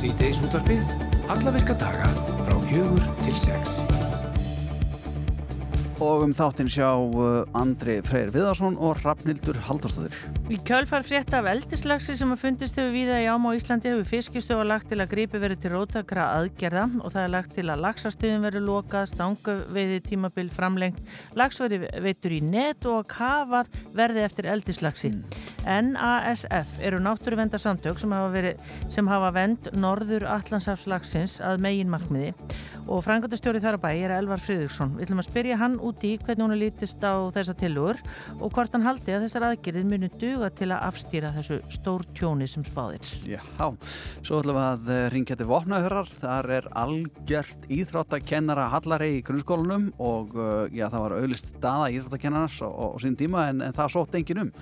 Sýteis 0.00 0.38
útvarpið, 0.40 0.92
alla 1.28 1.50
virka 1.52 1.74
daga 1.76 2.06
frá 2.46 2.54
fjögur 2.70 3.02
til 3.20 3.34
sex. 3.36 3.74
Og 6.00 6.24
um 6.24 6.32
þáttinn 6.32 6.72
sjá 6.72 6.88
uh, 6.96 7.42
Andri 7.52 7.98
Freyr 8.08 8.32
Viðarsson 8.32 8.80
og 8.80 8.96
Rafnildur 9.04 9.60
Haldurstóður. 9.66 10.16
Í 10.50 10.56
kjölfar 10.66 11.04
frétta 11.06 11.38
af 11.38 11.46
eldislagsi 11.46 12.16
sem 12.18 12.32
að 12.34 12.40
fundist 12.42 12.74
hefur 12.74 12.90
víða 12.90 13.20
í 13.22 13.26
ám 13.30 13.44
á 13.46 13.54
Íslandi 13.54 13.86
hefur 13.92 14.08
fiskistofa 14.08 14.64
lagt 14.66 14.88
til 14.90 14.96
að 14.98 15.12
gripi 15.12 15.38
verið 15.38 15.60
til 15.62 15.70
rótakra 15.76 16.24
aðgerða 16.40 16.88
og 17.04 17.12
það 17.14 17.22
er 17.22 17.30
lagt 17.36 17.54
til 17.54 17.64
að 17.70 17.84
lagsastöðum 17.84 18.46
verið 18.48 18.64
lokað, 18.66 19.06
stangaveiði 19.12 20.00
tímabil 20.08 20.50
framlengt, 20.50 20.98
lagsverði 21.38 21.92
veitur 22.02 22.34
í 22.34 22.40
net 22.42 22.88
og 22.90 22.98
að 23.04 23.06
kafað 23.14 23.78
verði 23.94 24.24
eftir 24.26 24.50
eldislagsi. 24.50 25.12
NASF 25.70 26.80
eru 26.82 26.98
náttúruvendarsamtök 27.04 28.02
sem 28.02 28.16
hafa, 28.16 28.34
verið, 28.34 28.66
sem 28.90 29.06
hafa 29.06 29.30
vend 29.38 29.70
norður 29.78 30.26
Allandsafslagsins 30.34 31.38
að 31.46 31.62
megin 31.62 31.94
markmiði 31.94 32.34
og 32.90 33.04
frangatastjóri 33.06 33.60
þar 33.62 33.78
að 33.78 33.84
bæ 33.84 33.90
er 33.92 34.14
Elvar 34.16 34.40
Friðriksson. 34.42 34.96
Við 34.96 35.06
ætlum 35.06 35.22
að 35.22 35.28
spyrja 35.28 35.58
hann 35.60 35.76
út 35.84 36.04
í 36.06 36.16
hvernig 36.18 36.42
hún 36.42 36.54
er 36.56 36.60
lítist 36.64 37.04
á 37.06 37.14
þessa 37.34 37.54
tilugur 37.60 38.00
og 38.38 38.50
hvort 38.50 38.74
hann 38.74 38.86
haldi 38.86 39.14
að 39.14 39.26
þessar 39.26 39.46
aðgerðið 39.50 39.90
muni 39.92 40.10
duga 40.40 40.50
til 40.56 40.70
að 40.72 40.84
afstýra 40.88 41.30
þessu 41.34 41.58
stór 41.72 42.04
tjóni 42.16 42.46
sem 42.48 42.64
spáðir. 42.64 43.08
Já, 43.28 43.40
svo 44.24 44.38
ætlum 44.40 44.56
við 44.56 44.62
að 44.64 44.92
eh, 44.94 45.02
ringja 45.12 45.36
til 45.36 45.48
vopnahörar. 45.50 46.08
Þar 46.16 46.48
er 46.56 46.68
algjört 46.80 47.66
íþróttakennara 47.68 48.70
Hallari 48.72 49.10
í 49.18 49.20
grunnskólanum 49.26 49.90
og 50.00 50.32
uh, 50.38 50.64
já, 50.72 50.86
það 50.88 51.04
var 51.04 51.16
auðlist 51.18 51.52
staða 51.52 51.92
íþróttakennarnas 51.98 52.56
á, 52.64 52.68
á 52.72 52.86
sín 53.02 53.18
tíma 53.20 53.50
en, 53.50 53.60
en 53.66 53.76
það 53.76 53.94
sótt 53.98 54.16
engin 54.16 54.46
um. 54.46 54.52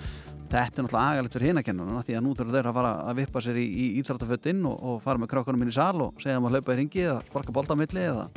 Þetta 0.49 0.81
er 0.81 0.87
náttúrulega 0.87 1.09
agalegt 1.15 1.35
fyrir 1.37 1.53
hinakennununa 1.53 2.05
því 2.09 2.19
að 2.19 2.25
nú 2.25 2.35
þurfum 2.35 2.55
þeir 2.57 2.71
að 2.71 2.79
fara 2.81 2.95
að 3.05 3.19
vippa 3.21 3.43
sér 3.45 3.59
í, 3.61 3.67
í 3.69 3.89
íþróttafötinn 4.01 4.65
og, 4.67 4.79
og 4.81 5.03
fara 5.05 5.23
með 5.23 5.35
krákanum 5.35 5.67
inn 5.67 5.75
í 5.75 5.77
sal 5.77 6.07
og 6.09 6.23
segja 6.25 6.41
að 6.41 6.57
hlaupa 6.57 6.75
í 6.75 6.81
ringi 6.81 7.05
eða 7.05 7.21
sparka 7.29 7.55
bolta 7.55 7.77
á 7.77 7.81
milli 7.81 8.09
eða 8.09 8.31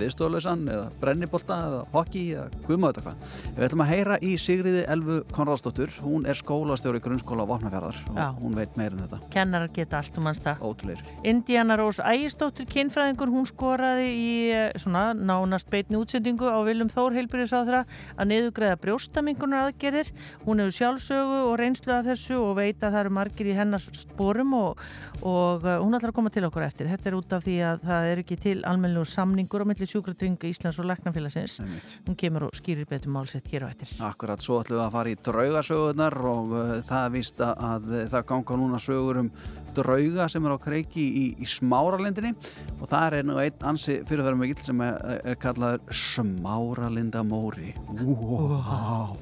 viðstoflausan 0.00 0.64
eða 0.72 0.88
brennibolta 1.00 1.58
eða 1.68 1.80
hockey 1.92 2.34
eða 2.36 2.62
guðma 2.66 2.92
þetta 2.92 3.04
hvað. 3.06 3.36
Við 3.56 3.66
ætlum 3.66 3.84
að 3.84 3.92
heyra 3.92 4.18
í 4.22 4.32
Sigriði 4.40 4.82
Elfu 4.92 5.18
Konradsdóttur. 5.32 5.92
Hún 6.02 6.26
er 6.28 6.38
skólastjóri 6.38 7.00
grunnskóla 7.02 7.46
á 7.46 7.50
Vopnafjörðar 7.50 8.00
og 8.12 8.42
hún 8.42 8.56
veit 8.58 8.76
meira 8.78 8.96
um 8.96 9.02
þetta. 9.04 9.20
Kennarar 9.32 9.72
geta 9.74 10.00
allt 10.00 10.18
um 10.18 10.28
hans 10.30 10.42
það. 10.42 10.62
Ótrúleir. 10.62 11.02
Indiana 11.24 11.76
Rós 11.80 12.00
Ægistóttir 12.02 12.68
kynfræðingur, 12.70 13.32
hún 13.32 13.48
skoraði 13.48 14.08
í 14.12 14.32
eh, 14.52 14.76
svona 14.80 15.12
nánast 15.16 15.70
beitni 15.72 15.98
útsendingu 16.00 16.48
á 16.48 16.58
Viljum 16.66 16.90
Þór 16.92 17.16
heilbyrðisáðra 17.18 17.84
að 18.16 18.30
niðugræða 18.32 18.80
brjóstamingunar 18.82 19.70
aðgerðir. 19.70 20.12
Hún 20.46 20.62
hefur 20.62 20.76
sjálfsögu 20.78 21.40
og 21.48 21.56
reynslu 21.60 21.94
af 21.96 22.06
þessu 22.10 22.38
og 22.40 22.56
veit 22.60 22.82
að 22.82 22.96
það 22.96 23.00
eru 23.04 23.14
margir 23.18 23.52
í 23.52 23.56
hennar 23.56 23.84
sporum 23.96 24.54
og, 24.58 24.82
og 25.22 25.66
eh, 25.66 25.78
hún 25.82 25.98
ætlar 25.98 26.12
að 26.12 26.18
koma 26.20 26.34
til 26.34 26.46
okkur 26.48 26.66
eftir. 26.66 26.90
Þetta 26.92 27.10
er 27.10 27.18
út 27.18 27.36
af 27.36 27.46
því 27.46 27.58
að 27.70 27.86
það 27.88 28.10
er 28.12 28.22
ekki 28.24 28.40
til 28.42 28.58
almennilegur 28.68 29.12
samningur 29.12 29.61
á 29.62 29.66
milli 29.70 29.88
sjúkratringa 29.88 30.50
Íslands 30.50 30.80
og 30.82 30.88
Læknafélagsins. 30.90 31.58
Hún 32.06 32.18
kemur 32.18 32.48
og 32.48 32.58
skýrir 32.58 32.88
betur 32.90 33.14
málsett 33.14 33.48
hér 33.48 33.66
á 33.66 33.72
eftir. 33.72 33.94
Akkurat, 34.04 34.42
svo 34.42 34.60
ætlum 34.62 34.80
við 34.80 34.84
að 34.86 34.94
fara 34.96 35.12
í 35.12 35.18
draugasögurnar 35.28 36.18
og 36.32 36.54
uh, 36.56 36.72
það 36.88 37.06
er 37.06 37.14
víst 37.16 37.42
að, 37.42 37.66
að 37.72 37.92
það 38.14 38.26
ganga 38.32 38.60
núna 38.62 38.82
sögur 38.82 39.22
um 39.22 39.32
drauga 39.76 40.28
sem 40.30 40.44
er 40.46 40.54
á 40.54 40.58
kreiki 40.60 41.02
í, 41.02 41.24
í 41.40 41.46
smáralindinni 41.48 42.32
og 42.78 42.88
það 42.90 43.16
er 43.18 43.28
nú 43.28 43.38
einn 43.40 43.66
ansi 43.72 43.98
fyrirverðum 44.08 44.42
mikill 44.44 44.66
sem 44.66 44.82
er, 44.84 44.98
er 45.32 45.38
kallaður 45.40 45.96
smáralindamóri 45.96 47.72
wow. 48.02 49.14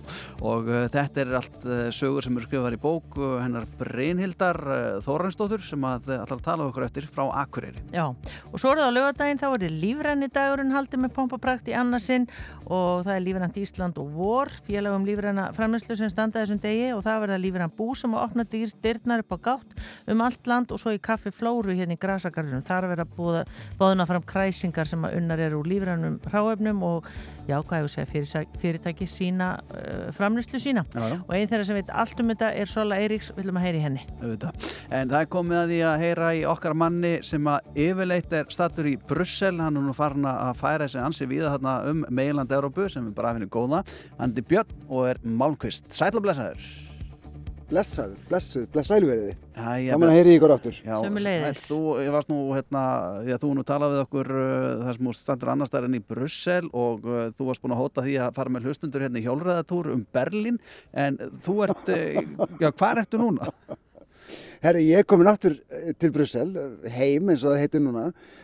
og 0.46 0.70
uh, 0.70 0.86
þetta 0.90 1.22
er 1.22 1.34
allt 1.40 1.66
uh, 1.66 1.82
sögur 1.94 2.26
sem 2.26 2.36
eru 2.36 2.48
skrifaðar 2.48 2.78
í 2.78 2.82
bók 2.82 3.18
uh, 3.20 3.36
hennar 3.42 3.68
Brynhildar 3.80 4.60
uh, 4.66 4.80
Þóransdóttur 5.04 5.64
sem 5.64 5.86
að 5.86 6.10
uh, 6.16 6.24
að 6.26 6.44
tala 6.46 6.68
okkur 6.68 6.86
eftir 6.88 7.08
frá 7.10 7.26
Akureyri 7.42 7.82
Já, 7.94 8.08
og 8.10 8.56
svo 8.56 8.74
er 8.74 8.82
það 8.82 8.90
á 8.90 8.96
lögadaginn, 8.98 9.42
þá 9.42 9.48
er 9.50 9.64
þið 9.64 9.78
lífræni 9.84 10.29
dagurinn 10.34 10.74
haldið 10.74 11.04
með 11.04 11.14
pompaprakt 11.16 11.70
í 11.70 11.76
annarsinn 11.76 12.26
og 12.66 13.04
það 13.06 13.12
er 13.14 13.24
lífrænt 13.24 13.58
Ísland 13.60 13.98
og 14.00 14.12
vor, 14.14 14.52
félagum 14.66 15.06
lífræna 15.08 15.48
framleyslu 15.56 15.96
sem 15.98 16.10
standa 16.12 16.42
þessum 16.42 16.60
degi 16.62 16.92
og 16.94 17.02
það 17.06 17.24
verða 17.24 17.40
lífræn 17.42 17.74
bú 17.76 17.90
sem 17.98 18.14
að 18.14 18.24
opna 18.28 18.46
dýr, 18.50 18.74
dyrnar 18.84 19.24
upp 19.24 19.34
á 19.34 19.38
gátt 19.48 19.76
um 20.10 20.24
allt 20.26 20.50
land 20.50 20.72
og 20.74 20.82
svo 20.82 20.94
í 20.94 21.02
kaffi 21.02 21.32
flóru 21.34 21.74
hérna 21.74 21.96
í 21.96 22.00
grasagarðunum. 22.00 22.66
Vera 22.90 23.04
búða, 23.06 23.44
bóðuna 23.78 24.06
fram 24.08 24.24
kræsingar 24.26 24.88
sem 24.88 25.04
að 25.04 25.18
unnar 25.18 25.42
eru 25.42 25.60
úr 25.60 25.68
lífrænum 25.70 26.18
ráefnum 26.30 26.82
og 26.86 27.10
já, 27.50 27.58
hvað 27.58 27.80
hefur 27.80 27.92
segja, 27.92 28.08
fyrir, 28.10 28.48
fyrirtæki 28.60 29.06
sína, 29.10 29.50
uh, 29.74 30.10
framleyslu 30.14 30.60
sína. 30.62 30.84
Já, 30.94 31.02
já. 31.12 31.16
Og 31.26 31.34
einn 31.34 31.50
þeirra 31.50 31.66
sem 31.66 31.78
veit 31.78 31.92
allt 32.02 32.22
um 32.22 32.32
þetta 32.32 32.50
er 32.60 32.70
Sola 32.70 32.98
Eiríks, 33.00 33.30
við 33.34 33.42
viljum 33.42 33.60
að 33.60 33.66
heyri 33.66 33.82
henni. 33.84 34.04
En 34.90 35.10
það 35.10 35.18
er 35.20 35.30
komið 35.34 35.60
að 35.60 35.72
því 35.72 35.80
að 35.90 36.04
heyra 36.04 36.30
í 36.36 36.44
okkar 36.50 36.76
manni 36.78 37.12
sem 37.26 37.50
að 37.50 37.80
yfirleitt 37.86 38.36
er 38.40 38.50
stattur 38.54 38.90
í 38.90 38.96
Brussel, 39.10 39.56
hann 39.58 39.80
er 39.80 39.86
nú 39.88 39.96
farin 40.10 40.28
að 40.30 40.52
færa 40.60 40.86
þessi 40.86 41.02
ansi 41.04 41.30
viða 41.30 41.54
þarna 41.56 41.74
um 41.90 42.04
meilandi 42.10 42.56
Európu 42.56 42.88
sem 42.90 43.08
er 43.08 43.16
bara 43.16 43.34
finna 43.36 43.50
góða. 43.50 43.82
Hann 44.18 44.36
er 44.36 44.46
Björn 44.50 44.86
og 44.88 45.10
er 45.12 45.20
Malmqvist. 45.24 45.90
Sæl 45.94 46.14
og 46.16 46.24
blessaður. 46.26 46.70
Blessaður, 47.70 48.16
blessuð, 48.26 48.64
blessælveriði. 48.72 49.34
Gaman 49.54 50.08
að 50.10 50.16
heyri 50.16 50.32
ykkur 50.34 50.54
áttur. 50.56 50.78
Já, 50.82 50.96
Sömuleiðis. 51.04 51.60
sæll, 51.60 51.76
Þú, 51.76 51.92
ég 52.02 52.14
varst 52.16 52.30
nú, 52.32 52.38
hérna, 52.56 52.80
já, 53.28 53.36
þú 53.38 53.50
nú 53.54 53.64
talaði 53.68 53.94
við 53.94 54.02
okkur 54.08 54.30
uh, 54.34 54.80
þar 54.80 54.96
sem 54.96 55.06
þú 55.06 55.12
standur 55.14 55.52
annars 55.52 55.70
þar 55.70 55.86
enn 55.86 55.94
í 55.94 56.02
Brussel 56.08 56.66
og 56.72 57.06
uh, 57.06 57.20
þú 57.38 57.46
varst 57.46 57.62
búin 57.62 57.76
að 57.76 57.82
hóta 57.84 58.04
því 58.08 58.16
að 58.24 58.34
fara 58.40 58.54
með 58.56 58.66
hlustundur 58.66 59.06
hérna 59.06 59.22
í 59.22 59.26
hjólræðatúr 59.28 59.92
um 59.94 60.02
Berlín 60.18 60.58
en 60.90 61.20
þú 61.46 61.56
ert, 61.68 61.94
uh, 61.94 62.50
já, 62.58 62.72
hvað 62.72 63.04
ertu 63.04 63.22
núna? 63.22 63.52
Herri, 64.60 64.82
ég 64.90 65.00
er 65.00 65.06
komin 65.08 65.28
aftur 65.30 65.54
eh, 65.72 65.94
til 65.96 66.10
Brussel, 66.12 66.50
heim 66.92 67.30
eins 67.32 67.46
og 67.46 67.54
það 67.54 67.62
heitir 67.62 67.80
núna. 67.80 68.02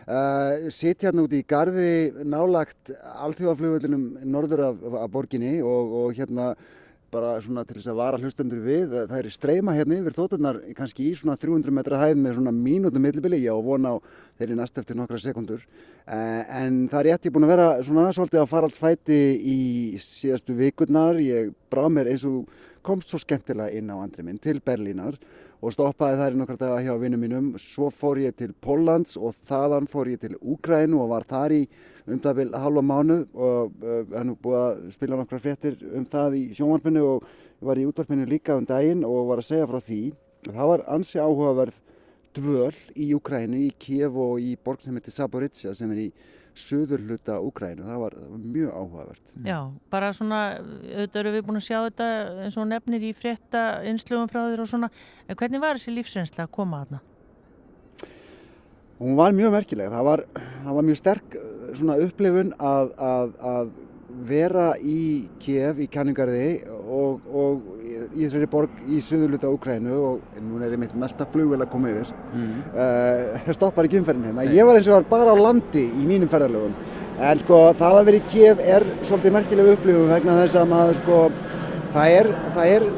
Uh, 0.09 0.65
Sitt 0.73 1.05
hérna 1.05 1.21
úti 1.27 1.43
í 1.43 1.45
garði 1.45 2.25
nálagt 2.25 2.89
alþjóðaflugvöldunum 3.27 4.25
norður 4.25 4.63
af, 4.71 4.81
af 5.03 5.11
borginni 5.13 5.59
og, 5.61 5.93
og 5.99 6.17
hérna 6.17 6.55
bara 7.13 7.35
svona 7.45 7.67
til 7.69 7.77
þess 7.77 7.91
að 7.93 8.01
vara 8.01 8.17
hlustendur 8.17 8.65
við. 8.65 8.97
Það 8.97 9.15
er 9.19 9.31
streyma 9.35 9.77
hérna 9.77 10.01
yfir 10.01 10.17
þótturnar 10.17 10.63
kannski 10.79 11.05
í 11.11 11.13
svona 11.21 11.37
300 11.37 11.77
metra 11.77 12.01
hæð 12.01 12.17
með 12.25 12.39
svona 12.39 12.57
mínútum 12.65 13.05
millibili. 13.05 13.43
Já, 13.45 13.53
vona 13.53 13.93
á 13.93 13.95
þeirri 14.41 14.57
næst 14.57 14.81
eftir 14.81 14.97
nokkra 14.97 15.21
sekundur. 15.21 15.61
En 16.09 16.87
það 16.89 17.01
er 17.03 17.11
rétt, 17.11 17.29
ég 17.29 17.37
búin 17.37 17.45
að 17.45 17.53
vera 17.59 17.71
svona 17.85 18.09
svolítið 18.17 18.41
á 18.41 18.51
faraldsfæti 18.57 19.23
í 19.37 19.59
síðastu 20.01 20.57
vikurnar. 20.57 21.21
Ég 21.21 21.53
brá 21.69 21.85
mér 21.93 22.09
eins 22.15 22.25
og 22.25 22.49
komst 22.81 23.13
svo 23.13 23.21
skemmtilega 23.21 23.69
inn 23.77 23.93
á 23.93 24.01
andri 24.01 24.25
minn 24.25 24.41
til 24.41 24.63
Berlínar 24.65 25.19
og 25.61 25.73
stoppaði 25.73 26.19
þar 26.19 26.35
í 26.35 26.39
nokkra 26.39 26.57
daga 26.61 26.81
hjá 26.85 26.93
vinnum 27.01 27.23
mínum. 27.23 27.47
Svo 27.61 27.89
fór 27.93 28.21
ég 28.21 28.35
til 28.37 28.53
Póllands 28.61 29.17
og 29.17 29.35
þaðan 29.49 29.89
fór 29.89 30.11
ég 30.11 30.21
til 30.21 30.37
Úgrænu 30.37 31.01
og 31.01 31.11
var 31.15 31.25
þar 31.29 31.55
í 31.55 31.61
um 32.07 32.21
það 32.23 32.37
vil 32.39 32.53
halva 32.55 32.83
mánuð 32.85 33.23
og 33.35 33.73
uh, 33.83 34.03
hann 34.13 34.31
er 34.31 34.39
búið 34.43 34.61
að 34.61 34.85
spila 34.93 35.19
nokkra 35.19 35.41
fréttir 35.43 35.75
um 35.97 36.05
það 36.07 36.37
í 36.39 36.43
sjónvarpinu 36.55 37.03
og 37.03 37.27
var 37.67 37.81
í 37.81 37.87
útvarpinu 37.89 38.27
líka 38.29 38.55
um 38.55 38.67
daginn 38.69 39.03
og 39.07 39.31
var 39.31 39.41
að 39.41 39.49
segja 39.49 39.67
frá 39.67 39.81
því. 39.83 40.01
Það 40.47 40.71
var 40.71 40.85
ansi 40.93 41.19
áhugaverð 41.19 41.83
dvöl 42.37 42.73
í 42.93 43.11
Úgrænu, 43.17 43.59
í 43.65 43.73
Kiev 43.81 44.17
og 44.21 44.41
í 44.43 44.53
borg 44.63 44.83
sem 44.85 44.95
heitir 44.95 45.15
Saboritsa 45.15 45.73
sem 45.75 45.91
er 45.95 46.05
í 46.05 46.09
söður 46.61 47.03
hluta 47.05 47.37
Úgrænu. 47.43 47.85
Það 47.87 48.01
var, 48.03 48.15
það 48.17 48.31
var 48.33 48.45
mjög 48.55 48.71
áhugavert. 48.73 49.33
Já, 49.45 49.59
bara 49.93 50.13
svona, 50.17 50.39
auðvitað 50.57 51.21
eru 51.21 51.33
við 51.35 51.45
búin 51.47 51.59
að 51.59 51.67
sjá 51.67 51.77
þetta 51.77 52.07
eins 52.45 52.57
og 52.57 52.69
nefnir 52.71 53.05
í 53.07 53.13
frétta 53.17 53.63
innslugum 53.89 54.31
frá 54.31 54.41
þér 54.45 54.63
og 54.63 54.71
svona, 54.71 54.91
en 55.27 55.39
hvernig 55.39 55.63
var 55.63 55.79
þessi 55.79 55.95
lífsreynsla 55.95 56.47
að 56.47 56.53
koma 56.57 56.83
þarna? 56.83 57.01
Hún 58.97 59.17
var 59.19 59.35
mjög 59.37 59.53
merkileg. 59.53 59.91
Það 59.93 60.07
var, 60.07 60.23
það 60.37 60.79
var 60.79 60.87
mjög 60.87 60.99
sterk 61.01 61.37
uh, 61.37 61.51
svona 61.77 61.99
upplifun 62.01 62.55
að, 62.57 62.93
að, 62.97 63.35
að 63.51 63.75
vera 64.25 64.71
í 64.81 65.27
Kiev, 65.41 65.81
í 65.83 65.87
kanningarði 65.91 66.63
og, 66.87 67.25
og 67.29 67.65
í 68.17 68.23
þessari 68.23 68.49
borg 68.51 68.79
í 68.89 69.01
söðurluta 69.03 69.51
Úkrænu 69.53 69.97
og 69.97 70.37
núna 70.41 70.67
er 70.67 70.75
einmitt 70.77 70.95
næsta 70.97 71.27
flugvel 71.31 71.61
að 71.63 71.71
koma 71.73 71.91
yfir. 71.93 72.13
Mm. 72.33 72.53
Uh, 72.73 73.51
stoppar 73.57 73.87
ekki 73.87 74.01
umferðin 74.01 74.29
hérna. 74.29 74.47
Ég 74.53 74.67
var 74.67 74.79
eins 74.79 74.89
og 74.89 74.97
var 74.97 75.09
bara 75.11 75.35
á 75.35 75.37
landi 75.37 75.85
í 75.87 76.07
mínum 76.07 76.31
ferðarlögum. 76.31 76.77
En 77.17 77.41
sko 77.41 77.61
það 77.77 77.99
að 77.99 78.07
vera 78.09 78.21
í 78.21 78.31
Kiev 78.31 78.63
er 78.75 78.87
svolítið 79.01 79.37
merkileg 79.37 79.73
upplifun 79.73 80.11
vegna 80.11 80.39
þess 80.43 80.59
að 80.61 80.71
maður 80.73 80.99
sko, 81.01 81.21
það 81.95 82.17
er, 82.19 82.31
það 82.57 82.73
er 82.75 82.89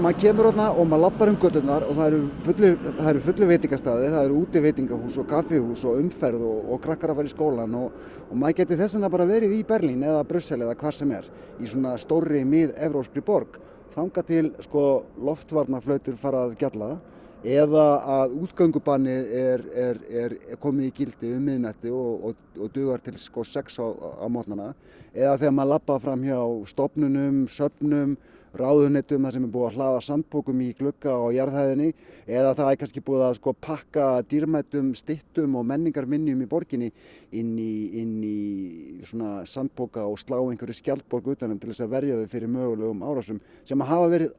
maður 0.00 0.18
kemur 0.22 0.48
þarna 0.48 0.66
og 0.72 0.86
maður 0.88 1.02
lappar 1.02 1.30
um 1.30 1.36
göttunar 1.42 1.84
og 1.86 1.96
það 1.98 2.06
eru 2.06 2.20
fullu, 2.46 2.70
það 2.96 3.08
eru 3.10 3.22
fullu 3.26 3.48
veitingastæði, 3.50 4.08
það 4.14 4.26
eru 4.26 4.38
úti 4.40 4.62
veitingahús 4.64 5.18
og 5.20 5.28
kaffihús 5.30 5.84
og 5.88 6.00
umferð 6.00 6.44
og, 6.48 6.72
og 6.72 6.82
krakkar 6.86 7.12
að 7.12 7.20
fara 7.20 7.30
í 7.30 7.32
skólan 7.32 7.76
og, 7.78 8.00
og 8.28 8.40
maður 8.40 8.58
geti 8.62 8.78
þess 8.80 8.96
vegna 8.96 9.12
bara 9.12 9.28
verið 9.28 9.54
í 9.58 9.60
Berlín 9.68 10.04
eða 10.06 10.24
Brussel 10.28 10.60
eða 10.62 10.76
hvar 10.80 10.96
sem 10.96 11.12
er 11.12 11.28
í 11.60 11.68
svona 11.68 11.94
stórri 12.00 12.42
mið-evróskri 12.48 13.24
borg. 13.26 13.58
Þanga 13.92 14.24
til 14.24 14.44
sko 14.64 14.84
loftvarnaflautur 15.28 16.16
fara 16.20 16.46
að 16.46 16.56
gjalla 16.62 16.94
eða 17.42 17.86
að 18.16 18.36
útgöngubanni 18.46 19.14
er, 19.42 19.64
er, 19.74 20.02
er 20.08 20.36
komið 20.62 20.88
í 20.88 20.92
gildi 20.96 21.32
um 21.36 21.48
miðnætti 21.50 21.90
og, 21.92 22.28
og, 22.30 22.44
og 22.56 22.70
dugar 22.72 23.02
til 23.02 23.18
sko 23.20 23.44
6 23.44 23.80
á, 23.82 23.86
á 24.22 24.26
mótnana 24.30 24.72
eða 25.12 25.38
þegar 25.40 25.56
maður 25.58 25.72
lappa 25.74 25.96
fram 26.00 26.22
hjá 26.24 26.38
stopnunum, 26.70 27.42
söpnum, 27.50 28.14
ráðunettum 28.58 29.24
þar 29.26 29.36
sem 29.36 29.46
er 29.46 29.52
búið 29.52 29.66
að 29.68 29.76
hlaða 29.78 30.00
sandbókum 30.06 30.60
í 30.60 30.68
glugga 30.76 31.14
á 31.16 31.26
jarðhæðinni 31.36 31.88
eða 32.26 32.52
það 32.58 32.70
er 32.70 32.80
kannski 32.82 33.02
búið 33.06 33.24
að 33.26 33.36
sko 33.38 33.54
pakka 33.66 34.06
dýrmættum, 34.28 34.92
stittum 34.98 35.56
og 35.56 35.66
menningarminnjum 35.70 36.44
í 36.44 36.50
borginni 36.50 36.90
inn 37.32 37.54
í, 37.56 37.74
inn 38.02 38.18
í 38.26 39.06
svona 39.08 39.42
sandbóka 39.48 40.04
og 40.04 40.20
slá 40.20 40.36
einhverju 40.40 40.76
skjaldborg 40.82 41.32
utanum 41.36 41.60
til 41.62 41.72
þess 41.72 41.86
að 41.86 41.96
verja 41.96 42.20
þau 42.20 42.32
fyrir 42.34 42.52
mögulegum 42.52 43.06
árásum 43.06 43.40
sem 43.64 43.84
að 43.84 43.92
hafa 43.94 44.12
verið 44.16 44.36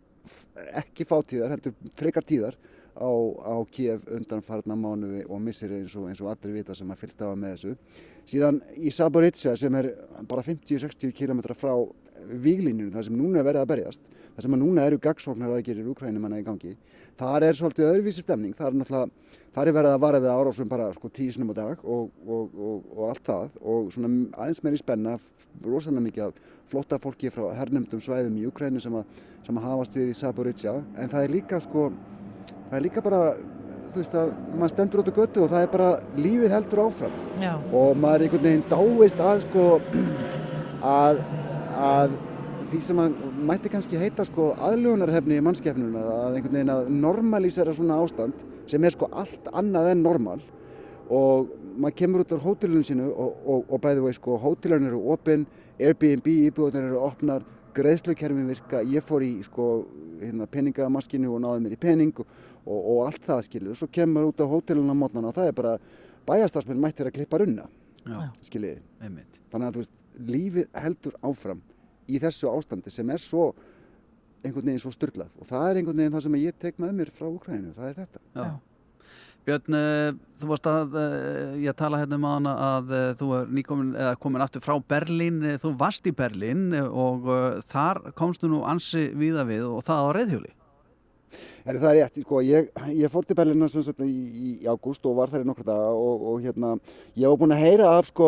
ekki 0.80 1.08
fátíðar, 1.10 1.56
heldur 1.56 1.74
frekar 1.98 2.26
tíðar 2.28 2.58
á, 2.94 3.10
á 3.42 3.56
Kiev 3.74 4.06
undan 4.14 4.44
farna 4.46 4.78
mánuði 4.78 5.26
og 5.26 5.42
missir 5.42 5.74
eins 5.74 5.96
og, 5.98 6.08
eins 6.10 6.22
og 6.22 6.30
allir 6.32 6.60
vita 6.60 6.76
sem 6.78 6.90
að 6.94 7.02
fylgta 7.02 7.32
á 7.32 7.34
með 7.34 7.56
þessu. 7.56 7.76
Síðan 8.30 8.62
í 8.78 8.94
Saboritsa 8.94 9.56
sem 9.60 9.76
er 9.76 9.90
bara 10.30 10.46
50-60 10.46 11.16
km 11.18 11.42
frá 11.58 11.74
víglínunum, 12.44 12.92
það 12.94 13.08
sem 13.08 13.18
núna 13.20 13.42
er 13.42 13.48
verið 13.48 13.64
að 13.64 13.70
berjast, 13.74 14.10
það 14.36 14.46
sem 14.46 14.56
að 14.56 14.62
núna 14.64 14.88
eru 14.88 15.00
gagsóknar 15.04 15.54
aðgerir 15.58 15.90
úkrænumanna 15.94 16.42
í 16.42 16.46
gangi, 16.48 16.74
þar 17.20 17.46
er 17.48 17.60
svolítið 17.60 17.90
öðruvísi 17.90 18.24
stemning, 18.24 18.56
það 18.58 18.70
er 18.70 18.78
náttúrulega, 18.80 19.40
það 19.54 19.70
er 19.70 19.78
verið 19.78 19.96
að 19.96 20.04
vara 20.06 20.22
við 20.24 20.34
árásum 20.34 20.72
bara 20.72 20.90
sko 20.96 21.12
tísnum 21.14 21.52
á 21.52 21.56
dag 21.60 21.84
og, 21.84 22.10
og, 22.26 22.56
og, 22.58 22.92
og 22.96 23.10
allt 23.10 23.26
það 23.28 23.58
og 23.62 23.92
svona 23.94 24.14
aðeins 24.38 24.64
meiri 24.66 24.82
spenna, 24.82 25.18
rosalega 25.64 26.06
mikið 26.08 26.28
af 26.28 26.40
flotta 26.72 26.98
fólki 27.02 27.30
frá 27.34 27.52
hernumdum 27.54 28.02
svæðum 28.02 28.40
í 28.42 28.48
Úkrænu 28.50 28.82
sem 28.82 28.96
að, 28.98 29.20
sem 29.46 29.60
að 29.60 29.68
hafast 29.68 29.98
við 30.00 30.14
í 30.14 30.16
Saboritsa, 30.18 30.80
en 30.98 31.12
það 31.12 31.28
er 31.28 31.36
líka 31.36 31.62
sko, 31.62 31.92
það 32.48 32.80
er 32.80 32.88
líka 32.88 33.06
bara 33.06 33.26
þú 33.94 34.02
veist 34.02 34.16
að 34.18 34.32
maður 34.58 34.72
stendur 34.74 35.02
út 35.04 35.10
á 35.14 35.18
götu 35.20 35.44
og 35.44 35.52
það 35.52 35.66
er 35.66 35.72
bara 35.74 35.90
lífið 36.18 36.56
heldur 36.56 36.82
áfram. 36.88 37.18
Já. 37.42 37.54
og 37.80 37.98
maður 38.00 38.26
einhvern 38.26 38.46
veginn 38.48 38.64
dáist 38.72 39.22
að 39.22 39.44
sko 39.46 39.66
að, 41.04 41.22
að 41.74 42.16
því 42.72 42.80
sem 42.82 43.00
að 43.04 43.16
mætti 43.50 43.70
kannski 43.70 44.00
heita 44.02 44.26
sko 44.26 44.52
aðlugunarhefni 44.66 45.38
í 45.38 45.44
mannskefnuna 45.46 46.04
að 46.04 46.38
einhvern 46.38 46.58
veginn 46.58 46.74
að 46.74 46.92
normalísera 46.94 47.74
svona 47.76 48.00
ástand 48.02 48.46
sem 48.70 48.84
er 48.84 48.96
sko 48.96 49.10
allt 49.12 49.50
annað 49.54 49.92
en 49.92 50.06
normal 50.06 50.40
og 51.14 51.52
maður 51.78 51.98
kemur 52.00 52.24
út 52.24 52.34
á 52.34 52.46
hótelunum 52.46 52.86
sínu 52.86 53.10
og, 53.10 53.42
og, 53.46 53.66
og 53.68 53.82
bæði 53.84 54.06
vei 54.06 54.14
sko 54.16 54.38
hótelun 54.42 54.88
eru 54.90 55.02
opinn, 55.14 55.46
Airbnb 55.82 56.28
íbúðunar 56.30 56.88
eru 56.88 57.00
opnar, 57.02 57.46
greiðslukerfin 57.74 58.50
virka, 58.50 58.84
ég 58.86 59.06
fór 59.06 59.26
í 59.26 59.32
sko 59.46 59.68
hérna, 60.22 60.46
peningamaskinu 60.50 61.32
og 61.34 61.42
náði 61.44 61.64
mér 61.66 61.76
í 61.76 61.80
pening 61.82 62.14
og, 62.22 62.28
og 62.70 63.08
allt 63.08 63.26
það 63.26 63.42
skilur, 63.48 63.78
svo 63.78 63.90
kemur 63.92 64.30
út 64.30 64.44
á 64.46 64.48
hótelunum 64.50 64.94
á 64.94 65.02
mótnana 65.02 65.32
og 65.32 65.38
það 65.38 65.50
er 65.50 65.58
bara 65.58 65.74
bæjastarsmenn 66.30 66.82
mættir 66.82 67.10
að 67.10 67.18
klippa 67.18 67.42
runna 67.42 67.66
skiljiði. 68.46 68.82
Þannig 69.52 69.68
að 69.68 69.76
þú 69.76 69.84
veist, 69.84 69.94
lífið 70.18 70.68
heldur 70.84 71.16
áfram 71.24 71.64
í 72.08 72.20
þessu 72.22 72.52
ástandi 72.52 72.92
sem 72.94 73.10
er 73.14 73.22
svo 73.22 73.52
einhvern 74.44 74.68
veginn 74.68 74.84
svo 74.84 74.92
styrlað 74.94 75.32
og 75.40 75.48
það 75.48 75.66
er 75.70 75.80
einhvern 75.80 76.02
veginn 76.02 76.16
það 76.18 76.26
sem 76.28 76.38
ég 76.42 76.60
tek 76.60 76.80
með 76.82 76.96
mér 77.00 77.12
frá 77.16 77.28
Ukraínu, 77.30 77.74
það 77.78 77.90
er 77.90 78.00
þetta. 78.02 78.24
Já. 78.36 78.48
Björn, 79.44 79.76
uh, 79.76 80.10
þú 80.40 80.50
varst 80.54 80.68
að, 80.72 80.94
uh, 80.96 81.56
ég 81.60 81.76
tala 81.76 82.00
hérna 82.00 82.16
um 82.20 82.28
aðan 82.30 82.50
að 82.54 82.92
uh, 82.96 83.06
þú 83.20 83.30
er 83.36 83.50
nýkomin, 83.58 83.90
eða 84.00 84.18
komin 84.24 84.44
aftur 84.46 84.64
frá 84.64 84.78
Berlín, 84.94 85.42
þú 85.60 85.74
varst 85.80 86.08
í 86.08 86.14
Berlín 86.16 86.70
og 86.88 87.28
þar 87.68 88.00
komstu 88.16 88.48
nú 88.52 88.62
ansi 88.68 89.10
víða 89.20 89.44
við 89.50 89.68
og 89.68 89.84
það 89.84 90.08
á 90.08 90.10
reyðhjóli. 90.20 90.54
Heri, 91.64 91.80
það 91.80 91.90
er 91.90 91.96
rétt, 92.02 92.18
sko, 92.26 92.40
ég, 92.44 92.66
ég 93.00 93.12
fór 93.12 93.24
til 93.24 93.36
Berlínar 93.40 93.70
sem 93.72 93.84
sagt 93.86 94.02
í, 94.04 94.10
í, 94.12 94.50
ágúst 94.68 95.06
og 95.08 95.14
var 95.16 95.32
þar 95.32 95.46
í 95.46 95.48
nokkra 95.48 95.64
daga 95.70 95.94
og, 95.96 96.26
og 96.34 96.42
hérna, 96.44 96.74
ég 97.16 97.32
var 97.32 97.40
búinn 97.40 97.56
að 97.56 97.64
heyra 97.64 97.94
af, 98.02 98.10
sko, 98.12 98.28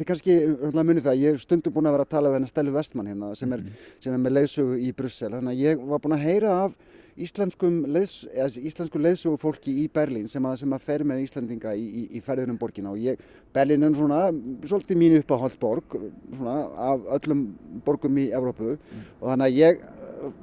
þið 0.00 0.08
kannski 0.08 0.34
munið 0.74 1.04
það, 1.04 1.20
ég 1.22 1.36
er 1.36 1.44
stundum 1.44 1.76
búinn 1.76 1.86
að 1.86 1.94
vera 1.94 2.08
að 2.08 2.16
tala 2.16 2.32
við 2.32 2.40
hennar 2.40 2.50
Stelu 2.50 2.74
Vestmann 2.74 3.12
hérna 3.12 3.30
sem 3.38 3.54
er, 3.54 3.62
sem 4.02 4.16
er 4.16 4.24
með 4.24 4.36
leiðsögu 4.40 4.80
í 4.82 4.90
Brussel, 4.98 5.30
þannig 5.36 5.54
að 5.54 5.62
ég 5.62 5.86
var 5.92 6.02
búinn 6.02 6.18
að 6.18 6.26
heyra 6.26 6.58
af 6.64 6.76
íslenskum, 7.14 7.80
leiðs, 7.94 8.18
eða, 8.34 8.50
íslenskum 8.66 9.06
leiðsögu 9.06 9.38
fólki 9.38 9.78
í 9.84 9.88
Berlín 9.94 10.26
sem 10.30 10.42
að, 10.42 10.56
sem 10.64 10.74
að 10.74 10.86
fer 10.90 11.04
með 11.06 11.22
Íslandinga 11.28 11.76
í, 11.78 11.84
í, 11.84 12.04
í 12.18 12.22
ferðunum 12.26 12.58
borgina. 12.58 12.90
Og 12.90 12.98
ég, 12.98 13.20
Berlín 13.54 13.86
er 13.86 13.94
svona, 13.94 14.24
svolítið 14.66 14.98
mín 14.98 15.14
uppáhaldsborg, 15.20 15.94
svona, 16.32 16.56
af 16.90 17.06
öllum 17.20 17.44
borgum 17.86 18.18
í 18.18 18.32
Evrópu. 18.34 18.74
Og 19.20 19.28
þannig 19.28 19.46
að 19.46 19.60
ég 19.60 19.84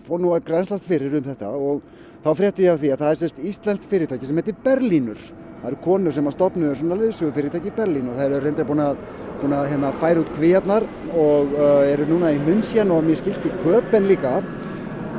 fór 0.08 0.24
nú 0.24 0.32
að 0.32 0.46
grænslast 0.48 0.88
fyrir 0.88 1.20
um 1.20 1.28
þetta 1.28 1.52
og 1.58 1.84
þá 2.22 2.32
frétti 2.38 2.66
ég 2.68 2.76
af 2.76 2.82
því 2.82 2.92
að 2.94 3.02
það 3.02 3.12
er 3.12 3.20
sérst 3.22 3.40
íslenskt 3.52 3.88
fyrirtæki 3.90 4.30
sem 4.30 4.42
heitir 4.42 4.58
Berlínur. 4.66 5.22
Það 5.62 5.68
eru 5.70 5.80
konur 5.86 6.14
sem 6.16 6.28
að 6.30 6.36
stopnuðu 6.36 6.76
svona 6.78 6.98
liðsögu 6.98 7.34
fyrirtæki 7.36 7.70
í 7.70 7.76
Berlín 7.78 8.10
og 8.10 8.18
það 8.18 8.28
eru 8.28 8.42
reyndar 8.46 8.68
búin 8.70 8.82
að, 8.82 9.02
búin 9.42 9.56
að 9.58 9.68
hérna, 9.70 9.92
færa 10.02 10.24
út 10.24 10.32
kvíarnar 10.38 10.86
og 11.14 11.56
uh, 11.58 11.82
eru 11.86 12.08
núna 12.10 12.32
í 12.34 12.40
München 12.42 12.94
og 12.94 13.04
mér 13.06 13.20
skilst 13.22 13.46
í 13.46 13.54
Köpen 13.62 14.08
líka. 14.10 14.40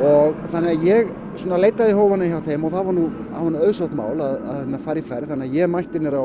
Og 0.02 0.38
þannig 0.50 0.72
að 0.72 0.87
ég 0.88 1.12
svona 1.38 1.60
leitaði 1.62 1.94
hófana 1.94 2.26
hjá 2.26 2.40
þeim 2.43 2.66
og 2.66 2.75
það 2.75 2.88
var 2.88 2.96
nú, 2.96 3.04
nú 3.54 3.60
auðsótt 3.62 3.94
mál 3.94 4.16
að, 4.16 4.38
að, 4.54 4.64
að 4.66 4.87
fara 4.87 5.02
í 5.02 5.06
ferð. 5.12 5.31
Þannig 5.31 5.52
að 5.52 5.60
ég 5.60 5.70
mætti 5.70 6.02
nér 6.02 6.19
á 6.19 6.25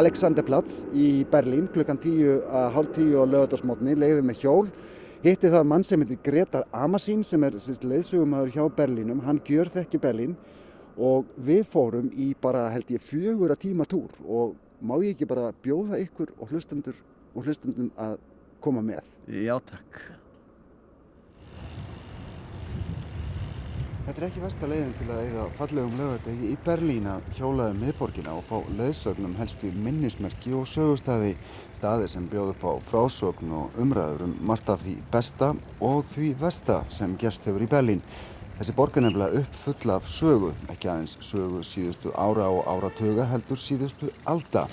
Alexanderplatz 0.00 0.84
í 0.94 1.08
Berlín 1.28 1.68
klukkan 1.74 2.00
tíu 2.00 2.38
að 2.46 2.68
hálf 2.76 2.94
tíu 2.96 3.20
á 3.20 3.24
lögadagsmótni, 3.26 3.96
leiði 3.98 4.24
með 4.24 4.44
hjól 4.44 4.68
hitti 5.20 5.50
það 5.52 5.66
mann 5.68 5.84
sem 5.84 6.00
heitir 6.00 6.20
Gretar 6.24 6.64
Amasín 6.72 7.20
sem 7.26 7.42
er 7.44 7.56
leiðsögumæður 7.58 8.54
hjá 8.54 8.62
Berlínum, 8.76 9.20
hann 9.26 9.40
gjör 9.44 9.68
þekki 9.68 10.00
Berlín 10.00 10.36
og 10.96 11.28
við 11.36 11.66
fórum 11.72 12.08
í 12.16 12.30
bara 12.40 12.68
held 12.72 12.88
ég 12.94 13.04
fjögur 13.04 13.52
að 13.52 13.66
tíma 13.66 13.84
túr 13.88 14.16
og 14.24 14.56
má 14.80 14.96
ég 15.04 15.12
ekki 15.14 15.28
bara 15.28 15.52
bjóða 15.64 16.00
ykkur 16.06 16.32
og 16.38 16.54
hlustendur 16.54 16.96
og 17.34 17.44
hlustendum 17.44 17.92
að 18.00 18.16
koma 18.64 18.82
með. 18.84 19.04
Já, 19.28 19.58
takk. 19.60 20.19
Þetta 24.10 24.24
er 24.24 24.26
ekki 24.26 24.40
versta 24.42 24.66
leiðin 24.66 24.94
til 24.98 25.04
að 25.06 25.18
eiga 25.22 25.42
fallegum 25.54 25.92
lögadegi 25.94 26.48
í 26.50 26.54
Berlín 26.64 27.04
að 27.06 27.28
hjólaði 27.38 27.76
miðborgina 27.78 28.32
og 28.34 28.40
fá 28.48 28.56
leiðsögnum 28.80 29.36
helstu 29.38 29.70
minnismerki 29.84 30.50
og 30.58 30.64
sögustæði 30.66 31.36
staði 31.76 32.08
sem 32.10 32.26
bjóð 32.32 32.50
upp 32.56 32.64
á 32.66 32.72
frásögn 32.88 33.54
og 33.54 33.78
umræður 33.78 34.24
um 34.26 34.34
margt 34.50 34.72
af 34.74 34.82
því 34.82 34.96
besta 35.14 35.52
og 35.78 36.02
því 36.10 36.32
vesta 36.42 36.80
sem 36.90 37.14
gerst 37.22 37.46
hefur 37.46 37.62
í 37.62 37.70
Berlín. 37.70 38.02
Þessi 38.58 38.74
borg 38.80 38.98
er 38.98 39.06
nefnilega 39.06 39.44
upp 39.44 39.60
full 39.62 39.94
af 39.94 40.10
sögu, 40.10 40.50
ekki 40.74 40.90
aðeins 40.90 41.14
sögu 41.22 41.62
síðustu 41.62 42.10
ára 42.18 42.50
og 42.50 42.66
áratuga 42.66 43.30
heldur 43.30 43.62
síðustu 43.62 44.10
alda. 44.26 44.66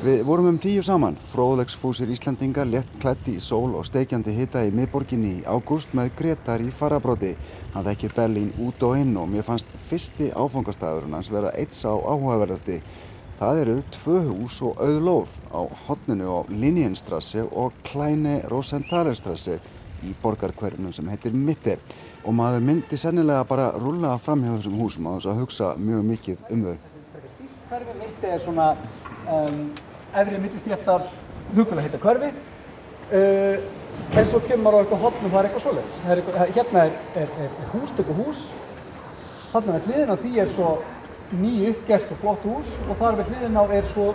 Við 0.00 0.22
vorum 0.24 0.46
um 0.48 0.56
tíu 0.56 0.80
saman, 0.80 1.18
fróðlegsfúsir 1.28 2.08
Íslandingar 2.08 2.64
létt 2.64 2.94
klætti 3.02 3.34
í 3.36 3.40
sól 3.44 3.74
og 3.76 3.82
steikjandi 3.84 4.32
hita 4.32 4.62
í 4.64 4.70
miðborginni 4.72 5.32
í 5.34 5.40
ágúst 5.44 5.90
með 5.92 6.14
Gretar 6.16 6.62
í 6.64 6.70
farabróti. 6.72 7.34
Hann 7.74 7.84
þekkir 7.84 8.14
Berlín 8.16 8.48
út 8.64 8.80
og 8.88 8.96
inn 8.96 9.10
og 9.20 9.28
mér 9.28 9.44
fannst 9.44 9.68
fyrsti 9.90 10.30
áfangastæðurinn 10.32 11.18
hans 11.18 11.28
vera 11.28 11.50
eitt 11.52 11.76
sá 11.76 11.90
áhugaverðasti. 11.92 12.78
Það 13.42 13.60
eru 13.66 13.74
tvö 13.98 14.22
hús 14.30 14.56
og 14.70 14.80
auðlóð 14.80 15.34
á 15.52 15.60
hotninu 15.84 16.32
á 16.32 16.40
Linjenstrasse 16.48 17.44
og 17.44 17.76
Kleine 17.90 18.38
Rosenthalerstrasse 18.48 19.58
í 20.08 20.14
borgarkverfinu 20.22 20.94
sem 20.96 21.12
heitir 21.12 21.36
Mitte. 21.36 21.76
Og 22.24 22.32
maður 22.40 22.64
myndi 22.70 22.96
sennilega 22.96 23.44
bara 23.44 23.68
rulla 23.76 24.16
fram 24.16 24.48
hjá 24.48 24.54
þessum 24.56 24.80
húsum 24.80 25.12
á 25.12 25.20
þess 25.20 25.30
að 25.34 25.44
hugsa 25.44 25.70
mjög 25.76 26.08
mikið 26.14 26.50
um 26.56 26.66
þau. 26.70 26.74
Hverfi 27.68 28.00
Mitte 28.00 28.34
er 28.34 28.40
svona 28.48 28.72
um, 29.28 29.62
efri 30.14 30.38
millistéttar 30.42 31.06
hugulega 31.54 31.84
heita 31.86 31.98
hverfi 32.02 32.30
uh, 32.30 33.56
en 34.16 34.26
svo 34.30 34.40
kemur 34.46 34.74
á 34.74 34.80
eitthvað 34.82 35.02
hotnum 35.04 35.30
það 35.32 35.38
er 35.40 35.48
eitthvað 35.48 35.64
svoleiðis. 35.66 36.00
Eitthvað- 36.14 36.54
Hérna 36.56 36.84
er, 36.86 36.92
er, 37.22 37.28
er, 37.44 37.50
er 37.62 37.70
hústöku 37.74 38.16
hús, 38.20 38.44
þarna 39.52 39.76
við 39.78 39.88
hliðin 39.90 40.12
á 40.14 40.16
því 40.22 40.32
er 40.44 40.52
svo 40.54 40.70
ný 41.40 41.52
uppgert 41.70 42.10
og 42.14 42.20
flott 42.22 42.46
hús 42.48 42.70
og 42.88 42.96
þar 42.98 43.18
við 43.20 43.32
hliðin 43.32 43.58
á 43.60 43.64
er 43.78 43.90
svo 43.92 44.06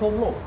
tóm 0.00 0.16
lóð. 0.22 0.38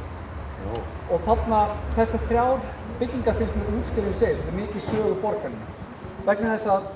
Og 1.12 1.22
þarna 1.28 1.62
þessar 1.96 2.26
þrjár 2.30 2.66
byggingar 3.00 3.38
finnst 3.40 3.56
mér 3.58 3.78
útskriðin 3.80 4.18
segir, 4.20 4.42
þetta 4.42 4.52
er 4.52 4.60
mikið 4.62 4.90
sögu 4.90 5.14
borgarna. 5.22 5.70
Vegna 6.26 6.58
þess 6.58 6.74
að 6.76 6.90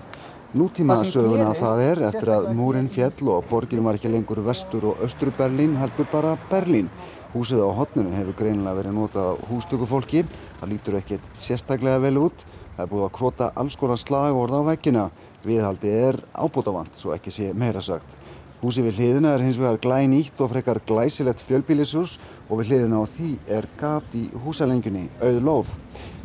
Nútíma 0.56 0.96
söguna 1.04 1.50
það 1.58 1.82
er 1.84 2.00
eftir 2.08 2.30
að 2.32 2.46
múrin 2.56 2.86
fjell 2.88 3.28
og 3.28 3.44
borgin 3.50 3.82
var 3.84 3.98
ekki 3.98 4.08
lengur 4.14 4.40
vestur 4.46 4.86
og 4.92 5.02
austur 5.04 5.34
Berlín 5.36 5.74
heldur 5.82 6.08
bara 6.12 6.38
Berlín. 6.52 6.88
Húsið 7.36 7.66
á 7.68 7.70
hotninu 7.76 8.14
hefur 8.16 8.36
greinilega 8.40 8.78
verið 8.78 8.94
notað 8.96 9.26
á 9.28 9.34
hústökufólki, 9.50 10.22
það 10.62 10.70
lítur 10.72 10.96
ekkert 11.02 11.26
sérstaklega 11.36 12.00
vel 12.06 12.16
út, 12.22 12.46
það 12.78 12.84
er 12.86 12.92
búið 12.94 13.04
að 13.10 13.12
krota 13.18 13.50
alls 13.60 13.76
konar 13.76 14.00
slagorð 14.00 14.56
á 14.56 14.62
veggina, 14.70 15.04
viðhaldi 15.44 15.92
er 15.92 16.22
ábútavant 16.32 16.96
svo 16.96 17.12
ekki 17.12 17.34
sé 17.36 17.50
meira 17.52 17.84
sagt. 17.84 18.16
Húsið 18.62 18.88
við 18.88 19.02
hliðina 19.02 19.36
er 19.36 19.44
hins 19.44 19.60
vegar 19.60 19.82
glænýtt 19.84 20.40
og 20.40 20.54
frekar 20.54 20.80
glæsilegt 20.88 21.44
fjölbýlishús 21.44 22.16
og 22.48 22.62
við 22.62 22.72
hliðina 22.72 23.04
á 23.04 23.06
því 23.18 23.36
er 23.60 23.68
gat 23.84 24.16
í 24.16 24.30
húsalengjunni, 24.46 25.10
auð 25.20 25.44
lóð. 25.44 25.78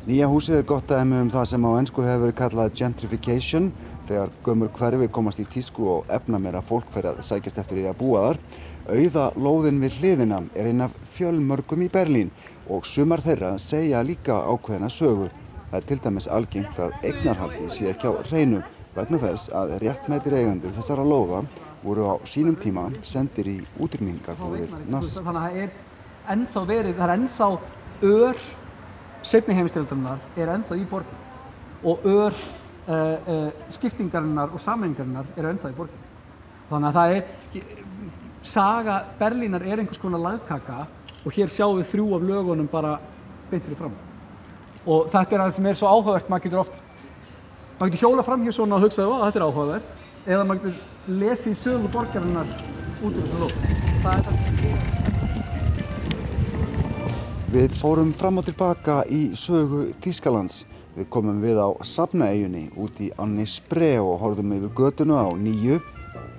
Nýja 0.07 0.31
húsið 0.31 0.63
er 0.63 0.67
gott 0.71 0.87
dæmi 0.89 1.25
um 1.27 1.35
það 1.35 1.51
sem 1.51 1.67
á 1.67 1.71
ennsku 1.75 2.07
hefur 2.07 2.29
verið 2.29 2.39
kallað 2.39 2.75
gentrification 2.79 3.73
þegar 4.07 4.31
gömur 4.47 4.71
hverfi 4.79 5.11
komast 5.11 5.43
í 5.43 5.51
tísku 5.51 5.91
og 5.91 6.07
efna 6.09 6.39
meira 6.39 6.63
fólk 6.63 6.87
fyrir 6.95 7.17
að 7.17 7.27
sækjast 7.27 7.59
eftir 7.65 7.83
því 7.83 7.91
að 7.91 7.99
búa 7.99 8.29
þar. 8.29 8.41
Auða 8.91 9.29
lóðin 9.39 9.79
við 9.79 10.01
hliðina 10.01 10.41
er 10.59 10.67
einn 10.67 10.83
af 10.83 10.95
fjölmörgum 11.15 11.85
í 11.87 11.91
Berlín 11.93 12.33
og 12.71 12.87
sumar 12.89 13.23
þeirra 13.23 13.53
segja 13.63 14.01
líka 14.03 14.35
ákveðina 14.51 14.89
sögu. 14.91 15.29
Það 15.71 15.77
er 15.79 15.87
til 15.87 15.99
dæmis 16.03 16.27
algengt 16.27 16.81
að 16.83 16.97
eignarhaldið 17.07 17.69
sé 17.71 17.91
ekki 17.93 18.11
á 18.11 18.19
reynu 18.33 18.63
vegna 18.97 19.21
þess 19.23 19.53
að 19.55 19.77
réttmætir 19.85 20.35
eigendur 20.41 20.75
þessara 20.75 21.05
lóða 21.07 21.45
voru 21.85 22.09
á 22.11 22.15
sínum 22.27 22.57
tíma 22.59 22.89
sendir 23.07 23.53
í 23.53 23.57
útrýmingarbúðir 23.79 24.75
nazist. 24.91 25.21
Þannig 25.23 25.31
að 25.31 25.47
það 25.47 25.61
er 25.63 26.35
ennþá 26.35 26.65
verið, 26.73 26.97
það 26.99 27.07
er 27.07 27.15
ennþá 27.15 27.51
ör 28.11 28.43
setni 29.23 29.55
heimistöldunar 29.55 30.19
er 30.35 30.55
ennþá 30.57 30.81
í 30.81 30.87
borgin 30.91 31.27
og 31.87 32.11
ör 32.11 32.35
uh, 32.35 32.91
uh, 32.91 33.49
skiptingarinnar 33.77 34.51
og 34.51 34.63
sammenningarinnar 34.67 35.31
eru 35.37 35.55
ennþá 35.55 35.71
í 35.71 35.79
borgin. 35.79 36.07
Þannig 36.71 36.91
að 36.91 36.99
það 36.99 37.15
er, 37.15 37.79
saga 38.43 39.05
Berlínar 39.19 39.63
er 39.63 39.79
einhvers 39.79 40.01
konar 40.01 40.21
lagkaka 40.21 40.87
og 41.25 41.33
hér 41.35 41.51
sjáum 41.53 41.79
við 41.81 41.91
þrjú 41.93 42.07
af 42.17 42.23
lögunum 42.25 42.69
bara 42.71 42.99
beint 43.51 43.65
fyrir 43.65 43.79
fram. 43.79 43.97
Og 44.87 45.11
þetta 45.13 45.37
er 45.37 45.43
það 45.45 45.55
sem 45.57 45.67
er 45.67 45.77
svo 45.81 45.91
áhugavert, 45.91 46.31
maður 46.33 46.47
getur 46.47 46.63
oft, 46.63 46.79
maður 47.79 47.93
getur 47.93 48.07
hjóla 48.07 48.25
fram 48.25 48.47
hér 48.47 48.57
svona 48.57 48.79
og 48.79 48.87
hugsaðu 48.87 49.19
að 49.19 49.27
þetta 49.27 49.41
er 49.41 49.47
áhugavert, 49.49 49.93
eða 50.27 50.47
maður 50.49 50.63
getur 50.71 51.21
lesið 51.21 51.59
sögu 51.61 51.93
borgarinnar 51.93 52.49
út 53.03 53.13
úr 53.13 53.21
þessu 53.21 53.45
lóð. 53.45 53.55
Það 54.01 54.13
er 54.15 54.25
það 54.25 54.35
sem 54.41 54.65
er 54.71 54.99
Við 57.51 57.73
fórum 57.75 58.13
fram 58.15 58.39
og 58.39 58.45
tilbaka 58.47 59.01
í 59.11 59.33
sögu 59.35 59.89
Þýskalands. 60.05 60.61
Við 60.95 61.09
komum 61.11 61.41
við 61.43 61.59
á 61.59 61.69
Safnaeyjunni 61.83 62.69
út 62.79 63.01
í 63.03 63.11
Anni 63.19 63.43
Spree 63.47 63.99
og 63.99 64.21
horfum 64.23 64.53
yfir 64.55 64.71
gödunu 64.79 65.19
á 65.19 65.27
nýju 65.35 65.81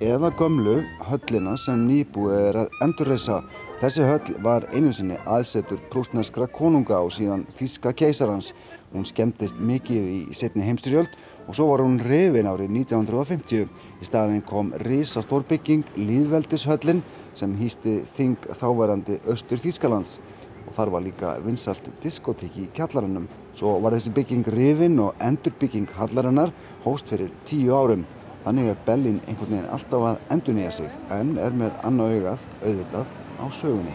eða 0.02 0.32
gömlu 0.34 0.80
höllina 1.06 1.54
sem 1.60 1.84
nýbúið 1.86 2.38
er 2.48 2.58
að 2.62 2.78
endurreysa. 2.84 3.40
Þessi 3.82 4.06
höll 4.06 4.36
var 4.42 4.66
einu 4.74 4.92
sinni 4.94 5.18
aðsetur 5.26 5.80
prústneskra 5.92 6.48
konunga 6.50 6.98
og 7.02 7.12
síðan 7.14 7.44
Þýska 7.58 7.92
keisarans. 7.98 8.52
Hún 8.92 9.06
skemmtist 9.08 9.60
mikið 9.62 10.08
í 10.12 10.36
setni 10.36 10.66
heimstyrjöld 10.66 11.14
og 11.46 11.56
svo 11.56 11.68
var 11.70 11.82
hún 11.84 12.00
reyfin 12.02 12.50
árið 12.50 12.74
1950. 12.82 13.70
Í 14.02 14.08
staðin 14.08 14.42
kom 14.46 14.72
risastór 14.82 15.46
bygging 15.48 15.86
Líðveldishöllin 15.96 17.02
sem 17.38 17.54
hýsti 17.58 18.00
þing 18.16 18.50
þáverandi 18.60 19.20
Östur 19.30 19.62
Þýskalands 19.62 20.18
og 20.66 20.74
þar 20.76 20.92
var 20.94 21.06
líka 21.06 21.36
vinsalt 21.44 21.90
diskotík 22.02 22.58
í 22.58 22.66
kjallarannum. 22.74 23.28
Svo 23.58 23.78
var 23.82 23.94
þessi 23.96 24.14
bygging 24.14 24.50
rifin 24.54 24.98
og 25.04 25.14
endurbygging 25.22 25.90
hallarinnar 25.98 26.54
hóst 26.86 27.10
fyrir 27.12 27.32
tíu 27.48 27.74
árum. 27.76 28.06
Þannig 28.42 28.72
er 28.72 28.78
Bellin 28.86 29.20
einhvern 29.30 29.52
veginn 29.54 29.70
alltaf 29.70 30.04
að 30.08 30.22
endur 30.34 30.56
nýja 30.56 30.70
sig 30.74 30.94
en 31.14 31.36
er 31.38 31.54
með 31.54 31.76
annað 31.86 32.14
augað 32.16 32.46
auðvitað 32.62 33.12
á 33.38 33.44
sögunni. 33.54 33.94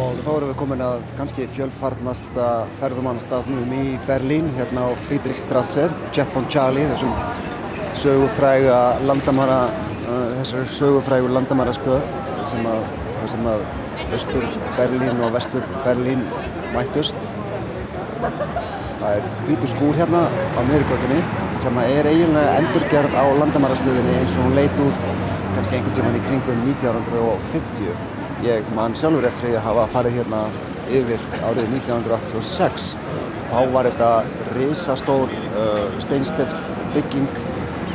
Og 0.00 0.20
þá 0.24 0.30
erum 0.34 0.50
við 0.50 0.58
komin 0.60 0.82
að 0.84 1.06
kannski 1.16 1.46
fjölfarnasta 1.56 2.48
ferðumannastafnum 2.80 3.72
í 3.76 3.96
Berlín, 4.08 4.52
hérna 4.58 4.84
á 4.84 4.90
Friedrichstrasse, 5.06 5.88
Jeppon 6.16 6.48
Charlie, 6.52 6.86
þessum 6.92 7.16
sögufræga 8.00 8.80
landamæra, 9.08 9.60
uh, 10.06 10.30
þessar 10.38 10.68
sögufrægu 10.76 11.32
landamærastöð 11.32 12.04
sem 12.52 12.68
að, 12.68 12.84
þar 13.18 13.32
sem 13.34 13.52
að 13.54 13.68
Östur 14.16 14.46
Berlín 14.76 15.20
og 15.24 15.32
Vestur 15.36 15.64
Berlín 15.84 16.24
mættust. 16.74 17.30
Það 19.10 19.18
er 19.18 19.46
hvítur 19.46 19.70
skúr 19.72 19.96
hérna 19.98 20.18
á 20.30 20.60
miðurgötunni 20.68 21.16
sem 21.58 21.78
er 21.82 22.06
eiginlega 22.06 22.50
endurgerð 22.60 23.16
á 23.18 23.24
landamærastöðinni 23.40 24.12
eins 24.20 24.36
og 24.38 24.44
hún 24.46 24.54
leit 24.54 24.76
út 24.84 25.08
kannski 25.56 25.78
einhvern 25.80 25.96
tíman 25.96 26.18
í 26.18 26.20
kringum 26.28 26.60
1950. 26.68 27.96
Ég 28.46 28.70
man 28.76 28.94
sjálfur 28.94 29.26
eftir 29.26 29.56
að 29.58 29.66
hafa 29.66 29.88
farið 29.96 30.20
hérna 30.20 30.44
yfir 31.00 31.26
árið 31.40 31.74
1986. 31.80 32.86
Þá 33.50 33.58
var 33.74 33.90
þetta 33.90 34.12
risastór 34.60 35.34
uh, 35.34 35.98
steinstift 36.06 36.70
bygging 36.94 37.42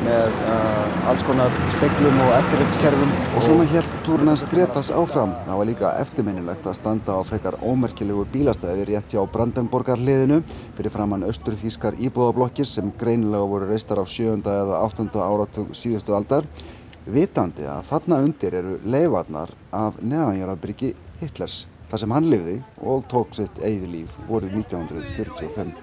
með 0.05 0.37
uh, 0.45 1.09
alls 1.11 1.25
konar 1.25 1.53
speklum 1.73 2.21
og 2.25 2.31
eftirlitskerfum. 2.37 3.11
Og 3.35 3.45
svona 3.45 3.65
helt 3.73 3.97
túrin 4.05 4.31
hans 4.31 4.45
Gretas 4.51 4.91
áfram. 4.93 5.33
Það 5.47 5.59
var 5.61 5.69
líka 5.69 5.91
eftirminnilegt 6.03 6.69
að 6.69 6.77
standa 6.79 7.17
á 7.17 7.21
frekar 7.25 7.59
ómerkilegu 7.65 8.27
bílastæði 8.33 8.87
rétt 8.91 9.15
hjá 9.15 9.21
Brandenborgar 9.33 10.01
hliðinu 10.01 10.41
fyrir 10.77 10.93
framann 10.93 11.25
austurþýskar 11.27 11.99
íbúðablokkir 12.07 12.69
sem 12.69 12.93
greinilega 12.99 13.51
voru 13.51 13.69
reistar 13.69 14.01
á 14.01 14.05
sjönda 14.05 14.59
eða 14.63 14.81
áttunda 14.85 15.25
áratug 15.25 15.73
síðustu 15.77 16.15
aldar 16.17 16.47
vitandi 17.05 17.65
að 17.69 17.85
þarna 17.91 18.21
undir 18.25 18.55
eru 18.61 18.79
leifarnar 18.85 19.51
af 19.73 19.99
neðanjarabyrgi 20.01 20.95
Hitlers 21.21 21.65
þar 21.91 22.01
sem 22.01 22.15
hann 22.15 22.29
lifði 22.31 22.55
og 22.81 23.05
tók 23.11 23.35
sitt 23.37 23.61
eigið 23.61 23.91
líf 23.93 24.17
vorið 24.29 24.57
1945. 24.63 25.75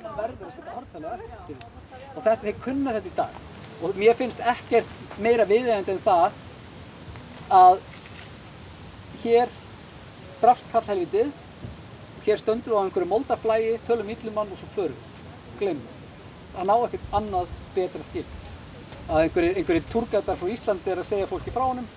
Og 2.13 2.21
þetta, 2.21 2.41
þeir 2.43 2.59
kunna 2.65 2.99
þetta 2.99 3.09
í 3.09 3.17
dag. 3.17 3.52
Og 3.83 3.97
mér 3.99 4.15
finnst 4.15 4.39
ekkert 4.39 5.19
meira 5.23 5.47
viðeigandi 5.49 5.97
en 5.97 6.03
það 6.05 6.37
að 7.53 7.81
hér 9.23 9.51
drafst 10.43 10.69
kallhelvitið, 10.71 11.33
hér 12.27 12.39
stöndur 12.39 12.79
á 12.79 12.83
einhverju 12.85 13.09
moldaflægi, 13.11 13.73
tölum 13.87 14.13
yllumann 14.15 14.53
og 14.55 14.61
svo 14.61 14.69
förum. 14.77 15.01
Gleymum. 15.59 15.89
Það 16.55 16.69
ná 16.69 16.75
ekkert 16.77 17.17
annað 17.19 17.57
betra 17.75 18.07
skil. 18.07 18.25
Að 19.09 19.25
einhverju, 19.25 19.55
einhverju 19.59 19.85
túrgætar 19.91 20.39
frá 20.39 20.53
Íslandi 20.55 20.93
er 20.93 21.03
að 21.03 21.11
segja 21.11 21.31
fólki 21.31 21.55
frá 21.55 21.65
honum, 21.65 21.89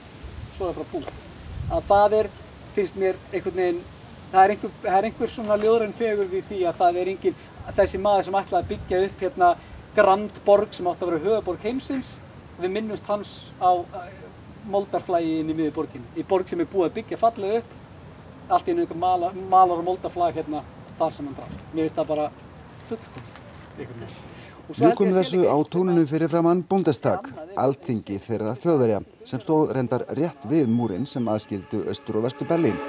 svo 0.55 0.69
er 0.69 0.73
það 0.73 0.81
bara 0.81 0.91
búið. 0.93 1.13
Að 1.75 1.87
það 1.91 2.17
er, 2.19 2.31
finnst 2.75 2.99
mér 3.01 3.21
einhvern 3.31 3.61
veginn, 3.61 3.83
það 4.31 4.41
er 4.41 4.55
einhver, 4.55 4.75
það 4.81 4.97
er 4.97 5.09
einhver 5.09 5.33
svona 5.35 5.59
ljóðræn 5.61 5.95
fegur 6.01 6.33
við 6.33 6.49
því 6.49 6.65
að 6.65 6.81
það 6.81 6.99
er 7.01 7.13
engin, 7.13 7.39
þessi 7.77 8.01
maður 8.01 8.27
sem 8.27 8.39
ætlaði 8.41 8.63
að 8.63 8.71
byggja 8.73 9.03
upp 9.05 9.25
hérna 9.25 9.51
Grand 9.95 10.31
Borg 10.45 10.73
sem 10.75 10.87
átti 10.91 11.05
að 11.05 11.11
vera 11.13 11.23
höfuborg 11.23 11.63
heimsins, 11.63 12.15
við 12.59 12.73
minnumst 12.75 13.07
hans 13.07 13.33
á 13.63 13.71
moldarflægi 14.71 15.39
inn 15.39 15.51
í 15.53 15.55
miður 15.55 15.75
borgin. 15.79 16.05
Í 16.17 16.25
borg 16.27 16.49
sem 16.49 16.59
er 16.59 16.69
búið 16.71 16.89
að 16.89 16.95
byggja 16.99 17.19
fallega 17.21 17.61
upp, 17.61 17.73
allt 18.49 18.67
í 18.67 18.73
einu 18.73 18.83
einhver 18.83 18.99
malar, 18.99 19.35
malar 19.49 19.79
og 19.79 19.87
moldaflag 19.87 20.35
hérna 20.35 20.63
þar 20.99 21.15
sem 21.15 21.29
hann 21.29 21.37
draf. 21.37 21.57
Mér 21.71 21.85
finnst 21.85 21.99
það 21.99 22.11
bara 22.13 22.29
fullkom, 22.89 23.27
einhvern 23.77 24.05
veginn. 24.05 24.23
Ljúkum 24.65 25.11
þessu 25.13 25.43
á 25.45 25.57
túninu 25.69 26.07
fyrir 26.09 26.31
framann 26.31 26.63
Bundestag, 26.65 27.27
alþingi 27.61 28.17
þeirra 28.25 28.55
þjóðverja, 28.57 29.03
sem 29.29 29.43
stóð 29.43 29.75
reyndar 29.77 30.07
rétt 30.17 30.47
við 30.49 30.65
múrin 30.73 31.05
sem 31.05 31.27
aðskildu 31.29 31.83
Östur 31.93 32.17
og 32.17 32.25
Vestur 32.25 32.49
Berlín. 32.49 32.79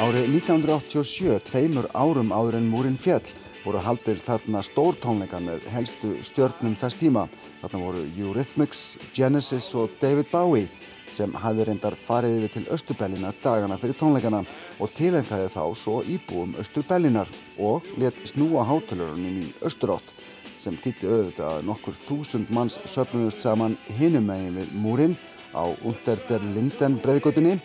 Árið 0.00 0.30
1987, 0.32 1.34
tveimur 1.44 1.84
árum 1.92 2.30
áður 2.32 2.56
en 2.56 2.68
múrin 2.72 2.94
fjall, 2.96 3.26
voru 3.60 3.82
haldir 3.84 4.16
þarna 4.24 4.62
stór 4.64 4.96
tónleika 4.96 5.36
með 5.44 5.66
helstu 5.74 6.14
stjörnum 6.24 6.72
þess 6.80 6.96
tíma. 6.96 7.26
Þarna 7.60 7.80
voru 7.82 8.04
Eurythmics, 8.16 8.94
Genesis 9.12 9.68
og 9.76 9.92
David 10.00 10.30
Bowie 10.30 10.70
sem 11.12 11.34
hafði 11.42 11.66
reyndar 11.68 11.98
farið 12.00 12.38
yfir 12.38 12.54
til 12.54 12.72
Östurbellina 12.78 13.34
dagana 13.42 13.76
fyrir 13.82 13.98
tónleikana 14.00 14.40
og 14.80 14.94
tilengtaði 14.96 15.52
þá 15.52 15.62
svo 15.76 15.98
íbúum 16.08 16.56
Östurbellinar 16.64 17.28
og 17.60 17.84
let 18.00 18.16
snúa 18.32 18.64
hátulurunum 18.70 19.42
í 19.42 19.52
Östurátt 19.68 20.16
sem 20.62 20.80
þýtti 20.80 21.12
auðvitað 21.12 21.58
að 21.58 21.68
nokkur 21.68 22.00
þúsund 22.06 22.48
manns 22.56 22.80
söfnuðust 22.88 23.44
saman 23.44 23.76
hinum 24.00 24.32
megin 24.32 24.56
við 24.62 24.72
múrin 24.80 25.20
á 25.52 25.68
Unter 25.84 26.16
der 26.30 26.40
Linden 26.54 26.96
breyðgötunni 27.04 27.58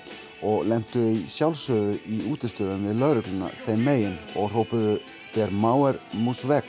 og 0.44 0.65
lendu 0.68 1.04
í 1.13 1.22
sjálfsögðu 1.32 2.00
í 2.12 2.20
útistöðum 2.32 2.89
við 2.89 3.00
laurugluna 3.00 3.51
þeim 3.65 3.86
megin 3.86 4.18
og 4.36 4.51
hrópuðu 4.51 4.98
Der 5.36 5.51
Mauer 5.51 6.00
muss 6.15 6.44
weg 6.48 6.68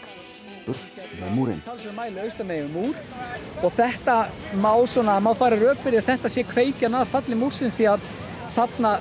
burt 0.66 1.02
með 1.20 1.34
múrin. 1.36 1.60
Talsum 1.64 1.94
mæli 1.96 2.22
austamegin 2.24 2.72
múr 2.74 2.96
og 3.62 3.74
þetta 3.76 4.16
má 4.62 4.72
svona, 4.90 5.18
má 5.22 5.30
fara 5.38 5.58
fyrir 5.82 6.00
að 6.00 6.10
þetta 6.10 6.32
sé 6.32 6.44
kveikjan 6.46 6.98
að 6.98 7.12
falli 7.12 7.38
múrsins 7.38 7.76
því 7.78 7.88
að 7.94 8.10
þarna 8.56 8.96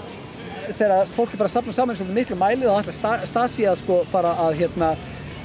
þegar 0.78 1.12
fólki 1.16 1.38
fara 1.38 1.50
að 1.50 1.56
sapna 1.56 1.74
saman 1.74 1.98
svona 1.98 2.16
miklu 2.16 2.38
mæli 2.40 2.66
þá 2.66 2.80
ætla 2.80 3.18
Stasi 3.26 3.68
að 3.70 3.82
sko 3.84 4.00
fara 4.12 4.34
að 4.46 4.58
hérna 4.62 4.94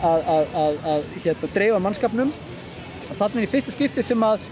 að, 0.01 0.25
að, 0.35 0.55
að, 0.63 0.81
að 0.93 1.11
hérna 1.25 1.53
dreifa 1.55 1.83
mannskapnum 1.85 2.33
þarna 3.11 3.41
er 3.41 3.47
í 3.47 3.51
fyrsta 3.53 3.75
skipti 3.75 4.05
sem 4.05 4.25
að 4.25 4.45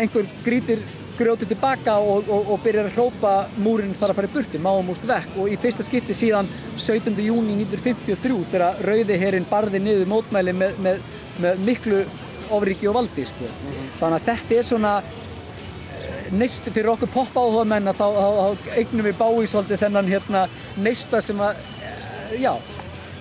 einhver 0.00 0.28
grítir 0.44 0.84
grjótið 1.18 1.52
tilbaka 1.52 1.96
og, 2.00 2.28
og, 2.30 2.50
og 2.54 2.60
byrjar 2.64 2.88
að 2.88 2.96
hrópa 2.96 3.32
múrin 3.62 3.94
þarf 3.98 4.12
að 4.12 4.18
fara 4.20 4.30
í 4.30 4.34
burti, 4.34 4.60
máum 4.62 4.90
úrst 4.92 5.06
vekk 5.08 5.38
og 5.38 5.50
í 5.52 5.58
fyrsta 5.60 5.86
skipti 5.86 6.16
síðan 6.16 6.48
17. 6.76 7.16
júni 7.24 7.56
1953 7.62 8.38
þegar 8.52 8.82
rauði 8.88 9.18
herrin 9.20 9.48
barði 9.50 9.82
niður 9.82 10.10
mótmæli 10.12 10.54
með, 10.56 10.78
með, 10.84 11.02
með 11.44 11.64
miklu 11.66 12.02
ofriki 12.52 12.88
og 12.90 12.96
valdi 13.00 13.26
sko. 13.28 13.50
þannig 14.00 14.16
að 14.18 14.26
þetta 14.30 14.58
er 14.58 14.68
svona 14.68 14.94
neist 16.32 16.68
fyrir 16.72 16.92
okkur 16.94 17.12
pop 17.12 17.36
áhuga 17.36 17.64
menn 17.68 17.90
að 17.92 18.00
þá, 18.00 18.06
þá, 18.16 18.28
þá 18.38 18.76
eignum 18.80 19.08
við 19.08 19.18
bái 19.20 19.50
svolítið 19.52 19.82
þennan 19.84 20.12
hérna 20.12 20.46
neista 20.80 21.20
sem 21.24 21.40
að 21.44 21.60
já, 22.40 22.52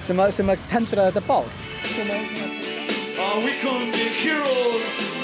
sem 0.07 0.21
að, 0.23 0.35
sem 0.39 0.53
að 0.53 0.67
tendra 0.71 1.09
þetta 1.09 1.27
bár 1.27 1.49
Are 3.21 3.39
we 3.45 3.53
gonna 3.61 3.91
be 3.91 4.07
heroes 4.23 5.20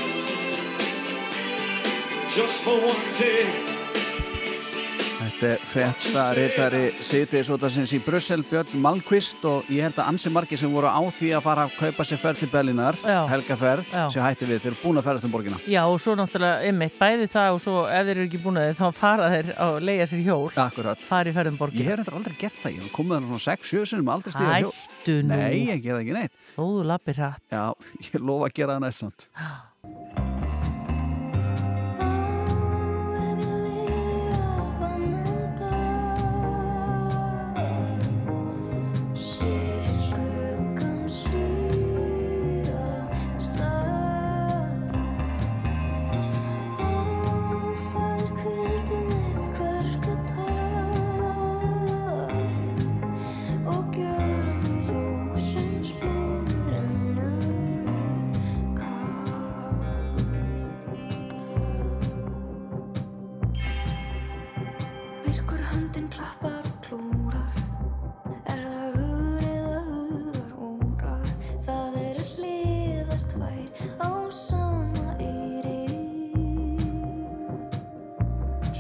Þetta 5.17 5.47
er 5.53 5.61
frétta 5.69 6.23
reytari 6.35 6.81
sýtiðsvotasins 7.05 7.91
í 7.95 7.99
Brussel, 8.03 8.41
Björn 8.49 8.81
Malmqvist 8.83 9.45
og 9.47 9.69
ég 9.71 9.85
held 9.85 9.97
að 10.01 10.09
ansi 10.11 10.31
margir 10.33 10.59
sem 10.59 10.71
voru 10.73 10.89
á 10.91 10.99
því 11.13 11.29
að 11.37 11.45
fara 11.45 11.63
að 11.69 11.77
kaupa 11.77 12.05
sér 12.09 12.19
ferð 12.21 12.41
til 12.43 12.49
Berlínar, 12.51 12.97
Já. 12.99 13.19
helgaferð, 13.31 13.87
sem 14.13 14.25
hætti 14.25 14.49
við, 14.49 14.59
þeir 14.65 14.71
eru 14.73 14.79
búin 14.81 14.99
að 15.01 15.07
ferðast 15.07 15.27
um 15.29 15.33
borgina. 15.37 15.61
Já, 15.71 15.79
og 15.87 15.97
svo 16.03 16.17
náttúrulega, 16.19 16.67
einmitt, 16.67 16.97
bæði 16.99 17.29
það 17.37 17.55
og 17.55 17.61
svo 17.63 17.77
ef 17.87 18.09
þeir 18.09 18.13
eru 18.17 18.27
ekki 18.27 18.41
búin 18.43 18.59
að 18.61 18.67
þeir, 18.67 18.77
þá 18.81 18.99
fara 18.99 19.29
þeir 19.37 19.53
að 19.67 19.79
leiða 19.87 20.09
sér 20.11 20.23
hjól, 20.27 20.51
Akkurat. 20.67 21.07
fara 21.07 21.31
í 21.31 21.37
ferðum 21.39 21.55
Ég 21.57 21.61
borgina. 21.63 21.87
hef 21.87 21.97
reyndar 22.01 22.19
aldrei 22.19 22.37
gert 22.43 22.59
það, 22.63 22.75
ég 22.75 22.83
hef 22.83 22.91
komið 22.97 23.17
þannig 23.17 23.31
svona 23.31 23.47
6-7 23.47 23.87
sinum 23.93 24.13
aldrei 24.17 24.35
stíða 24.35 24.59
hjól. 24.65 24.75
Hættu 24.83 25.17
nú. 25.23 25.31
Nei, 25.31 25.55
ég 25.71 25.81
gerði 25.87 26.03
ekki 26.03 26.17
neitt. 26.19 26.37
Góðu 26.57 26.83
lappir 26.91 27.15
hratt. 27.21 27.43
Já, 27.53 27.65
ég 28.03 28.19
lofa 28.21 28.49
að 28.51 28.55
gera 28.59 28.75
það 28.77 28.85
næst 28.89 29.05
samt. 29.05 29.27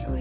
Svo 0.07 0.15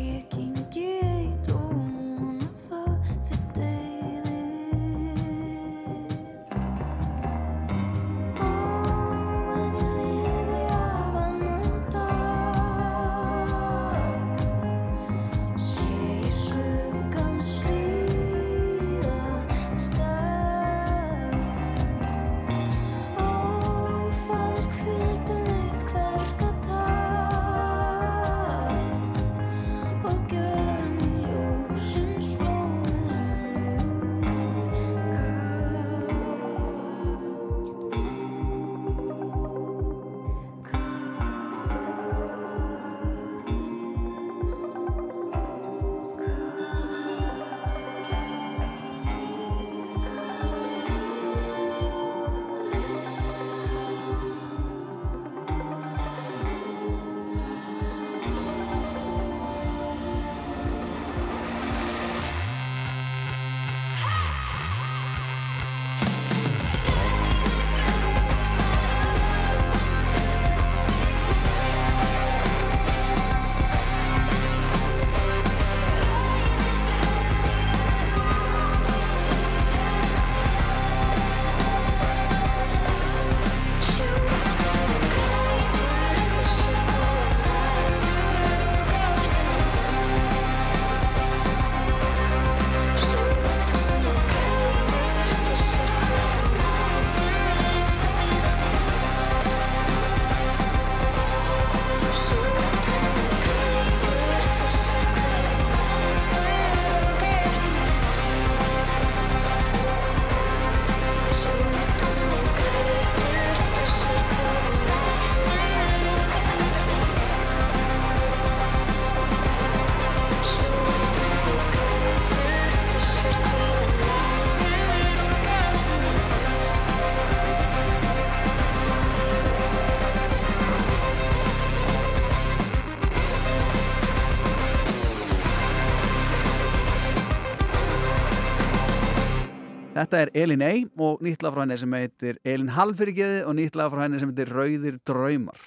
Þetta 139.96 140.18
er 140.20 140.30
Elin 140.36 140.60
A 140.60 140.72
og 141.00 141.22
nýtt 141.24 141.40
lag 141.40 141.54
frá 141.54 141.62
henni 141.62 141.78
sem 141.80 141.94
heitir 141.96 142.36
Elin 142.44 142.68
Halfyrirgeði 142.76 143.38
og 143.48 143.56
nýtt 143.56 143.78
lag 143.80 143.88
frá 143.94 144.02
henni 144.04 144.20
sem 144.20 144.28
heitir 144.28 144.52
Rauðir 144.52 144.98
draumar. 145.08 145.62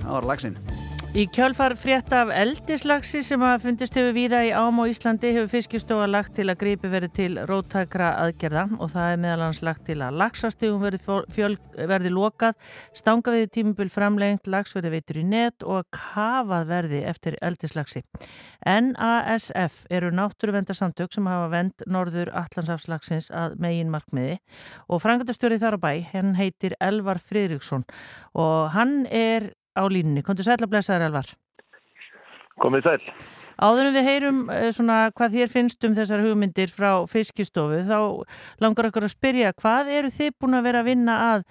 Það 0.00 0.12
var 0.14 0.30
lagsinn. 0.32 0.56
Í 1.16 1.22
kjálfar 1.32 1.72
frétta 1.80 2.18
af 2.26 2.30
eldislagsi 2.36 3.22
sem 3.24 3.40
að 3.40 3.62
fundist 3.62 3.94
hefur 3.96 4.12
víða 4.12 4.42
í 4.44 4.50
ám 4.52 4.76
á 4.76 4.84
Íslandi 4.84 5.30
hefur 5.32 5.48
fiskistofa 5.48 6.04
lagt 6.10 6.34
til 6.36 6.44
að 6.52 6.58
greipi 6.60 6.90
verið 6.92 7.14
til 7.16 7.38
róttakra 7.48 8.10
aðgerða 8.20 8.66
og 8.76 8.90
það 8.92 9.14
er 9.14 9.22
meðal 9.22 9.46
hans 9.46 9.62
lagt 9.64 9.86
til 9.88 9.96
að 10.04 10.18
lagsastegum 10.20 10.84
verði, 10.84 11.00
fjöl, 11.32 11.56
verði 11.88 12.12
lokað, 12.12 12.60
stangaviði 13.00 13.48
tímubil 13.54 13.88
framlengt, 13.94 14.44
lagsverði 14.44 14.92
veitur 14.92 15.22
í 15.22 15.24
net 15.24 15.64
og 15.64 15.78
að 15.78 15.88
kafað 16.02 16.68
verði 16.74 17.02
eftir 17.08 17.40
eldislagsi. 17.40 18.04
NASF 18.68 19.86
eru 19.88 20.12
náttúruvendarsamtök 20.12 21.16
sem 21.16 21.32
hafa 21.32 21.48
vend 21.56 21.88
norður 21.88 22.34
Allandsafslagsins 22.36 23.32
að 23.32 23.56
megin 23.64 23.88
markmiði 23.88 24.36
og 24.92 25.00
frangatastjóri 25.00 25.62
þar 25.64 25.80
á 25.80 25.84
bæ, 25.88 25.92
henn 26.12 26.36
heitir 26.36 26.76
Elvar 26.76 27.24
Friðriksson 27.24 27.88
og 28.36 28.74
hann 28.76 29.06
er 29.08 29.54
á 29.76 29.82
línunni. 29.84 30.24
Kontur 30.26 30.48
sæl 30.48 30.58
að 30.58 30.72
blessaður, 30.72 31.10
Elvar. 31.10 31.34
Komið 32.62 32.88
sæl. 32.88 33.00
Áður 33.56 33.88
en 33.88 33.94
við 33.96 34.04
heyrum 34.10 34.40
uh, 34.52 34.66
svona 34.74 34.96
hvað 35.16 35.38
þér 35.38 35.52
finnst 35.52 35.86
um 35.88 35.94
þessar 35.96 36.24
hugmyndir 36.24 36.72
frá 36.72 36.90
fiskistofu, 37.08 37.80
þá 37.88 38.00
langar 38.60 38.90
okkur 38.90 39.06
að 39.06 39.14
spyrja 39.14 39.54
hvað 39.56 39.92
eru 39.96 40.12
þið 40.12 40.36
búin 40.36 40.58
að 40.58 40.68
vera 40.68 40.82
að 40.84 40.90
vinna 40.90 41.14
að 41.30 41.46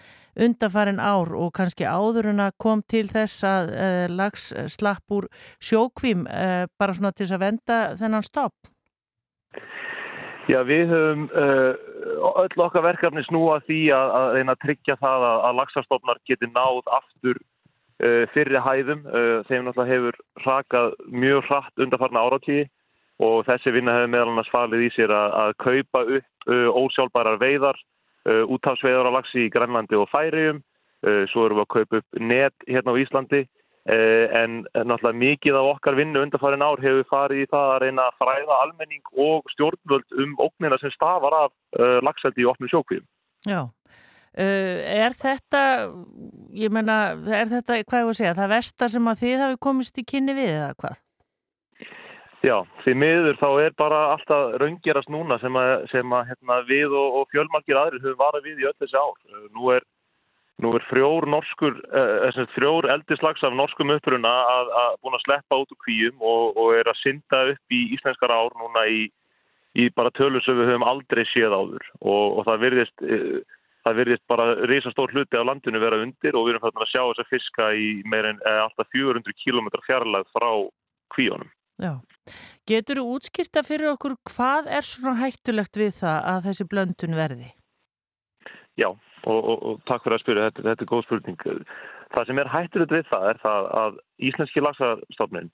undarfærin 0.46 1.02
ár 1.02 1.32
og 1.34 1.50
kannski 1.56 1.88
áður 1.88 2.30
en 2.34 2.44
að 2.46 2.58
kom 2.62 2.84
til 2.86 3.08
þess 3.10 3.46
að 3.48 3.74
uh, 3.74 4.06
lags 4.12 4.52
slapp 4.76 5.18
úr 5.18 5.30
sjókvím 5.58 6.28
uh, 6.30 6.70
bara 6.78 6.94
svona 6.94 7.14
til 7.16 7.26
þess 7.26 7.38
að 7.40 7.46
venda 7.48 7.82
þennan 7.98 8.28
stopp? 8.28 8.72
Já, 10.46 10.60
við 10.62 10.92
höfum 10.92 11.24
öll 11.34 12.62
okkar 12.62 12.84
verkefni 12.86 13.24
snúa 13.26 13.56
því 13.66 13.80
að, 13.98 14.12
að 14.14 14.28
reyna 14.36 14.54
að 14.54 14.60
tryggja 14.62 14.96
það 15.02 15.24
að, 15.26 15.38
að 15.48 15.56
lagsastofnar 15.58 16.20
geti 16.30 16.50
náð 16.52 16.84
aftur 17.00 17.40
Uh, 17.40 17.55
fyrri 18.34 18.60
hæðum. 18.60 19.06
Uh, 19.08 19.42
þeim 19.48 19.68
náttúrulega 19.68 19.92
hefur 19.94 20.18
rakað 20.44 20.96
mjög 21.08 21.46
hratt 21.50 21.84
undarfarna 21.84 22.24
áratíði 22.28 22.68
og 23.24 23.46
þessi 23.48 23.72
vinna 23.72 23.96
hefur 23.96 24.12
meðal 24.12 24.32
annars 24.34 24.52
falið 24.52 24.88
í 24.90 24.94
sér 24.98 25.14
að, 25.16 25.36
að 25.42 25.52
kaupa 25.64 26.02
upp 26.18 26.50
uh, 26.52 26.70
ósjálfbærar 26.84 27.40
veiðar, 27.40 27.80
útafsveiðar 28.26 29.06
á 29.06 29.16
lagsi 29.16 29.44
í 29.46 29.52
Grænlandi 29.54 30.00
og 30.02 30.10
Færiðum 30.10 30.64
uh, 31.06 31.24
svo 31.30 31.46
erum 31.46 31.60
við 31.60 31.68
að 31.68 31.74
kaupa 31.76 32.00
upp 32.02 32.20
net 32.20 32.68
hérna 32.68 32.96
á 32.98 33.02
Íslandi 33.04 33.46
en 33.86 34.64
náttúrulega 34.74 35.20
mikið 35.22 35.56
af 35.60 35.68
okkar 35.76 35.94
vinnu 35.94 36.24
undarfærin 36.26 36.64
ár 36.66 36.80
hefur 36.82 37.06
farið 37.06 37.44
í 37.44 37.50
það 37.52 37.74
að 37.76 37.84
reyna 37.84 38.08
að 38.10 38.16
fræða 38.18 38.56
almenning 38.64 39.12
og 39.28 39.52
stjórnvöld 39.54 40.16
um 40.24 40.32
ógnina 40.42 40.80
sem 40.82 40.90
stafar 40.96 41.36
af 41.38 41.54
lagseldi 42.02 42.42
í 42.42 42.48
opnum 42.50 42.72
sjókvíum. 42.72 43.06
Já, 43.46 43.60
er 44.44 45.16
þetta, 45.16 45.64
ég 46.58 46.74
menna, 46.74 47.16
er 47.30 47.48
þetta, 47.52 47.80
hvað 47.88 48.02
ég 48.02 48.08
voru 48.10 48.16
að 48.16 48.22
segja, 48.22 48.36
það 48.38 48.54
versta 48.56 48.90
sem 48.92 49.08
að 49.08 49.22
þið 49.24 49.44
hafi 49.46 49.60
komist 49.68 50.00
í 50.02 50.06
kynni 50.08 50.36
við 50.36 50.54
eða 50.58 50.72
hvað? 50.82 51.02
Já, 52.46 52.60
því 52.84 52.94
miður 53.02 53.38
þá 53.40 53.48
er 53.64 53.74
bara 53.80 54.00
alltaf 54.14 54.56
raunggerast 54.62 55.10
núna 55.10 55.38
sem 55.42 55.56
að, 55.58 55.72
sem 55.90 56.12
að 56.14 56.28
hérna, 56.30 56.60
við 56.68 56.94
og, 56.94 57.20
og 57.20 57.30
fjölmarkir 57.34 57.80
aðrir 57.80 58.04
höfum 58.04 58.22
varað 58.22 58.46
við 58.46 58.62
í 58.62 58.68
öll 58.70 58.76
þessi 58.84 59.00
ár. 59.00 59.16
Uh, 59.32 59.48
Nú 59.56 59.72
er, 59.74 59.86
nú 60.62 60.74
er 60.78 60.86
frjór 60.92 61.26
norskur, 61.32 61.80
uh, 61.90 62.44
frjór 62.54 62.90
eldislags 62.94 63.44
af 63.48 63.56
norskum 63.58 63.96
uppruna 63.96 64.34
að, 64.52 64.72
að 64.84 64.98
búin 65.02 65.18
að 65.18 65.26
sleppa 65.26 65.62
út 65.64 65.74
úr 65.74 65.82
kvíum 65.88 66.22
og, 66.22 66.60
og 66.62 66.78
er 66.78 66.92
að 66.92 67.02
synda 67.02 67.42
upp 67.56 67.78
í 67.80 67.82
íslenskar 67.98 68.36
ár 68.36 68.54
núna 68.62 68.86
í, 68.94 69.08
í 69.82 69.90
bara 69.98 70.14
tölur 70.14 70.46
sem 70.46 70.60
við 70.60 70.70
höfum 70.74 70.86
aldrei 70.92 71.26
séð 71.32 71.56
áður 71.56 71.90
og, 72.04 72.26
og 72.28 72.46
það 72.52 72.66
virðist, 72.68 73.08
uh, 73.10 73.42
það 73.86 74.00
virðist 74.00 74.26
bara 74.32 74.48
risastór 74.70 75.14
hluti 75.14 75.38
af 75.38 75.46
landinu 75.46 75.82
vera 75.84 76.02
undir 76.02 76.38
og 76.38 76.48
við 76.48 76.56
erum 76.56 76.64
fyrir 76.66 76.86
að 76.86 76.92
sjá 76.92 77.02
þessa 77.04 77.28
fiska 77.30 77.68
í 77.78 77.90
meir 78.10 78.30
en 78.32 78.42
eh, 78.42 78.62
alltaf 78.64 78.90
400 78.96 79.38
km 79.44 79.70
fjarlæð 79.86 80.32
frá 80.34 80.50
kvíunum. 81.14 81.52
Já. 81.82 81.92
Getur 82.66 83.02
þú 83.02 83.18
útskýrta 83.18 83.62
fyrir 83.68 83.92
okkur 83.92 84.16
hvað 84.32 84.72
er 84.74 84.88
svona 84.88 85.20
hættulegt 85.20 85.78
við 85.78 85.92
það 86.00 86.30
að 86.32 86.48
þessi 86.48 86.68
blöndun 86.72 87.18
verði? 87.18 87.52
Já, 88.80 88.90
og, 88.90 89.40
og, 89.40 89.58
og 89.60 89.84
takk 89.88 90.04
fyrir 90.04 90.18
að 90.18 90.24
spyrja, 90.24 90.48
þetta, 90.50 90.66
þetta 90.70 90.86
er 90.86 90.92
góð 90.92 91.04
spurning. 91.06 91.44
Það 92.16 92.30
sem 92.30 92.42
er 92.42 92.52
hættulegt 92.52 92.96
við 92.96 93.06
það 93.12 93.28
er 93.30 93.44
það 93.44 93.70
að 93.82 94.00
Íslenski 94.30 94.64
lagsastofnin, 94.64 95.52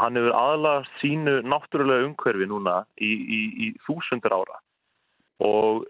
hann 0.00 0.18
hefur 0.18 0.38
aðlagast 0.38 1.02
sínu 1.02 1.36
náttúrulega 1.44 2.08
umhverfi 2.08 2.48
núna 2.48 2.78
í, 2.96 3.10
í, 3.10 3.40
í 3.66 3.68
þúsundur 3.86 4.38
ára 4.38 4.58
og 5.44 5.84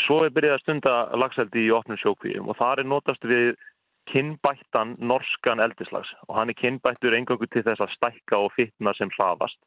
svo 0.00 0.22
er 0.24 0.32
byrjað 0.32 0.56
að 0.56 0.62
stunda 0.64 0.94
lagseldi 1.20 1.66
í 1.66 1.74
opnum 1.74 1.98
sjókvíum 2.00 2.48
og 2.48 2.56
það 2.60 2.82
er 2.82 2.88
notast 2.88 3.24
við 3.28 3.52
kinnbættan 4.10 4.96
norskan 4.98 5.62
eldislags 5.62 6.10
og 6.28 6.36
hann 6.38 6.50
er 6.50 6.58
kinnbættur 6.58 7.14
engangu 7.16 7.46
til 7.46 7.62
þess 7.66 7.82
að 7.84 7.94
stækka 7.96 8.40
og 8.46 8.52
fitna 8.56 8.94
sem 8.98 9.12
hlafast. 9.16 9.58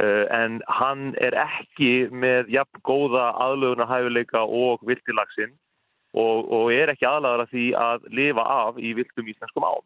Uh, 0.00 0.24
en 0.32 0.62
hann 0.72 1.10
er 1.20 1.36
ekki 1.36 2.08
með 2.08 2.48
jafn 2.54 2.80
góða 2.88 3.26
aðlögunarhæfuleika 3.44 4.40
og 4.46 4.80
viltilagsin 4.88 5.52
og, 6.16 6.48
og 6.48 6.72
er 6.72 6.94
ekki 6.94 7.04
aðlagar 7.08 7.44
að 7.44 7.52
því 7.52 7.66
að 7.76 8.06
lifa 8.16 8.46
af 8.54 8.80
í 8.80 8.94
viltum 8.96 9.28
íslenskum 9.28 9.66
ám. 9.68 9.84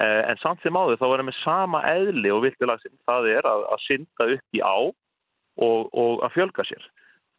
Uh, 0.00 0.22
en 0.28 0.40
samt 0.42 0.60
sem 0.60 0.76
áður 0.76 1.00
þá 1.00 1.06
er 1.08 1.22
hann 1.22 1.30
með 1.30 1.40
sama 1.40 1.80
eðli 1.88 2.34
og 2.34 2.44
viltilagsin, 2.44 2.98
það 3.08 3.30
er 3.32 3.48
að, 3.48 3.64
að 3.72 3.84
synda 3.86 4.28
upp 4.36 4.60
í 4.60 4.60
á 4.60 4.76
og, 4.76 5.88
og 5.88 6.20
að 6.26 6.36
fjölga 6.36 6.68
sér. 6.68 6.84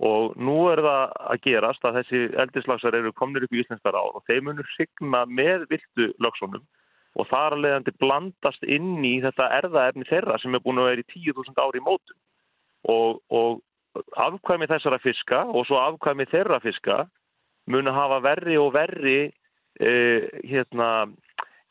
Og 0.02 0.38
nú 0.42 0.58
er 0.72 0.82
það 0.82 1.02
að 1.30 1.42
gerast 1.46 1.84
að 1.86 1.98
þessi 2.00 2.22
eldislagsar 2.44 2.96
eru 2.98 3.12
komnir 3.14 3.46
upp 3.46 3.54
í 3.54 3.62
íslenskar 3.62 3.94
ár 3.94 4.18
og 4.18 4.24
þeir 4.26 4.42
munur 4.48 4.70
signa 4.74 5.26
með 5.30 5.68
viltu 5.70 6.08
lögsónum 6.24 6.64
og 7.20 7.28
þar 7.30 7.58
að 7.58 7.64
leiðandi 7.66 7.94
blandast 8.00 8.64
inn 8.66 9.04
í 9.06 9.18
þetta 9.22 9.50
erðaefni 9.60 10.08
þeirra 10.10 10.40
sem 10.42 10.56
er 10.56 10.64
búin 10.64 10.80
að 10.82 10.90
vera 10.90 11.04
í 11.04 11.10
10.000 11.12 11.60
ári 11.60 11.82
í 11.82 11.86
mótum. 11.86 12.18
Og, 12.90 13.20
og 13.30 14.02
afkvæmi 14.26 14.70
þessara 14.72 15.02
fiska 15.04 15.44
og 15.52 15.68
svo 15.68 15.82
afkvæmi 15.82 16.26
þeirra 16.32 16.62
fiska 16.64 17.04
mun 17.70 17.92
að 17.92 18.00
hafa 18.00 18.20
verri 18.26 18.58
og 18.58 18.72
verri 18.74 19.20
eh, 19.28 20.30
hérna, 20.48 21.12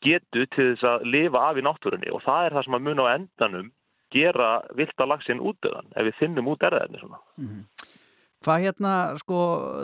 getu 0.04 0.46
til 0.54 0.74
þess 0.74 0.86
að 0.86 1.06
lifa 1.16 1.48
af 1.48 1.58
í 1.58 1.64
náttúrunni 1.64 2.12
og 2.14 2.22
það 2.24 2.46
er 2.46 2.56
það 2.56 2.66
sem 2.66 2.78
að 2.78 2.86
mun 2.86 3.02
á 3.02 3.06
endanum 3.14 3.72
gera 4.10 4.50
vilda 4.76 5.06
lagsin 5.06 5.42
útöðan 5.42 5.90
ef 5.94 6.08
við 6.08 6.20
finnum 6.20 6.52
út 6.52 6.62
erðaefni 6.66 7.00
svona. 7.00 7.20
Mm 7.38 7.48
-hmm. 7.48 7.98
Hvað 8.40 8.62
hérna, 8.64 8.90
sko, 9.20 9.38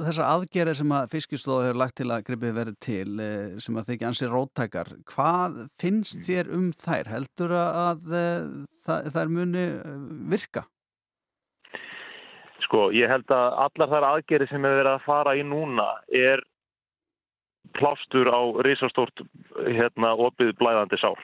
þessar 0.07 0.31
aðgerðir 0.31 0.77
sem 0.79 0.92
að 0.97 1.11
fiskistóðu 1.12 1.64
hefur 1.66 1.79
lagt 1.83 1.95
til 1.99 2.07
að 2.09 2.23
gripið 2.25 2.55
verið 2.57 2.77
til, 2.87 3.11
sem 3.61 3.77
að 3.77 3.90
þykja 3.90 4.09
ansið 4.09 4.31
róttækar, 4.33 4.90
hvað 5.11 5.59
finnst 5.83 6.23
þér 6.25 6.49
um 6.57 6.71
þær? 6.73 7.11
Heldur 7.12 7.53
að, 7.53 7.77
að 7.83 8.07
það, 8.87 9.11
þær 9.12 9.33
muni 9.35 9.64
virka? 10.33 10.62
Sko, 12.64 12.87
ég 12.97 13.12
held 13.12 13.29
að 13.37 13.59
allar 13.66 13.92
þær 13.92 14.09
aðgerðir 14.14 14.51
sem 14.55 14.64
hefur 14.64 14.81
verið 14.81 14.92
að 14.95 15.05
fara 15.05 15.37
í 15.37 15.45
núna 15.45 15.87
er 16.09 16.45
plástur 17.77 18.33
á 18.33 18.40
risastórt 18.64 19.21
hérna, 19.66 20.14
opið 20.16 20.55
blæðandi 20.57 21.03
sár. 21.05 21.21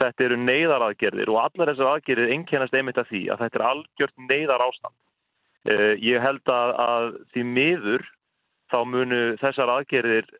Þetta 0.00 0.24
eru 0.30 0.40
neyðaraðgerðir 0.40 1.36
og 1.36 1.44
allar 1.44 1.74
þessar 1.74 1.92
aðgerðir 1.98 2.32
einkennast 2.32 2.80
einmitt 2.80 3.04
af 3.04 3.12
því 3.12 3.26
að 3.28 3.44
þetta 3.44 3.60
er 3.60 3.68
algjört 3.74 4.28
neyðar 4.32 4.68
ástand. 4.70 4.96
Uh, 5.68 5.92
ég 6.00 6.22
held 6.24 6.48
að, 6.48 6.70
að 6.80 7.06
því 7.34 7.42
miður 7.44 8.04
þá 8.72 8.78
munu 8.88 9.18
þessar 9.42 9.72
aðgerðir 9.74 10.30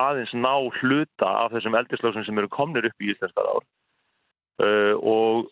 aðeins 0.00 0.32
ná 0.34 0.54
hluta 0.80 1.28
af 1.44 1.52
þessum 1.54 1.76
eldislöksum 1.78 2.26
sem 2.26 2.40
eru 2.42 2.50
komnir 2.50 2.88
upp 2.88 3.04
í 3.04 3.12
Íslandskar 3.12 3.46
ár 3.46 3.62
uh, 4.64 4.94
og 4.98 5.46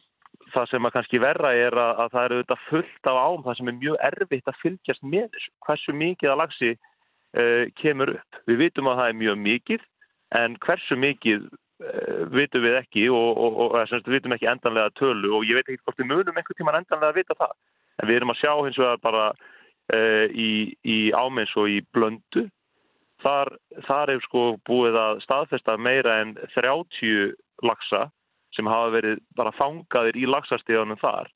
það 0.51 0.67
sem 0.73 0.89
að 0.89 0.95
kannski 0.97 1.23
verra 1.23 1.55
er 1.55 1.79
að, 1.79 2.03
að 2.03 2.13
það 2.17 2.27
eru 2.27 2.41
þetta 2.43 2.59
fullt 2.65 3.11
af 3.13 3.21
ám 3.23 3.47
það 3.47 3.59
sem 3.61 3.71
er 3.71 3.79
mjög 3.85 4.03
erfitt 4.11 4.51
að 4.51 4.61
fylgjast 4.65 5.07
með 5.15 5.31
þessu 5.37 5.55
hversu 5.69 5.97
mikið 6.03 6.35
að 6.35 6.41
lagsi 6.43 6.75
uh, 6.75 7.65
kemur 7.79 8.15
upp. 8.17 8.43
Við 8.51 8.63
vitum 8.65 8.91
að 8.91 9.03
það 9.03 9.13
er 9.13 9.19
mjög 9.23 9.43
mikið 9.47 9.89
en 10.43 10.61
hversu 10.67 10.99
mikið 10.99 11.49
vitum 12.35 12.65
við 12.65 12.77
ekki 12.81 13.05
og, 13.15 13.39
og, 13.39 13.59
og 13.69 13.93
við 13.95 14.09
vitum 14.17 14.33
ekki 14.35 14.49
endanlega 14.51 14.91
tölu 14.99 15.37
og 15.37 15.45
ég 15.47 15.61
veit 15.61 15.69
ekki 15.69 15.85
hvort 15.85 16.01
við 16.03 16.09
munum 16.11 16.41
einhvern 16.41 16.59
tíman 16.59 16.79
endanlega 16.81 17.13
að 17.15 17.21
vita 17.21 17.37
það 17.39 17.53
en 17.99 18.09
við 18.09 18.21
erum 18.21 18.35
að 18.35 18.41
sjá 18.43 18.53
hins 18.65 18.79
vegar 18.81 19.03
bara 19.03 19.25
uh, 19.33 20.27
í, 20.31 20.75
í 20.85 20.99
ámeins 21.17 21.55
og 21.59 21.71
í 21.73 21.81
blöndu 21.95 22.49
þar, 23.25 23.55
þar 23.89 24.15
er 24.15 24.23
sko 24.27 24.45
búið 24.69 24.99
að 25.01 25.25
staðfesta 25.25 25.77
meira 25.81 26.21
en 26.23 26.37
30 26.55 27.35
lagsa 27.67 28.07
sem 28.57 28.71
hafa 28.71 28.95
verið 28.95 29.21
bara 29.37 29.55
fangaðir 29.59 30.19
í 30.19 30.29
lagsastíðanum 30.29 31.01
þar 31.03 31.31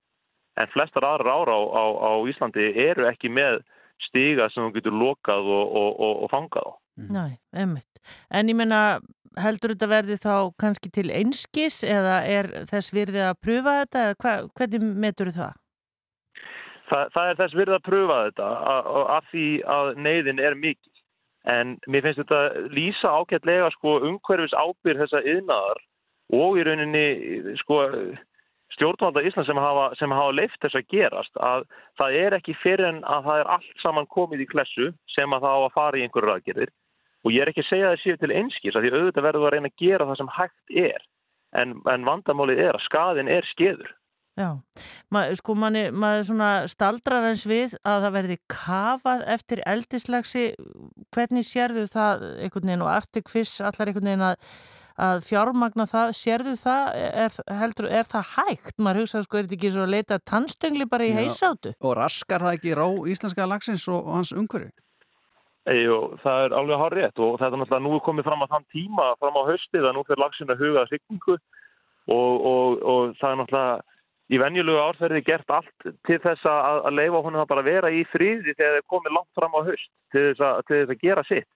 en 0.60 0.72
flestar 0.72 1.06
aðra 1.06 1.38
ára 1.40 1.56
á, 1.56 1.62
á, 1.72 1.84
á 1.96 2.12
Íslandi 2.28 2.72
eru 2.88 3.06
ekki 3.08 3.30
með 3.32 3.62
stíga 4.08 4.48
sem 4.52 4.66
þú 4.66 4.74
getur 4.76 4.96
lokað 4.98 5.48
og, 5.48 5.74
og, 5.80 6.22
og 6.24 6.30
fangað 6.32 6.68
á. 6.68 6.72
Næ, 7.08 7.24
einmitt. 7.56 8.02
En 8.34 8.50
ég 8.50 8.58
menna, 8.58 9.00
heldur 9.40 9.72
þetta 9.72 9.88
verði 9.88 10.18
þá 10.20 10.34
kannski 10.60 10.90
til 10.92 11.08
einskis 11.14 11.80
eða 11.86 12.20
er 12.28 12.50
þess 12.68 12.92
virði 12.92 13.22
að 13.24 13.40
pröfa 13.40 13.78
þetta 13.80 14.04
eða 14.06 14.18
hva, 14.24 14.34
hvernig 14.58 14.88
metur 15.06 15.32
það? 15.32 15.54
Það, 16.92 17.12
það 17.14 17.28
er 17.28 17.38
þess 17.38 17.56
virði 17.56 17.76
að 17.78 17.86
pröfa 17.86 18.16
þetta 18.26 18.48
af 19.16 19.30
því 19.30 19.46
að 19.74 19.94
neyðin 20.04 20.42
er 20.44 20.58
mikil. 20.60 20.90
En 21.48 21.76
mér 21.90 22.04
finnst 22.04 22.20
þetta 22.20 22.68
lýsa 22.70 23.14
ágætlega 23.16 23.70
sko 23.74 23.96
umhverfis 24.10 24.52
ábyrð 24.54 25.00
þessa 25.02 25.22
yðnaðar 25.32 25.80
og 26.36 26.58
í 26.60 26.66
rauninni 26.68 27.56
sko 27.62 27.80
stjórnvalda 28.76 29.24
Ísland 29.26 29.48
sem 29.48 29.58
hafa, 29.60 29.88
sem 29.98 30.12
hafa 30.14 30.36
leift 30.36 30.60
þess 30.62 30.78
að 30.78 30.86
gerast 30.92 31.40
að 31.40 31.64
það 32.00 32.18
er 32.20 32.36
ekki 32.38 32.54
fyrir 32.62 32.88
en 32.88 33.00
að 33.04 33.26
það 33.26 33.40
er 33.42 33.50
allt 33.56 33.82
saman 33.82 34.08
komið 34.12 34.44
í 34.44 34.48
klessu 34.52 34.92
sem 35.12 35.34
að 35.34 35.44
það 35.46 35.58
á 35.58 35.60
að 35.64 35.74
fara 35.76 35.98
í 35.98 36.04
einhverju 36.06 36.34
aðgerðir 36.36 36.72
og 37.22 37.34
ég 37.34 37.44
er 37.44 37.52
ekki 37.52 37.64
að 37.64 37.70
segja 37.70 37.90
það 37.90 38.00
séu 38.02 38.20
til 38.20 38.32
einskis 38.38 38.76
að 38.76 38.86
því 38.86 38.92
auðvitað 38.94 39.26
verður 39.28 39.48
að 39.48 39.54
reyna 39.56 39.72
að 39.72 39.82
gera 39.82 40.06
það 40.08 40.20
sem 40.20 40.32
hægt 40.38 40.76
er 40.86 41.04
en, 41.62 41.74
en 41.92 42.06
vandamálið 42.08 42.62
er 42.64 42.78
að 42.78 42.86
skadin 42.86 43.30
er 43.30 43.48
skeður. 43.52 43.92
Já, 44.32 44.56
Ma, 45.12 45.26
sko 45.36 45.52
manni, 45.60 45.90
maður 45.92 46.22
svona 46.30 46.50
staldrar 46.70 47.26
eins 47.28 47.42
við 47.44 47.74
að 47.84 48.06
það 48.06 48.14
verði 48.14 48.36
kafað 48.48 49.24
eftir 49.34 49.60
eldislagsi, 49.68 50.44
hvernig 51.12 51.44
sérðu 51.44 51.84
það 51.92 52.24
einhvern 52.38 52.70
veginn 52.70 52.84
og 52.86 52.92
Arctic 52.94 53.28
Fish 53.28 53.60
allar 53.60 53.90
einhvern 53.90 54.08
veginn 54.08 54.24
að, 54.30 54.48
að 55.08 55.26
fjármagna 55.28 55.86
það, 55.90 56.14
sérðu 56.16 56.56
það, 56.62 56.88
er, 57.26 57.36
heldur, 57.60 57.90
er 58.00 58.08
það 58.08 58.32
hægt? 58.38 58.78
Maður 58.80 59.02
hugsa 59.02 59.22
sko, 59.26 59.36
er 59.36 59.50
þetta 59.50 59.58
ekki 59.58 59.74
svo 59.76 59.84
að 59.84 59.94
leita 59.98 60.20
tannstöngli 60.32 60.88
bara 60.88 61.10
í 61.10 61.12
heisáttu? 61.18 61.74
Og 61.84 61.94
raskar 62.00 62.48
það 62.48 62.56
ekki 62.56 62.74
rá 62.80 62.86
íslenska 63.12 63.50
lagsins 63.52 63.84
og, 63.92 64.00
og 64.00 64.16
hans 64.22 64.32
umhverju? 64.32 64.72
Jú, 65.76 66.02
það 66.24 66.48
er 66.48 66.54
alveg 66.58 66.80
hár 66.80 66.94
rétt 66.96 67.20
og 67.22 67.36
þetta 67.36 67.52
er 67.52 67.60
náttúrulega 67.60 67.84
nú 67.84 67.98
komið 68.02 68.24
fram 68.26 68.40
að 68.42 68.56
þann 68.56 68.70
tíma 68.72 69.12
fram 69.20 69.36
á 69.38 69.42
höstið 69.46 69.84
að 69.86 69.92
nú 69.94 70.08
fyrir 70.08 70.24
lagsinu 70.24 70.56
að 70.56 70.64
huga 70.64 70.88
signingu 70.88 71.36
og, 71.36 72.32
og, 72.48 72.80
og 72.82 73.12
það 73.20 73.28
er 73.28 73.38
náttúrulega 73.38 73.91
í 74.32 74.40
venjulegu 74.40 74.80
árferði 74.80 75.22
gert 75.26 75.50
allt 75.52 75.88
til 76.08 76.18
þess 76.22 76.46
að, 76.48 76.78
að 76.88 76.98
leifa 76.98 77.22
honum 77.26 77.42
að 77.42 77.50
bara 77.52 77.66
vera 77.66 77.90
í 77.92 78.04
fríði 78.12 78.54
þegar 78.54 78.78
það 78.78 78.88
komið 78.94 79.16
langt 79.18 79.38
fram 79.38 79.58
á 79.58 79.60
höst 79.68 79.90
til 80.14 80.24
þess 80.28 80.44
að, 80.48 80.62
til 80.68 80.78
þess 80.78 80.94
að 80.94 81.04
gera 81.06 81.26
sitt. 81.28 81.50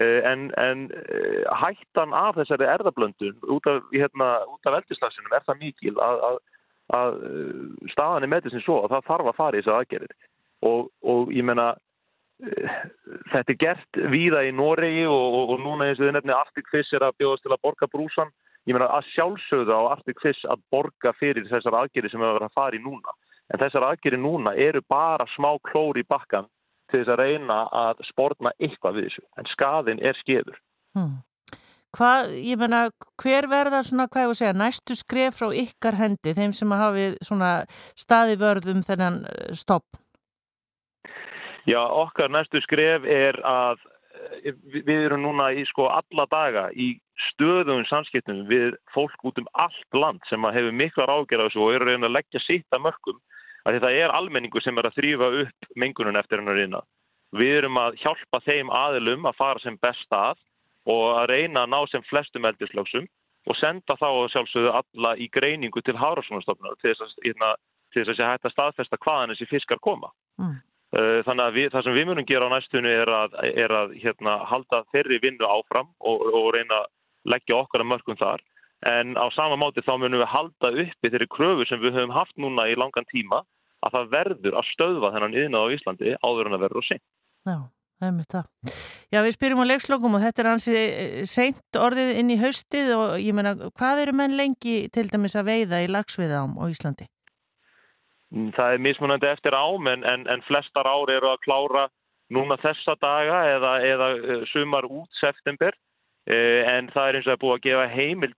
En, 0.00 0.46
en 0.56 0.84
hættan 1.60 2.14
af 2.16 2.36
þessari 2.38 2.68
erðablöndun 2.72 3.40
út 3.52 3.66
af, 3.68 3.82
hérna, 3.92 4.28
af 4.46 4.76
eldislagsinum 4.78 5.34
er 5.34 5.42
það 5.48 5.58
mikil 5.60 5.96
að, 6.00 6.38
að 6.96 7.18
staðan 7.92 8.24
er 8.24 8.32
með 8.32 8.46
þessin 8.46 8.64
svo 8.64 8.78
að 8.84 8.94
það 8.94 9.08
þarf 9.10 9.32
að 9.32 9.38
fara 9.40 9.58
í 9.58 9.60
þessu 9.60 9.74
aðgerðir 9.74 10.14
og, 10.70 10.86
og 11.02 11.34
ég 11.34 11.46
menna 11.48 11.72
þetta 13.32 13.52
er 13.52 13.58
gert 13.60 14.00
víða 14.12 14.44
í 14.48 14.52
Noregi 14.56 15.04
og, 15.08 15.26
og, 15.38 15.54
og 15.54 15.62
núna 15.64 15.90
eins 15.90 16.00
og 16.00 16.06
þið 16.06 16.16
nefnir 16.16 16.38
Arctic 16.38 16.70
Fish 16.72 16.96
er 16.96 17.04
að 17.04 17.18
bjóðast 17.20 17.44
til 17.44 17.52
að 17.54 17.62
borga 17.66 17.88
brúsan. 17.90 18.32
Ég 18.68 18.76
meina 18.76 18.90
að 18.92 19.08
sjálfsögða 19.14 19.76
á 19.80 19.90
Arctic 19.94 20.20
Fish 20.22 20.44
að 20.44 20.62
borga 20.72 21.14
fyrir 21.16 21.48
þessar 21.48 21.78
aðgerið 21.80 22.12
sem 22.12 22.20
við 22.20 22.32
verðum 22.34 22.50
að 22.50 22.58
fara 22.58 22.76
í 22.76 22.82
núna. 22.84 23.14
En 23.50 23.62
þessar 23.62 23.86
aðgerið 23.88 24.22
núna 24.22 24.54
eru 24.68 24.82
bara 24.88 25.26
smá 25.34 25.50
klóri 25.70 26.04
í 26.04 26.08
bakkan 26.08 26.46
til 26.90 27.00
þess 27.00 27.14
að 27.14 27.22
reyna 27.22 27.62
að 27.72 28.04
spórna 28.10 28.52
eitthvað 28.58 28.98
við 28.98 29.08
þessu. 29.08 29.26
En 29.38 29.50
skadin 29.54 30.02
er 30.04 30.18
skeður. 30.20 30.60
Hmm. 30.98 31.18
Hvað, 31.96 32.36
ég 32.46 32.58
menna, 32.60 32.84
hver 33.18 33.48
verða 33.50 33.80
svona, 33.82 34.06
hvað 34.06 34.22
ég 34.22 34.28
voru 34.28 34.36
að 34.36 34.40
segja, 34.44 34.58
næstu 34.60 34.94
skref 34.94 35.40
frá 35.40 35.48
ykkar 35.58 35.96
hendi, 35.98 36.34
þeim 36.36 36.52
sem 36.54 36.74
hafi 36.78 37.06
svona 37.26 37.48
staði 37.98 38.36
vörðum 38.38 38.84
þennan 38.86 39.24
eh, 39.26 39.48
stopp? 39.58 39.98
Já, 41.66 41.82
okkar 41.82 42.30
næstu 42.30 42.62
skref 42.62 43.08
er 43.10 43.40
að 43.46 43.82
við 44.44 44.90
erum 44.96 45.22
núna 45.24 45.50
í 45.52 45.64
sko 45.68 45.88
alla 45.92 46.26
daga 46.30 46.68
í 46.72 46.92
stöðum 47.30 47.84
samskiptum 47.88 48.44
við 48.48 48.76
fólk 48.94 49.24
út 49.26 49.38
um 49.40 49.48
allt 49.52 49.96
land 49.96 50.22
sem 50.28 50.44
hefur 50.44 50.76
miklar 50.76 51.12
ágjörðas 51.12 51.56
og 51.56 51.74
eru 51.74 51.90
reyna 51.90 52.08
að 52.08 52.16
leggja 52.18 52.42
sitt 52.44 52.66
að 52.76 52.86
mörgum. 52.88 53.20
Það 53.64 53.90
er 53.92 54.14
almenningu 54.16 54.60
sem 54.64 54.78
er 54.80 54.88
að 54.88 54.96
þrýfa 54.96 55.30
upp 55.42 55.70
mengunum 55.76 56.16
eftir 56.16 56.40
hennar 56.40 56.56
reyna. 56.56 56.80
Við 57.36 57.56
erum 57.60 57.76
að 57.78 57.98
hjálpa 58.02 58.40
þeim 58.46 58.70
aðilum 58.74 59.28
að 59.28 59.38
fara 59.38 59.62
sem 59.62 59.76
best 59.82 60.16
að 60.16 60.40
og 60.90 61.04
að 61.20 61.28
reyna 61.34 61.64
að 61.64 61.72
ná 61.74 61.80
sem 61.90 62.06
flestum 62.08 62.48
eldislöksum 62.48 63.06
og 63.48 63.58
senda 63.60 63.96
þá 64.00 64.08
sjálfsögðu 64.32 64.72
alla 64.80 65.12
í 65.16 65.28
greiningu 65.32 65.82
til 65.84 65.96
Hárásvonarstofnar 66.00 66.76
til 66.80 66.90
þess 66.92 67.04
að, 67.04 67.14
hérna, 67.24 67.52
þess 67.94 68.16
að 68.16 68.32
hætta 68.32 68.52
staðfesta 68.52 69.00
hvaðan 69.04 69.34
þessi 69.34 69.48
fiskar 69.50 69.80
koma. 69.84 70.10
Mm. 70.40 70.58
Þannig 70.90 71.44
að 71.44 71.54
við, 71.54 71.66
það 71.70 71.84
sem 71.86 71.94
við 71.94 72.06
munum 72.08 72.26
gera 72.26 72.46
á 72.50 72.54
næstunni 72.54 72.90
er 72.90 73.10
að, 73.14 73.34
er 73.46 73.74
að 73.78 73.92
hérna, 74.02 74.32
halda 74.50 74.80
þeirri 74.90 75.20
vinnu 75.22 75.46
áfram 75.46 75.92
og, 76.02 76.24
og 76.34 76.48
reyna 76.56 76.80
að 76.82 76.88
leggja 77.30 77.60
okkar 77.60 77.84
að 77.84 77.90
mörgum 77.92 78.18
þar. 78.18 78.42
En 78.90 79.14
á 79.14 79.28
sama 79.36 79.58
máti 79.60 79.84
þá 79.86 79.92
munum 80.00 80.22
við 80.22 80.32
halda 80.32 80.72
uppi 80.82 81.12
þeirri 81.12 81.28
kröfu 81.30 81.66
sem 81.68 81.82
við 81.82 81.98
höfum 81.98 82.14
haft 82.16 82.34
núna 82.40 82.66
í 82.70 82.78
langan 82.80 83.06
tíma 83.12 83.44
að 83.86 83.96
það 83.96 84.08
verður 84.14 84.56
að 84.60 84.70
stöðva 84.72 85.12
þennan 85.14 85.36
yðna 85.36 85.62
á 85.62 85.72
Íslandi 85.76 86.16
áður 86.24 86.50
en 86.50 86.56
að 86.56 86.64
verður 86.64 86.82
og 86.82 86.88
seint. 86.88 87.04
Já, 87.48 87.56
það 88.00 88.08
er 88.08 88.16
mitt 88.16 88.34
það. 88.34 88.74
Já, 89.10 89.20
við 89.26 89.36
spyrjum 89.36 89.62
á 89.62 89.70
leikslokkum 89.70 90.16
og 90.16 90.24
þetta 90.24 90.42
er 90.42 90.50
hansi 90.50 90.76
eh, 90.80 91.22
seint 91.28 91.80
orðið 91.80 92.12
inn 92.20 92.34
í 92.34 92.40
haustið 92.40 92.92
og 92.96 93.14
ég 93.20 93.36
menna, 93.36 93.54
hvað 93.78 94.04
eru 94.04 94.16
menn 94.20 94.36
lengi 94.40 94.76
til 94.94 95.06
dæmis 95.12 95.38
að 95.38 95.52
veiða 95.52 95.84
í 95.84 95.90
lagsviðám 95.90 96.58
á 96.60 96.64
Íslandi? 96.66 97.08
Mm, 98.30 98.50
það 98.54 98.74
er 98.74 98.84
mismunandi 98.86 99.26
eftir 99.30 99.56
ám 99.58 99.88
en, 99.90 100.04
en, 100.06 100.26
en 100.30 100.44
flestar 100.46 100.86
ár 100.86 101.10
eru 101.10 101.32
að 101.32 101.42
klára 101.46 101.86
núna 102.30 102.58
þessa 102.62 102.94
daga 103.02 103.40
eða, 103.56 103.72
eða 103.82 104.10
eh, 104.18 104.42
sumar 104.52 104.86
út 104.86 105.10
september. 105.18 105.74
Eh, 106.30 106.62
en 106.68 106.90
það 106.94 107.08
er 107.08 107.16
eins 107.18 107.28
og 107.28 107.34
að 107.34 107.40
búið 107.42 107.56
að 107.56 107.64
gefa 107.64 107.86
heimil 107.90 108.32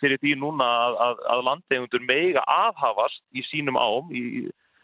fyrir 0.00 0.18
því 0.20 0.34
núna 0.42 0.66
að, 0.66 0.96
að, 1.06 1.22
að 1.34 1.44
landegundur 1.46 2.02
meiga 2.04 2.42
aðhafast 2.50 3.22
í 3.32 3.44
sínum 3.48 3.78
ám 3.80 4.10
í 4.12 4.24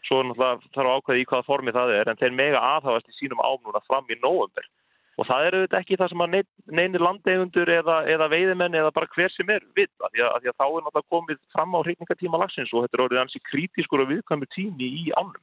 svo 0.07 0.21
náttúrulega 0.23 0.71
þarf 0.73 0.87
að 0.87 0.97
ákveða 0.97 1.19
í 1.19 1.27
hvaða 1.27 1.47
formi 1.47 1.73
það 1.75 1.93
er 1.97 2.11
en 2.11 2.19
þeir 2.21 2.35
mega 2.39 2.63
aðhafast 2.77 3.09
í 3.11 3.17
sínum 3.17 3.43
ámnuna 3.43 3.83
fram 3.85 4.07
í 4.09 4.17
nógumber 4.21 4.69
og 5.17 5.25
það 5.25 5.47
eru 5.49 5.61
þetta 5.63 5.81
ekki 5.81 5.97
það 5.99 6.11
sem 6.13 6.23
að 6.23 6.35
neynir 6.79 7.03
landegundur 7.03 7.71
eða, 7.73 7.99
eða 8.13 8.29
veiðimenn 8.33 8.77
eða 8.77 8.93
bara 8.95 9.09
hver 9.15 9.33
sem 9.33 9.53
er 9.53 9.63
við 9.77 9.89
því 9.89 10.23
að, 10.23 10.27
að, 10.29 10.41
því 10.43 10.51
að 10.51 10.57
þá 10.57 10.65
er 10.67 10.83
náttúrulega 10.85 11.13
komið 11.15 11.39
fram 11.55 11.73
á 11.73 11.79
hreikningatíma 11.81 12.41
lagsins 12.43 12.73
og 12.73 12.85
þetta 12.85 12.99
er 12.99 13.05
orðið 13.07 13.23
ansi 13.23 13.41
kritískur 13.49 14.03
og 14.03 14.11
viðkvæmur 14.11 14.51
tími 14.53 14.91
í 15.01 15.07
ánum. 15.17 15.41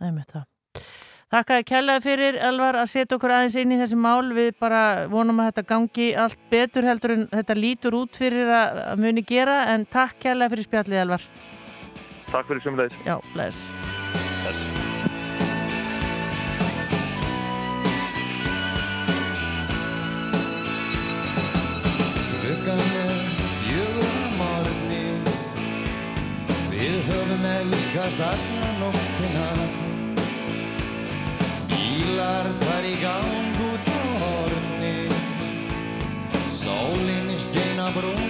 Það 0.00 0.10
er 0.10 0.16
með 0.16 0.32
það. 0.34 0.48
Þakkaði 1.30 1.64
kjallaði 1.68 2.02
fyrir 2.02 2.36
Elvar 2.42 2.80
að 2.80 2.88
setja 2.90 3.14
okkur 3.14 3.34
aðeins 3.36 3.54
inn 3.60 3.74
í 3.76 3.78
þessi 3.78 3.98
mál 4.02 4.32
við 4.34 4.50
bara 4.58 4.82
vonum 5.12 5.38
að 5.38 5.52
þetta 5.52 5.66
gangi 5.68 6.08
allt 6.18 6.42
betur 6.50 6.88
heldur 6.90 7.14
en 7.14 7.24
þetta 7.30 7.58
lítur 7.60 7.98
út 8.00 8.18
fyrir 8.18 8.50
að 8.50 9.06
muni 9.06 9.22
gera 9.22 9.60
en 9.76 9.86
takk 9.86 10.18
kjallaði 10.26 10.56
fyrir 10.56 10.70
spjallið 10.72 11.02
Elvar. 11.06 11.30
Takk 12.34 12.50
fyrir 12.50 12.66
sem 12.66 12.82
leis. 12.82 13.02
Já, 13.06 13.20
leis. 13.38 13.66
Klukkan 22.70 22.96
er 22.96 23.16
fjögur 23.60 24.14
á 24.14 24.28
morgni 24.38 25.06
Við 26.70 26.98
höfum 27.08 27.44
elskast 27.50 28.20
alla 28.22 28.70
nóttina. 28.78 29.48
Bílar 31.66 32.46
far 32.62 32.86
í 32.86 32.94
gang 33.02 33.62
út 33.66 33.90
á 33.90 34.02
horni 34.22 34.96
Sólinn 36.60 37.34
skeina 37.42 37.90
brúna 37.96 38.29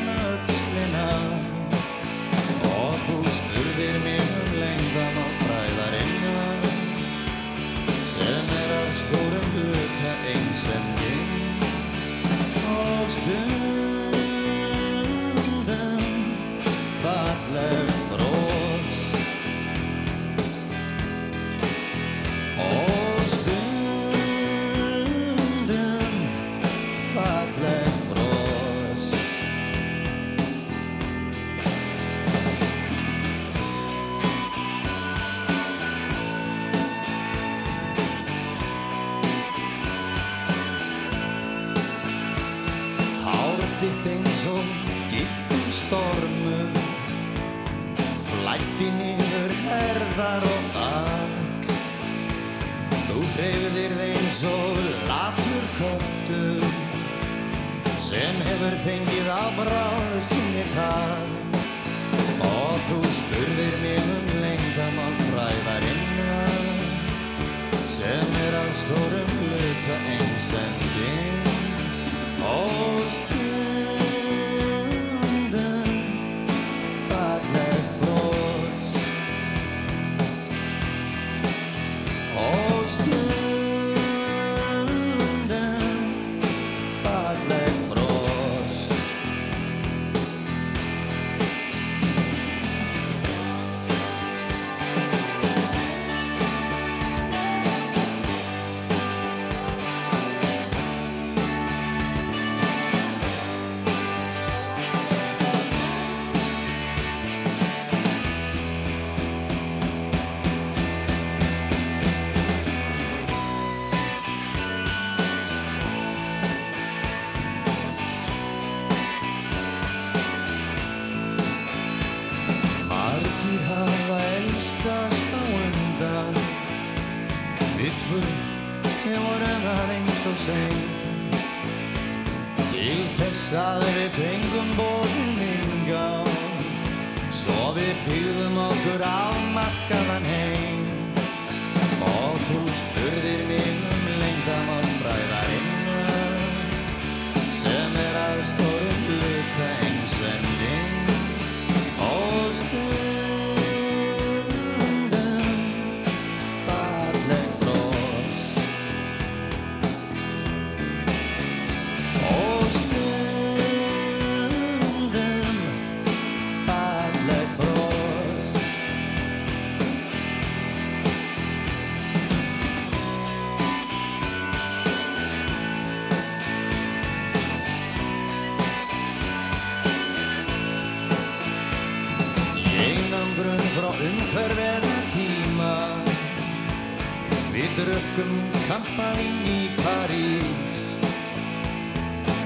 kampavín 188.70 189.42
í 189.50 189.60
París. 189.82 190.74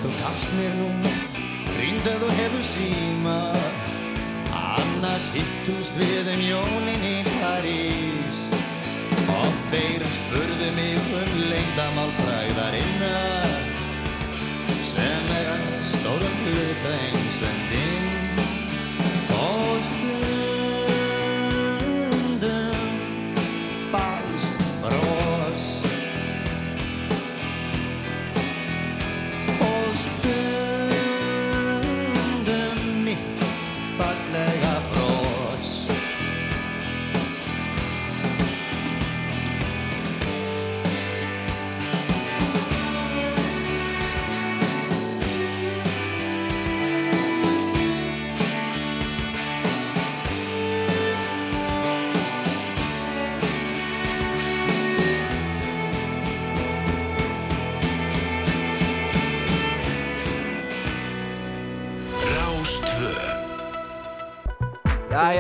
Þú 0.01 0.13
gafst 0.23 0.55
mér 0.57 0.73
nú 0.79 0.89
Ringdað 1.75 2.25
og 2.25 2.33
hefur 2.39 2.65
síma. 2.65 3.41
Annars 4.55 5.27
hittumst 5.35 5.99
við 6.01 6.31
um 6.33 6.45
jólin 6.47 7.05
í 7.05 7.17
París. 7.43 8.41
Og 9.35 9.51
þeir 9.73 10.07
spurðu 10.17 10.71
mig 10.79 11.13
um 11.21 11.35
lengdamál 11.51 12.11
fræðarinnar 12.21 13.55
Sem 14.87 15.35
er 15.41 15.67
stórum 15.91 16.41
hluta 16.47 16.95
eins 17.01 17.14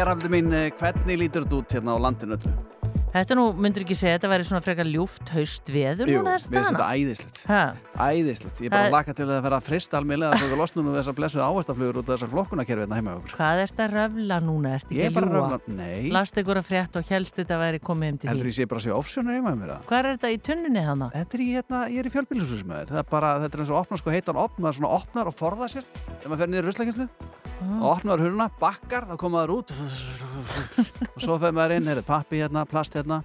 Rafði 0.05 0.29
mín, 0.29 0.53
eh, 0.53 0.71
hvernig 0.79 1.17
lítur 1.19 1.45
þetta 1.47 1.61
út 1.63 1.73
hérna 1.79 1.95
á 1.97 1.99
landinu 2.05 2.37
öllu? 2.37 2.53
Þetta 3.15 3.37
nú, 3.39 3.43
myndur 3.55 3.85
ekki 3.85 3.95
segja, 3.95 4.17
þetta 4.19 4.27
væri 4.33 4.43
svona 4.49 4.61
frekar 4.65 4.89
ljúft 4.91 5.29
haust 5.31 5.69
veður 5.71 6.09
Jú, 6.11 6.19
núna 6.19 6.33
þess 6.35 6.49
finnst 6.51 6.67
þetta 6.73 6.81
dana. 6.83 6.95
æðislegt 6.99 7.47
Ha, 7.47 7.61
Æðislegt, 8.11 8.59
ég 8.59 8.67
er 8.67 8.71
bara 8.71 8.83
Það- 8.83 8.89
að 8.91 8.97
laka 8.97 9.15
til 9.15 9.27
að 9.31 9.43
vera 9.45 9.61
frist 9.63 9.95
almeinlega 9.95 10.33
að 10.35 10.43
fyrir 10.43 10.59
losnum 10.59 10.89
og 10.91 10.95
þessar 10.99 11.15
blessuð 11.15 11.45
ávæstaflugur 11.47 11.95
út 12.03 12.09
af 12.11 12.19
þessar 12.19 12.31
flokkunarkerfi 12.35 12.83
hérna 12.83 12.97
heima 12.99 13.15
okkur 13.15 13.31
hvað 13.39 13.63
ert 13.63 13.77
að 13.79 13.89
röfla 13.95 14.41
núna? 14.43 14.75
Ert 14.75 14.89
ekki 14.91 15.07
að 15.07 15.15
bara 15.15 15.27
að 15.27 15.31
ljúa? 15.31 15.47
röfla, 15.47 15.61
nei, 15.79 16.11
Last 16.11 16.35
ykkur 16.43 16.57
að 16.59 16.67
frétt 16.67 16.97
og 16.97 17.05
helst 17.07 17.35
þetta 17.39 17.57
væri 17.63 17.79
komið 17.79 18.09
um 18.11 18.19
til 18.19 18.29
heldur 18.31 18.45
því. 18.45 18.51
ég 18.51 18.59
sé 18.59 18.67
bara 18.69 18.81
að 18.81 18.85
sé 18.85 18.91
offsjónu 18.99 19.31
heima 19.31 19.49
hjá 19.55 19.59
mér 19.63 19.71
það 19.71 19.83
Hvað 19.87 19.99
er 20.05 20.11
þetta 20.19 20.29
í 20.35 20.39
tunnunni 20.43 20.83
hana? 20.85 21.11
Þetta 21.15 21.35
er 21.35 21.41
í 21.41 21.49
hérna, 21.55 21.79
ég 21.89 21.99
er 22.03 22.09
í 22.11 22.11
fjölbýlisúsum 22.11 22.69
og 27.61 27.89
opnar 27.91 28.23
heitan 28.23 28.41
opn 28.41 28.49
maður 28.49 28.49
svona 28.49 28.49
opnar 28.49 29.09
og 29.09 29.15
forða 29.15 29.15
sér 29.15 29.15
þegar 29.15 29.15
maður 29.15 29.15
fer 29.15 29.15
niður 29.15 29.15
ruslakenslu 29.15 29.15
og 29.15 29.15
opnar 29.15 29.15
huruna, 29.15 29.15
bakkar, 29.15 29.15
þá 29.15 29.17
koma 29.17 29.45
það 29.45 29.55
út. 29.55 29.69
Og 31.15 31.23
svo 31.23 31.39
fer 31.39 31.53
maður 31.55 31.77
inn, 31.79 31.89
er 31.89 32.03
pappi 32.07 32.41
hérna, 32.43 32.65
plast 32.69 32.97
hérna 32.99 33.23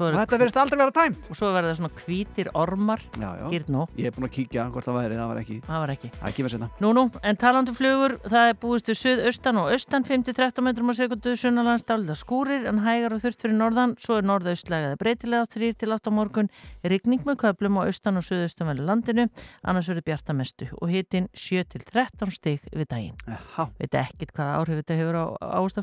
og 0.00 0.16
þetta 0.16 0.38
verðist 0.40 0.58
aldrei 0.60 0.78
vera 0.80 0.94
tæmt. 0.94 1.28
Og 1.30 1.38
svo 1.38 1.50
verða 1.54 1.74
svona 1.76 1.92
hvítir 2.02 2.48
ormar, 2.56 3.00
Já, 3.18 3.28
já, 3.40 3.46
ég 3.52 4.06
er 4.08 4.14
búin 4.14 4.26
að 4.28 4.34
kíkja 4.36 4.66
hvort 4.72 4.86
það 4.86 4.96
væri, 4.98 5.16
það 5.18 5.28
var 5.30 5.38
ekki 5.42 5.56
það 5.66 5.82
var 5.82 5.90
ekki. 5.94 6.08
Það 6.20 6.50
sérna 6.52 6.68
Nú, 6.82 6.92
nú, 6.96 7.04
en 7.22 7.36
talandu 7.40 7.72
flugur, 7.76 8.16
það 8.24 8.44
er 8.50 8.56
búist 8.62 8.88
við 8.90 8.98
suðaustan 9.00 9.60
og 9.60 9.70
austan 9.74 10.06
5-13 10.08 10.66
metrum 10.66 10.92
á 10.92 10.94
sekundu, 10.96 11.34
sunnalands 11.38 11.86
dálita 11.88 12.16
skúrir, 12.18 12.66
en 12.70 12.82
hægar 12.84 13.16
og 13.16 13.22
þurft 13.22 13.44
fyrir 13.44 13.56
norðan, 13.58 13.96
svo 14.02 14.18
er 14.18 14.26
norðaustlægaði 14.28 14.96
breytilega 15.00 15.44
3-8 15.52 16.14
morgun, 16.14 16.50
rigning 16.82 17.22
með 17.28 17.36
köplum 17.44 17.78
á 17.80 17.86
austan 17.86 18.18
og 18.20 18.26
suðaustan 18.26 18.70
vel 18.70 18.80
landinu, 18.88 19.28
annars 19.62 19.88
verður 19.90 20.06
bjarta 20.10 20.36
mestu 20.36 20.68
og 20.80 20.88
hitin 20.92 21.28
7-13 21.36 22.32
stig 22.34 22.60
við 22.72 22.88
daginn. 22.90 23.16
Veit 23.78 23.94
ekkit 24.02 24.32
hvaða 24.36 24.58
áhrif 24.60 24.82
þetta 24.82 24.98
hefur 24.98 25.16
á 25.22 25.24
það 25.72 25.82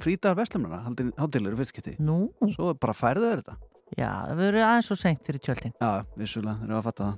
frítagar 0.00 0.38
vestlumnara, 0.38 0.78
hátilegur 1.18 1.58
fyrst 1.60 1.74
skipti 1.74 1.96
Nú, 2.00 2.18
Svo 2.54 2.74
bara 2.74 2.96
færðu 2.96 3.24
þau 3.24 3.36
þetta 3.42 3.56
já, 3.96 4.10
það 4.28 4.36
verður 4.42 4.66
aðeins 4.66 4.88
svo 4.90 4.96
seint 4.98 5.24
fyrir 5.24 5.40
tjöldin. 5.40 5.72
Já, 5.80 6.04
vissulega, 6.18 6.58
þeir 6.60 6.68
eru 6.68 6.78
að 6.78 6.86
fatta 6.88 7.04
það 7.08 7.16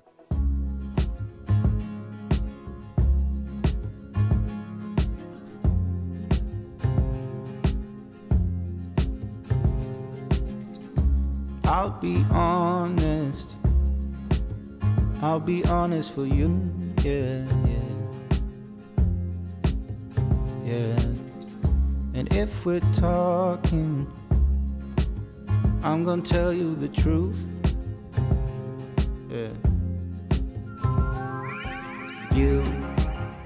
I'll 11.71 11.91
be 12.01 12.19
honest. 12.29 13.55
I'll 15.23 15.41
be 15.41 15.63
honest 15.63 16.13
for 16.15 16.27
you. 16.27 16.51
Yeah, 17.05 17.47
And 20.71 22.33
if 22.37 22.65
we're 22.65 22.79
talking, 22.93 24.07
I'm 25.83 26.05
gonna 26.05 26.23
tell 26.23 26.53
you 26.53 26.77
the 26.77 26.89
truth. 26.89 27.37
Yeah. 29.29 29.49
You 32.33 32.63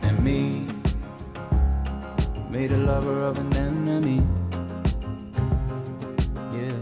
and 0.02 0.22
me 0.22 0.66
made 2.50 2.72
a 2.72 2.76
lover 2.76 3.24
of 3.24 3.38
an 3.38 3.56
enemy. 3.56 4.22
Yeah. 6.52 6.74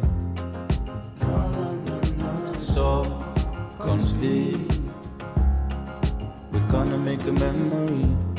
We're 6.51 6.69
gonna 6.69 6.99
make 6.99 7.23
a 7.23 7.33
memory. 7.33 8.32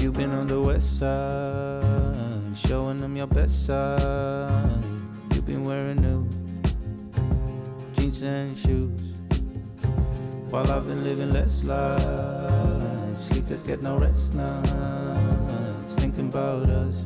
You've 0.00 0.14
been 0.14 0.32
on 0.32 0.46
the 0.46 0.58
west 0.58 0.98
side, 0.98 2.56
showing 2.66 2.96
them 2.96 3.14
your 3.16 3.26
best 3.26 3.66
side. 3.66 4.82
You've 5.34 5.44
been 5.44 5.62
wearing 5.62 6.00
new 6.00 6.26
jeans 7.94 8.22
and 8.22 8.56
shoes. 8.56 9.02
While 10.48 10.72
I've 10.72 10.86
been 10.86 11.04
living 11.04 11.34
less 11.34 11.64
life, 11.64 12.00
sleepless, 13.20 13.60
get 13.60 13.82
no 13.82 13.98
rest 13.98 14.32
nights, 14.32 14.72
thinking 15.96 16.28
about 16.28 16.70
us 16.70 17.04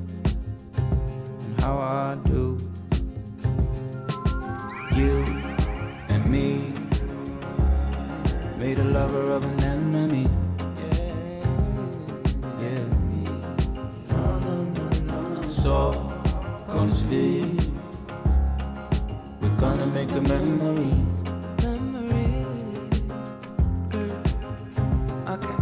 and 0.76 1.60
how 1.62 1.78
I 1.78 2.16
do. 2.26 2.56
You 4.94 5.24
and 6.10 6.24
me 6.30 6.72
made 8.56 8.78
a 8.78 8.84
lover 8.84 9.32
of 9.32 9.44
an 9.44 9.64
enemy. 9.64 10.28
No. 15.64 15.92
Stop, 15.92 16.68
comes 16.68 17.02
we. 17.04 17.56
We're 19.40 19.56
gonna 19.56 19.86
make 19.86 20.10
a 20.12 20.20
memory. 20.20 20.92
Okay. 25.26 25.56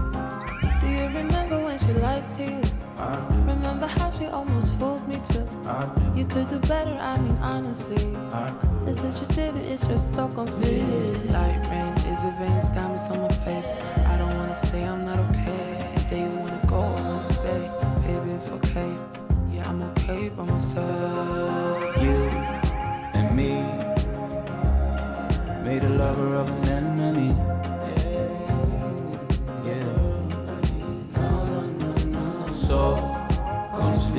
Do 0.80 0.86
you 0.88 1.07
remember 1.07 1.62
when 1.64 1.78
she 1.78 1.92
lied 1.94 2.34
to 2.34 2.42
you? 2.42 2.62
I 2.98 3.16
do, 3.30 3.36
Remember 3.53 3.86
how 3.86 4.11
she 4.12 4.26
almost 4.26 4.74
fooled 4.78 5.07
me 5.09 5.20
too? 5.24 5.46
I 5.66 5.84
do, 5.94 6.18
You 6.18 6.26
could 6.26 6.48
do 6.48 6.59
better, 6.61 6.96
I 7.00 7.18
mean 7.18 7.38
honestly. 7.40 8.16
I 8.32 8.50
could. 8.50 8.86
This 8.86 9.03
is 9.05 9.16
your 9.16 9.26
city, 9.26 9.61
it's 9.61 9.86
your 9.86 9.98
Stockholm 9.98 10.48
speed. 10.48 10.84
Light 11.30 11.62
rain, 11.70 11.94
is 12.12 12.24
a 12.24 12.34
veins, 12.38 12.68
diamonds 12.70 13.05
on 13.09 13.22
my 13.22 13.28
face? 13.28 13.70
I 14.07 14.18
don't 14.18 14.36
wanna 14.36 14.57
say 14.57 14.82
I'm 14.84 15.05
not 15.05 15.18
okay. 15.30 15.90
You 15.92 15.98
say 15.98 16.20
you 16.22 16.28
wanna 16.38 16.61
go, 16.66 16.80
I 16.80 17.03
wanna 17.03 17.24
stay. 17.24 17.70
Baby, 18.05 18.30
it's 18.32 18.48
okay. 18.48 18.96
Yeah, 20.12 20.28
by 20.28 20.44
myself. 20.44 21.96
You 22.02 22.16
and 23.14 23.34
me 23.34 23.62
made 25.64 25.84
a 25.84 25.88
lover 25.88 26.36
of 26.36 26.50
an 26.50 26.68
enemy. 26.68 27.34
Yeah. 29.64 29.88
No, 31.16 31.44
no, 31.46 31.60
no, 31.80 31.90
no. 32.04 32.46
Stop, 32.52 32.98
comes. 33.74 34.12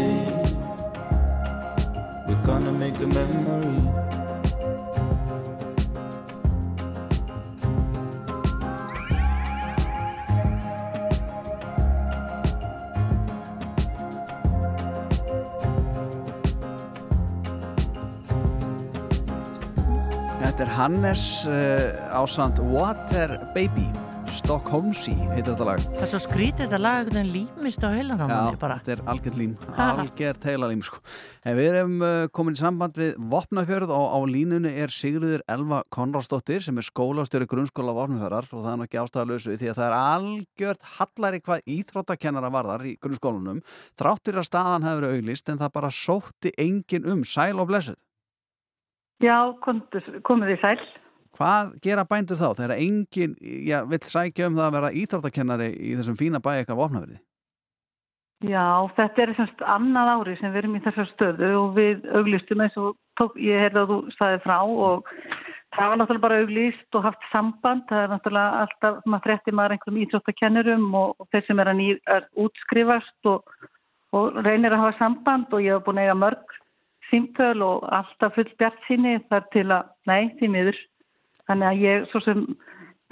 We're 2.27 2.43
gonna 2.43 2.71
make 2.71 2.97
a 2.97 3.07
memory. 3.07 3.82
Hannes 20.73 21.45
uh, 21.45 22.17
ásand 22.17 22.57
Water 22.73 23.37
Baby 23.53 23.85
Stockholmsy 24.33 25.13
heitir 25.13 25.51
þetta 25.51 25.65
lag 25.67 25.81
Það 25.83 26.03
er 26.05 26.09
svo 26.09 26.19
skrítið 26.23 26.61
þetta 26.63 26.77
lag 26.81 26.95
einhvern 27.03 27.17
veginn 27.19 27.33
límist 27.35 27.83
á 27.85 27.89
heilan 27.93 28.21
á 28.21 28.25
manni 28.25 28.57
bara. 28.57 28.77
þetta 28.81 28.93
er 28.95 29.03
algjört 29.13 29.37
lím, 29.37 29.51
algjört 29.77 30.47
heilalím 30.49 30.81
sko. 30.87 31.01
En 31.45 31.57
við 31.59 31.67
erum 31.69 31.93
uh, 32.01 32.13
komin 32.33 32.57
í 32.57 32.61
samband 32.63 32.97
við 32.97 33.19
Vopnafjörð 33.29 33.93
og 33.93 34.15
á 34.17 34.19
línunni 34.25 34.71
er 34.81 34.93
Sigriður 34.95 35.43
Elva 35.53 35.83
Konradsdóttir 35.93 36.65
sem 36.65 36.81
er 36.81 36.87
skólastjóri 36.87 37.45
grunnskóla 37.51 37.93
Vopnafjörðar 37.99 38.49
og 38.49 38.65
það 38.65 38.71
er 38.73 38.87
ekki 38.87 39.01
ástæðalösu 39.03 39.57
því 39.59 39.69
að 39.69 39.77
það 39.77 39.89
er 39.91 39.97
algjört 39.99 40.87
hallari 40.95 41.43
hvað 41.45 41.67
íþróttakennara 41.75 42.53
varðar 42.57 42.87
í 42.89 42.95
grunnskólanum 42.97 43.61
þráttir 44.01 44.41
að 44.41 44.49
staðan 44.49 44.89
hefur 44.89 45.05
verið 45.05 45.21
auglist 45.21 45.53
en 45.53 45.61
það 45.61 45.77
bara 45.77 45.93
sótti 45.93 46.55
engin 46.57 47.05
um 47.13 47.21
sæl 47.27 47.61
og 47.61 47.69
blessuð. 47.69 48.01
Já, 49.21 49.37
komið 49.61 50.53
þið 50.53 50.61
sæl. 50.63 50.79
Hvað 51.33 51.69
gera 51.81 52.05
bændur 52.05 52.37
þá 52.37 52.49
þegar 52.59 52.75
engin 52.77 53.37
já, 53.41 53.79
vill 53.89 54.03
sækja 54.05 54.49
um 54.49 54.57
það 54.57 54.67
að 54.67 54.75
vera 54.77 54.91
íþróttakennari 55.01 55.69
í 55.73 55.93
þessum 55.97 56.17
fína 56.19 56.41
bæ 56.43 56.51
eitthvað 56.59 56.81
vopnaverði? 56.83 57.17
Já, 58.43 58.85
þetta 58.97 59.23
er 59.23 59.31
semst 59.37 59.63
annað 59.71 60.11
ári 60.13 60.35
sem 60.37 60.51
við 60.51 60.61
erum 60.61 60.75
í 60.77 60.83
þessar 60.83 61.09
stöðu 61.13 61.49
og 61.61 61.73
við 61.77 62.05
auglistum 62.11 62.61
eins 62.61 62.75
og 62.77 62.97
tók, 63.19 63.37
ég 63.39 63.61
heyrði 63.63 63.81
að 63.81 63.93
þú 63.93 63.97
staði 64.13 64.41
frá 64.43 64.57
og 64.67 65.07
það 65.73 65.89
var 65.89 65.99
náttúrulega 66.01 66.25
bara 66.25 66.39
auglist 66.43 66.97
og 66.97 67.05
haft 67.07 67.29
samband. 67.31 67.85
Það 67.89 68.01
er 68.03 68.11
náttúrulega 68.13 68.63
alltaf, 68.65 68.99
maður 69.07 69.25
frettir 69.29 69.57
maður 69.57 69.75
einhverjum 69.77 70.01
íþróttakennurum 70.03 70.97
og, 70.99 71.29
þeir 71.31 71.47
sem 71.47 71.63
er 71.63 71.71
að, 71.71 71.79
ný, 71.79 71.87
að 72.17 72.27
útskrifast 72.45 73.31
og, 73.31 73.55
og 74.13 74.41
reynir 74.43 74.75
að 74.75 74.83
hafa 74.83 74.99
samband 74.99 75.55
og 75.55 75.63
ég 75.63 75.79
hef 75.79 75.87
búin 75.87 76.03
að 76.03 76.09
eiga 76.09 76.19
mörg 76.25 76.57
símtöl 77.13 77.61
og 77.61 77.85
alltaf 77.93 78.33
full 78.35 78.49
bjart 78.57 78.81
síni 78.89 79.19
þar 79.29 79.45
til 79.53 79.69
að, 79.69 79.93
nei, 80.09 80.33
því 80.39 80.49
miður 80.57 80.81
Þannig 81.49 81.69
að 81.69 81.81
ég, 81.83 82.03
svo 82.11 82.21
sem, 82.23 82.43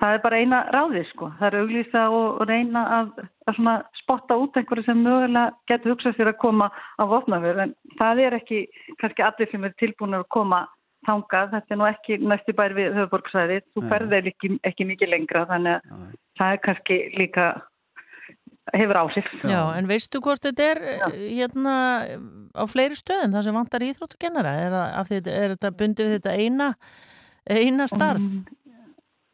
það 0.02 0.16
er 0.16 0.22
bara 0.24 0.41
eina 0.41 0.60
ráði 0.74 1.04
sko. 1.10 1.32
Það 1.39 1.47
er 1.47 1.58
auglýsa 1.62 2.04
og 2.16 2.43
reyna 2.49 2.84
að, 2.97 3.10
að 3.52 3.72
spotta 3.99 4.38
út 4.39 4.60
einhverju 4.60 4.88
sem 4.88 5.02
mögulega 5.04 5.49
getur 5.72 5.95
hugsað 5.95 6.18
sér 6.18 6.32
að 6.32 6.39
koma 6.43 6.70
á 6.72 7.04
vopnafjörð. 7.12 7.66
En 7.66 7.74
það 7.99 8.24
er 8.28 8.38
ekki, 8.39 8.62
kannski 9.02 9.26
allir 9.28 9.52
sem 9.52 9.68
er 9.68 9.76
tilbúin 9.82 10.20
að 10.20 10.30
koma 10.38 10.64
þangað. 11.08 11.58
Þetta 11.58 11.76
er 11.76 11.82
nú 11.82 11.89
ekki 11.89 12.20
næstu 12.24 12.56
bær 12.56 12.78
við 12.78 12.95
höfuborgsæðið. 12.99 13.68
Þú 13.76 13.86
ferðir 13.91 14.32
ekki, 14.32 14.54
ekki 14.70 14.88
mikið 14.93 15.14
lengra 15.16 15.45
þannig 15.52 15.78
að 15.82 16.08
það 16.39 16.56
er 16.56 16.64
kannski 16.70 17.02
líka 17.20 17.52
hefur 18.74 18.99
áhrif. 19.03 19.30
Já, 19.43 19.61
en 19.78 19.88
veistu 19.89 20.22
hvort 20.24 20.43
þetta 20.45 20.67
er 20.72 20.82
Já. 21.01 21.07
hérna 21.11 21.76
á 22.55 22.63
fleiri 22.69 22.97
stöðum 22.99 23.36
það 23.36 23.47
sem 23.47 23.59
vantar 23.59 23.86
íþróttukennara? 23.88 24.55
Er, 24.65 24.76
er 25.28 25.55
þetta 25.55 25.72
bundið 25.80 26.17
þetta 26.17 26.36
eina 26.39 26.74
eina 27.49 27.88
starf? 27.89 28.26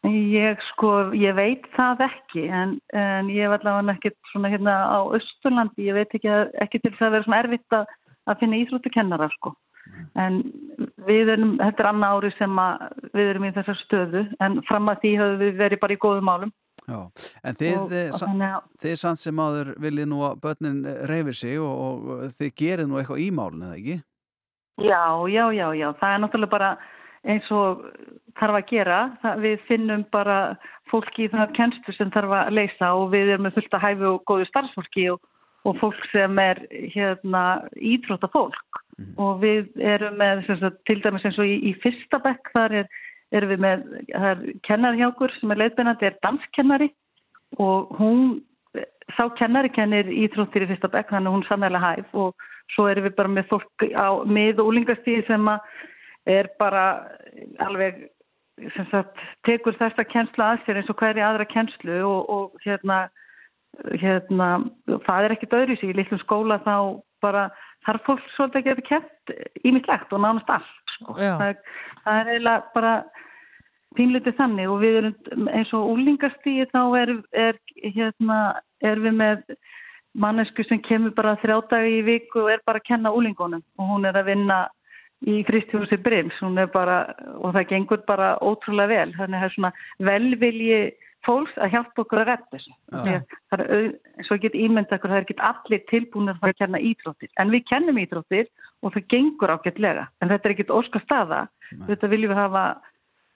Ég 0.08 0.62
sko, 0.70 0.92
ég 1.18 1.36
veit 1.36 1.66
það 1.76 2.06
ekki 2.06 2.46
en, 2.54 2.78
en 2.96 3.32
ég 3.34 3.50
var 3.52 3.64
allavega 3.66 3.98
ekki 3.98 4.14
svona 4.32 4.52
hérna 4.54 4.76
á 4.88 5.00
Östurlandi, 5.18 5.88
ég 5.90 5.98
veit 5.98 6.14
ekki, 6.16 6.32
ekki 6.64 6.80
til 6.84 6.94
það 6.96 7.08
að 7.08 7.16
vera 7.16 7.28
svona 7.28 7.40
erfitt 7.44 7.76
að, 7.76 7.96
að 8.30 8.44
finna 8.44 8.60
íþróttukennara 8.62 9.28
sko. 9.36 9.52
En 10.20 10.40
við 11.08 11.34
erum, 11.34 11.58
þetta 11.60 11.84
er 11.84 11.90
annað 11.90 12.16
ári 12.16 12.32
sem 12.38 12.62
við 13.18 13.34
erum 13.34 13.48
í 13.48 13.52
þessar 13.58 13.80
stöðu 13.82 14.24
en 14.44 14.62
fram 14.70 14.92
að 14.92 15.04
því 15.04 15.14
höfum 15.22 15.44
við 15.44 15.60
verið 15.64 15.84
bara 15.84 15.98
í 15.98 16.02
góðum 16.06 16.32
álum. 16.32 16.56
Já, 16.88 17.00
en 17.44 17.58
þið, 17.60 17.74
og, 17.78 17.90
þið, 17.92 18.12
og 18.48 18.68
þið 18.80 18.94
samt 19.02 19.20
sem 19.20 19.40
áður 19.44 19.74
viljið 19.84 20.06
nú 20.08 20.22
að 20.24 20.38
börnin 20.46 20.78
reyfir 21.10 21.36
sig 21.36 21.58
og, 21.60 21.74
og 22.14 22.22
þið 22.38 22.54
gerir 22.62 22.88
nú 22.88 23.02
eitthvað 23.02 23.24
í 23.26 23.32
málun, 23.36 23.66
eða 23.68 23.80
ekki? 23.82 23.98
Já, 24.88 25.02
já, 25.28 25.44
já, 25.58 25.68
já, 25.76 25.88
það 26.00 26.14
er 26.14 26.24
náttúrulega 26.24 26.54
bara 26.54 26.70
eins 27.28 27.48
og 27.52 27.84
þarf 28.38 28.60
að 28.60 28.68
gera. 28.72 29.00
Það, 29.24 29.44
við 29.46 29.64
finnum 29.68 30.04
bara 30.14 30.38
fólki 30.92 31.26
í 31.26 31.32
það 31.34 31.56
kennslu 31.58 31.96
sem 31.96 32.12
þarf 32.14 32.36
að 32.40 32.54
leysa 32.56 32.92
og 32.96 33.10
við 33.16 33.34
erum 33.34 33.48
með 33.48 33.58
fullt 33.58 33.78
að 33.78 33.86
hæfu 33.88 34.12
og 34.12 34.22
góðu 34.30 34.48
starfsfólki 34.52 35.08
og, 35.14 35.32
og 35.68 35.80
fólk 35.82 36.06
sem 36.14 36.40
er 36.40 36.62
hérna, 36.94 37.44
ídróta 37.76 38.30
fólk 38.32 38.82
mm. 38.96 39.14
og 39.24 39.42
við 39.44 39.68
erum 39.96 40.20
með 40.22 40.46
sagt, 40.48 40.80
til 40.88 41.00
dæmis 41.04 41.26
eins 41.28 41.40
og 41.42 41.50
í, 41.50 41.58
í 41.72 41.74
fyrsta 41.84 42.22
bekk 42.24 42.54
þar 42.56 42.78
er, 42.84 42.92
erum 43.36 43.52
við 43.52 43.64
með 43.64 43.86
kennarhjákur 44.68 45.34
sem 45.40 45.52
er 45.52 45.62
leiðbeinandi, 45.64 46.08
er 46.08 46.20
danskennari 46.24 46.92
og 47.64 47.96
hún 48.00 48.22
sá 49.16 49.28
kennari 49.40 49.72
kennir 49.74 50.10
íþróttir 50.12 50.66
í 50.66 50.70
fyrsta 50.72 50.90
bekk 50.92 51.12
þannig 51.14 51.32
að 51.32 51.38
hún 51.38 51.48
sannlega 51.48 51.84
hæf 51.84 52.16
og 52.24 52.48
svo 52.76 52.88
erum 52.92 53.08
við 53.08 53.16
bara 53.20 53.32
með 53.32 53.50
fólk 53.52 53.88
á 53.96 54.10
mið 54.28 54.62
og 54.62 54.72
úlingastíði 54.72 55.24
sem 55.28 55.50
er 56.28 56.50
bara 56.60 56.86
alveg 57.64 58.08
sagt, 58.92 59.22
tekur 59.48 59.78
þesta 59.80 60.04
kennslu 60.08 60.44
að 60.44 60.66
sér 60.66 60.82
eins 60.82 60.92
og 60.92 61.00
hverja 61.00 61.30
aðra 61.30 61.48
kennslu 61.52 62.02
og, 62.08 62.30
og 62.30 62.66
hérna, 62.66 63.06
hérna 64.02 64.50
það 65.06 65.28
er 65.28 65.38
ekkit 65.38 65.56
öðru 65.60 65.78
sig 65.80 65.94
í 65.94 65.98
litlum 65.98 66.22
skóla 66.26 66.60
þá 66.66 66.76
bara 67.24 67.48
þarf 67.88 68.10
fólk 68.10 68.28
svolítið 68.36 68.60
að 68.60 68.68
geta 68.68 68.88
kent 68.92 69.64
ímislegt 69.64 70.14
og 70.14 70.24
nánast 70.24 70.52
allt 70.52 70.87
sko. 70.98 71.16
það, 71.18 71.64
það 72.04 72.20
er 72.22 72.34
eiginlega 72.34 72.76
bara 72.76 72.94
pínlítið 73.98 74.38
þannig 74.38 74.70
og 74.70 74.82
við 74.84 75.00
erum 75.02 75.50
eins 75.50 75.74
og 75.74 75.92
úlingastíði 75.96 76.68
þá 76.74 76.82
er, 77.02 77.14
er, 77.48 77.60
hérna, 77.96 78.40
er 78.86 79.02
við 79.02 79.18
með 79.22 79.44
mannesku 80.18 80.66
sem 80.68 80.82
kemur 80.86 81.14
bara 81.18 81.38
þrjá 81.42 81.60
dagi 81.72 82.00
í 82.00 82.06
viku 82.06 82.44
og 82.46 82.52
er 82.54 82.64
bara 82.66 82.82
að 82.82 82.90
kenna 82.90 83.14
úlingunum 83.14 83.64
og 83.78 83.94
hún 83.94 84.10
er 84.10 84.18
að 84.18 84.32
vinna 84.34 84.66
í 85.26 85.42
Kristjósi 85.48 85.98
Brims 86.02 86.38
bara, 86.74 87.14
og 87.42 87.56
það 87.56 87.70
gengur 87.72 88.04
bara 88.06 88.36
ótrúlega 88.38 88.88
vel. 88.92 89.14
Þannig 89.18 89.38
að 89.38 89.42
það 89.42 89.48
er 89.48 89.56
svona 89.56 89.72
velvilji 90.10 90.82
fólks 91.26 91.56
að 91.58 91.74
hjálpa 91.74 92.04
okkur 92.04 92.22
að 92.22 92.30
redda 92.32 92.52
þessu. 92.52 92.74
Það 93.52 93.64
er, 93.64 93.88
svo 94.28 94.38
get 94.42 94.56
ímynda 94.56 94.98
okkur 94.98 95.12
það 95.12 95.18
er 95.18 95.26
ekki 95.26 95.40
allir 95.50 95.82
tilbúin 95.92 96.32
að 96.32 96.40
fara 96.42 96.56
að 96.56 96.62
kenna 96.62 96.84
ídróttir 96.90 97.32
en 97.42 97.52
við 97.52 97.66
kennum 97.72 98.02
ídróttir 98.02 98.48
og 98.82 98.94
það 98.94 99.08
gengur 99.14 99.54
ágætlega, 99.56 100.06
en 100.22 100.30
þetta 100.32 100.48
er 100.48 100.56
ekkit 100.56 100.76
óska 100.78 101.02
staða 101.04 101.48
Nei. 101.72 101.88
þetta 101.90 102.12
viljum 102.14 102.34
við 102.34 102.42
hafa 102.44 102.64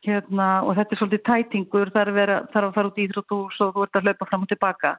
hérna, 0.05 0.47
og 0.65 0.75
þetta 0.77 0.95
er 0.95 1.01
svolítið 1.01 1.23
tætingur. 1.27 1.91
Þarf 1.93 2.19
að, 2.23 2.33
þarf 2.53 2.69
að 2.69 2.75
fara 2.77 2.91
út 2.91 2.99
í 2.99 3.05
ídrótthús 3.07 3.61
og 3.61 3.73
þú 3.75 3.85
ert 3.85 3.99
að 3.99 4.07
hlaupa 4.07 4.29
fram 4.29 4.45
og 4.45 4.51
tilbaka. 4.51 4.93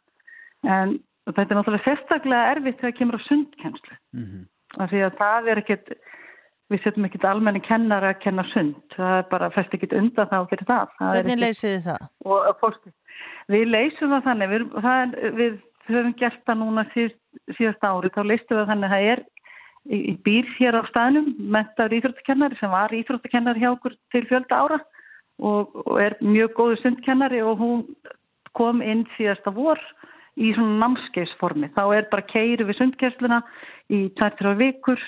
En 0.62 0.96
þetta 1.28 1.46
er 1.48 1.58
náttúrulega 1.58 1.86
sérstaklega 1.86 2.50
erfitt 2.54 2.80
þegar 2.80 2.92
það 2.92 2.98
kemur 2.98 3.18
á 3.18 3.26
sundkennslu. 3.28 3.96
Mm 4.16 4.26
-hmm. 4.26 4.90
því 4.92 5.02
að 5.06 5.16
það 5.22 5.48
er 5.48 5.62
ekkit 5.62 5.94
við 6.72 6.84
setjum 6.84 7.08
ekkit 7.08 7.26
almenni 7.28 7.62
kennar 7.66 8.06
að 8.08 8.20
kenna 8.24 8.44
sund. 8.52 8.78
Það 8.96 9.18
er 9.18 9.28
bara 9.30 9.50
fest 9.54 9.76
ekkit 9.76 9.96
undan 9.98 10.30
þá 10.30 10.38
fyrir 10.50 10.68
það, 10.70 10.96
það 10.98 11.18
Hvernig 11.18 11.42
leysið 11.42 11.74
þið 11.74 11.84
það? 11.90 12.08
Og, 12.26 12.48
fólk, 12.62 12.88
við 13.52 13.68
leysum 13.68 14.14
það 14.14 14.26
þannig. 14.30 14.52
Við, 14.54 14.66
það 14.86 15.02
er, 15.02 15.36
við 15.40 15.60
höfum 15.90 16.16
gert 16.20 16.42
það 16.48 16.60
núna 16.62 16.86
síðast, 16.94 17.20
síðast 17.58 17.86
ári, 17.86 18.12
þá 18.14 18.22
leystum 18.30 18.60
við 18.60 18.72
þannig 18.72 18.88
að 18.88 18.96
það 18.96 19.10
er 19.12 19.24
í, 19.90 19.98
í 19.98 20.14
býr 20.24 20.50
hér 20.58 20.78
á 20.78 20.82
staðnum 20.90 21.30
mentaður 21.54 21.96
íþróttakennari 21.98 22.58
sem 22.60 22.72
var 22.72 22.94
íþróttakennari 22.96 23.62
hjá 23.62 23.70
okkur 23.72 23.96
til 24.14 24.24
fjölda 24.30 24.60
ára 24.62 24.78
og, 25.42 25.74
og 25.86 25.98
er 26.02 26.16
mjög 26.22 26.54
góðu 26.58 26.78
sundkennari 26.82 27.42
og 27.42 27.58
hún 27.62 27.84
kom 28.58 28.82
inn 28.84 29.04
síðasta 29.16 29.52
vor 29.54 29.80
í 30.40 30.52
svona 30.56 30.86
námskeisformi 30.86 31.72
þá 31.76 31.82
er 31.96 32.08
bara 32.12 32.28
keiri 32.28 32.66
við 32.68 32.78
sundkersluna 32.78 33.42
í 33.92 34.06
2-3 34.20 34.54
vikur 34.60 35.00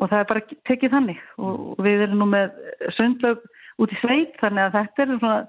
og 0.00 0.10
það 0.10 0.20
er 0.20 0.30
bara 0.30 0.46
tekið 0.68 0.94
þannig. 0.96 1.26
Og 1.38 1.82
við 1.84 2.06
erum 2.06 2.22
nú 2.22 2.30
með 2.32 2.54
sundlaug 2.98 3.42
út 3.82 3.92
í 3.92 4.00
sveit 4.02 4.38
þannig 4.42 4.68
að 4.68 4.78
þetta 4.78 5.04
er 5.04 5.18
svona 5.18 5.42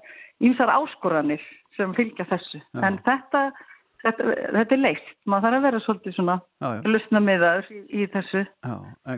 ímsar 0.46 0.74
áskoranir 0.74 1.46
sem 1.76 1.96
fylgja 1.96 2.26
þessu. 2.30 2.60
Já. 2.60 2.82
en 2.88 2.98
þetta, 3.04 3.42
þetta, 4.04 4.34
þetta 4.56 4.76
er 4.76 4.80
leist 4.80 5.10
maður 5.28 5.46
þarf 5.46 5.58
að 5.58 5.66
vera 5.66 5.80
svolítið 5.84 6.16
svona 6.16 6.36
lusna 6.86 7.22
miðaður 7.24 7.70
í, 7.74 7.80
í 8.00 8.06
þessu. 8.12 8.42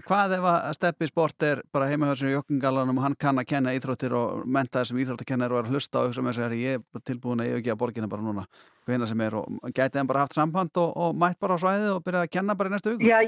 Hvað 0.08 0.34
ef 0.38 0.48
að 0.52 0.70
steppi 0.78 1.10
sport 1.10 1.46
er 1.46 1.62
bara 1.74 1.90
heimahörsinu 1.92 2.32
í 2.32 2.36
Jokkingallanum 2.36 2.98
og 2.98 3.06
hann 3.06 3.18
kann 3.20 3.42
að 3.42 3.50
kenna 3.52 3.74
íþróttir 3.78 4.16
og 4.18 4.46
menta 4.46 4.82
þessum 4.82 5.02
íþróttakennar 5.04 5.54
og 5.54 5.62
er 5.62 5.68
að 5.68 5.76
hlusta 5.76 6.04
og 6.04 6.16
sem 6.16 6.32
er 6.32 6.56
ég 6.58 6.80
er 6.82 7.04
tilbúin 7.06 7.44
að 7.44 7.52
yfirgeða 7.52 7.80
borgina 7.84 8.10
bara 8.10 8.26
núna 8.26 8.48
hvena 8.88 9.06
sem 9.06 9.26
er. 9.26 9.38
Og 9.38 9.70
gæti 9.74 10.00
hann 10.00 10.10
bara 10.10 10.26
haft 10.26 10.38
samband 10.38 10.82
og, 10.82 10.90
og 10.96 11.14
mætt 11.18 11.38
bara 11.42 11.58
á 11.58 11.62
svæði 11.62 11.92
og 11.94 12.02
byrjaði 12.06 12.30
að 12.30 12.34
kenna 12.38 12.58
bara 12.58 12.72
í 12.72 12.76
næstu 12.76 12.96
hug 12.96 13.06
Já, 13.06 13.22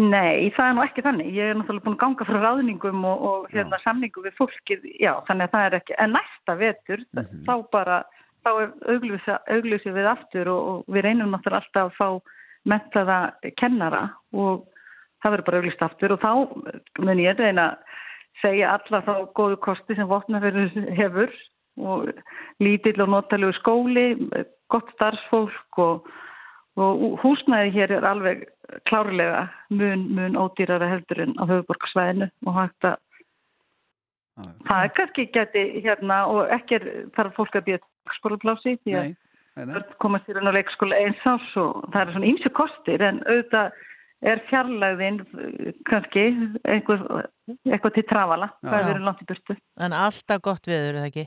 Nei, 0.00 0.50
það 0.56 0.66
er 0.66 0.74
nú 0.76 0.82
ekki 0.86 1.04
þannig. 1.04 1.30
Ég 1.36 1.52
er 1.52 1.58
náttúrulega 1.58 1.84
búin 1.84 1.96
að 1.96 2.02
ganga 2.02 2.26
frá 2.28 2.38
ráðningum 2.40 3.04
og, 3.08 3.24
og 3.28 3.52
hérna, 3.52 3.78
samningum 3.84 4.26
við 4.26 4.36
fólkið, 4.38 4.86
já, 5.02 5.12
þannig 5.28 5.48
að 5.48 5.54
það 5.54 5.66
er 5.66 5.78
ekki, 5.78 5.96
en 5.98 6.14
næsta 6.16 6.56
vetur, 6.60 7.04
mm 7.12 7.22
-hmm. 7.22 7.42
þá 7.48 7.54
bara, 7.76 7.98
þá 8.44 8.50
augljósið 9.52 9.98
við 9.98 10.10
aftur 10.14 10.48
og, 10.48 10.68
og 10.68 10.94
við 10.94 11.04
reynum 11.06 11.34
náttúrulega 11.34 11.62
alltaf 11.62 11.92
að 11.92 11.96
fá 11.98 12.08
mentaða 12.64 13.18
kennara 13.58 14.02
og 14.32 14.66
það 15.22 15.30
verður 15.30 15.46
bara 15.46 15.60
augljósið 15.60 15.86
aftur 15.86 16.12
og 16.12 16.20
þá 16.22 16.32
mun 16.98 17.22
ég 17.22 17.38
reyna 17.38 17.68
að 17.70 17.78
segja 18.42 18.74
alla 18.76 19.02
þá 19.06 19.14
góðu 19.36 19.58
kosti 19.62 19.94
sem 19.94 20.08
votnaferður 20.08 20.70
hefur 20.96 21.32
og 21.80 22.10
lítill 22.60 23.00
og 23.04 23.08
notalegu 23.14 23.54
skóli, 23.60 24.06
gott 24.72 24.90
starfsfólk 24.96 25.78
og 25.78 26.08
og 26.80 27.18
húsnæði 27.20 27.72
hér 27.74 27.96
er 27.98 28.06
alveg 28.08 28.44
klárlega 28.88 29.46
mun, 29.68 30.06
mun 30.16 30.38
ódýrara 30.40 30.88
heldur 30.88 31.20
en 31.26 31.34
á 31.36 31.44
höfuborgsvæðinu 31.50 32.30
og 32.46 32.54
hægt 32.56 32.88
að 32.88 32.96
það 34.68 34.84
er 34.84 34.92
kannski 34.96 35.26
geti 35.34 35.64
hérna 35.84 36.22
og 36.32 36.52
ekki 36.56 36.78
er, 36.78 36.86
þarf 37.16 37.36
fólk 37.36 37.58
að 37.58 37.66
býja 37.68 37.82
skólaplási 38.16 38.78
því 38.80 38.96
að 39.02 39.10
börn 39.74 39.96
komast 40.00 40.30
í 40.30 40.36
raun 40.36 40.48
og 40.48 40.56
leikskóla 40.56 41.00
eins 41.04 41.26
ás 41.28 41.48
og 41.60 41.82
það 41.92 42.00
er 42.02 42.14
svona 42.14 42.30
ýmsu 42.30 42.52
kostir 42.56 43.04
en 43.04 43.20
auðvitað 43.26 43.76
er 44.32 44.42
fjarlægðin 44.48 45.20
eh, 45.20 45.70
kannski 45.88 46.24
einhver, 46.62 47.04
eitthvað 47.66 47.96
til 47.98 48.06
trafala 48.08 48.48
hvað 48.62 48.78
er 48.78 48.90
verið 48.92 49.06
langt 49.08 49.24
í 49.24 49.28
burtu. 49.28 49.56
En 49.82 49.96
alltaf 49.98 50.42
gott 50.46 50.68
viður, 50.70 50.92
er 50.92 51.00
það 51.00 51.08
ekki? 51.10 51.26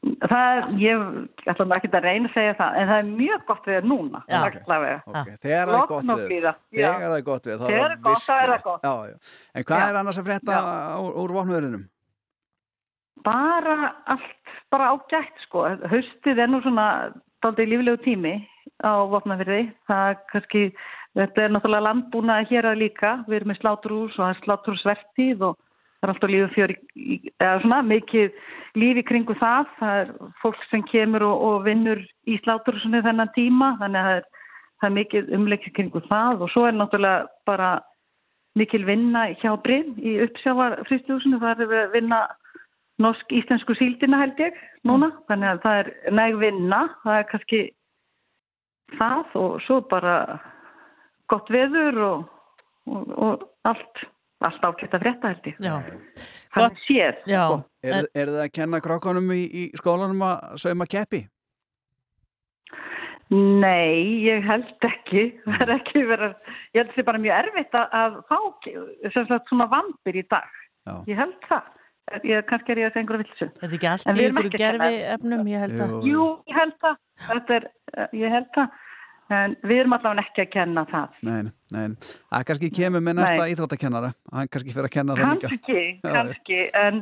Það 0.00 0.50
er, 0.56 0.66
ég 0.80 1.06
ætla 1.52 1.76
ekki 1.76 1.90
að 1.92 2.06
reyna 2.06 2.30
að 2.30 2.34
segja 2.34 2.56
það 2.58 2.80
en 2.80 2.90
það 2.90 2.98
er 3.02 3.08
mjög 3.10 3.46
gott 3.50 3.70
við 3.70 3.88
núna 3.90 4.22
Já. 4.24 4.40
allavega. 4.40 4.98
Ok, 5.06 5.30
þegar 5.44 5.72
það 5.72 5.80
er 5.80 5.88
gott 5.92 6.10
við. 6.10 6.50
Þegar 6.72 7.00
það 7.06 7.16
er 7.16 7.24
gott 7.30 7.48
við 7.50 7.64
Þegar 7.64 7.80
það 7.80 7.96
er 7.96 8.02
gott, 8.08 8.26
þá 8.26 8.34
er 8.36 8.52
það 8.54 8.62
gott. 8.68 8.84
Já, 8.84 8.94
já. 9.10 9.16
En 9.54 9.66
hvað 9.70 9.82
Já. 9.82 9.88
er 9.90 9.98
annars 10.02 10.20
að 10.20 10.30
frétta 10.30 10.60
úr, 11.00 11.16
úr 11.24 11.34
vopnverðinum? 11.38 11.88
bara 13.24 13.94
allt 14.06 14.54
bara 14.70 14.92
ágætt 14.94 15.44
sko 15.46 15.66
haustið 15.90 16.40
er 16.40 16.50
nú 16.50 16.60
svona 16.64 16.86
daldið 17.44 17.72
líflegu 17.72 18.02
tími 18.04 18.34
á 18.84 19.04
vopnafyrði 19.10 19.62
það 19.90 20.12
er 20.12 20.18
kannski, 20.32 20.62
þetta 21.18 21.44
er 21.44 21.54
náttúrulega 21.54 21.86
landbúnaði 21.88 22.48
hér 22.52 22.70
að 22.70 22.80
líka, 22.84 23.12
við 23.28 23.40
erum 23.40 23.52
með 23.52 23.60
sláturhús 23.60 24.16
og 24.16 24.22
það 24.22 24.32
er 24.32 24.40
sláturhúsvertíð 24.44 25.44
og 25.50 25.58
það 26.00 26.08
er 26.08 26.12
alltaf 26.14 26.32
lífið 26.32 26.54
fjöri 26.56 26.76
eða 27.36 27.60
svona 27.62 27.80
mikið 27.86 28.42
lífi 28.80 29.04
kringu 29.08 29.36
það. 29.40 29.70
Það 29.78 30.00
er 30.00 30.12
fólk 30.42 30.66
sem 30.70 30.84
kemur 30.88 31.26
og, 31.28 31.46
og 31.48 31.64
vinnur 31.68 32.02
í 32.26 32.38
sláturhúsinu 32.44 33.02
þennan 33.04 33.32
tíma 33.36 33.74
þannig 33.82 34.00
að 34.00 34.10
það 34.10 34.18
er, 34.18 34.28
það 34.80 34.90
er 34.90 34.96
mikið 34.98 35.32
umleikið 35.38 35.76
kringu 35.78 36.04
það. 36.08 36.44
Og 36.44 36.52
svo 36.54 36.66
er 36.68 36.76
náttúrulega 36.78 37.30
bara 37.48 37.72
mikil 38.58 38.84
vinna 38.88 39.28
hjá 39.40 39.52
Brinn 39.62 39.94
í 40.02 40.16
uppsjávar 40.24 40.80
fristjóðsunu, 40.88 41.38
það 41.42 41.64
er 41.64 41.70
við 41.70 41.82
að 41.84 41.92
vinna 41.98 42.20
norsk-íslensku 43.00 43.76
síldina 43.78 44.20
held 44.20 44.40
ég 44.42 44.56
núna, 44.88 45.10
þannig 45.30 45.52
að 45.54 45.60
það 45.64 45.78
er 45.82 45.90
næg 46.18 46.38
vinna, 46.40 46.80
það 47.04 47.18
er 47.18 47.28
kannski 47.30 47.60
það 48.98 49.36
og 49.40 49.60
svo 49.66 49.78
bara 49.90 50.16
gott 51.30 51.50
veður 51.52 52.00
og, 52.08 52.24
og, 52.90 53.12
og 53.14 53.46
allt, 53.68 54.02
allt 54.46 54.64
ágætt 54.64 54.94
að 54.96 55.04
frétta 55.04 55.32
held 55.32 55.48
ég. 55.50 55.58
Já. 55.60 55.74
Þannig 56.54 56.80
séð. 56.86 57.20
Já. 57.30 57.42
sko. 57.44 57.58
Er, 57.84 58.08
er 58.14 58.32
það 58.32 58.40
að 58.44 58.54
kenna 58.56 58.80
krákanum 58.84 59.34
í, 59.36 59.42
í 59.44 59.64
skólanum 59.78 60.24
að 60.26 60.56
sauma 60.62 60.88
keppi? 60.90 61.24
Nei, 63.30 64.24
ég 64.26 64.42
held 64.42 64.86
ekki. 64.88 65.28
Það 65.46 65.60
er 65.62 65.74
ekki 65.76 66.00
verið, 66.08 66.32
ég 66.74 66.80
held 66.80 66.88
það 66.90 66.96
sé 66.98 67.04
bara 67.06 67.20
mjög 67.22 67.36
erfitt 67.36 67.76
að, 67.78 67.92
að 68.00 68.16
fá 68.26 68.38
sem 69.14 69.28
sagt 69.28 69.52
svona 69.52 69.68
vampir 69.70 70.18
í 70.18 70.24
dag. 70.32 70.48
Já. 70.88 70.96
Ég 71.12 71.20
held 71.20 71.36
það. 71.46 71.68
Ég, 72.26 72.42
kannski 72.48 72.72
er 72.74 72.80
ég 72.80 72.88
að 72.88 72.94
segja 72.96 73.04
einhverju 73.04 73.22
vilsu. 73.22 73.46
Er 73.46 73.60
þetta 73.60 73.76
ekki 73.76 73.88
allt 73.92 74.08
En 74.10 74.16
í 74.18 74.24
að 74.26 74.38
kenna. 74.40 74.58
gerfi 74.64 74.96
efnum, 75.14 75.50
ég 75.52 75.62
held 75.62 75.82
að 75.84 75.92
Jú, 76.08 76.24
ég 76.50 76.56
held 76.58 76.74
það. 76.82 76.96
Þetta 77.28 77.54
er, 77.60 77.66
eh, 77.94 78.16
ég 78.18 78.34
held 78.34 78.48
það. 78.56 78.80
En 79.30 79.52
við 79.62 79.80
erum 79.84 79.92
allavega 79.94 80.24
ekki 80.26 80.42
að 80.42 80.48
kenna 80.56 80.82
það. 80.90 81.18
Nei, 81.22 81.36
nei, 81.46 81.52
nei. 81.70 81.96
Það 82.32 82.46
kannski 82.48 82.70
kemur 82.74 83.04
með 83.06 83.14
næsta 83.20 83.44
íþróttakennara 83.52 84.08
Hann 84.34 84.48
kannski 84.50 84.74
fyrir 84.74 84.88
að 84.88 84.94
kenna 84.96 85.14
það 85.18 85.34
líka 85.36 85.50
Kannski, 85.52 85.82
Já, 86.02 86.10
kannski. 86.16 86.58
En 86.80 86.98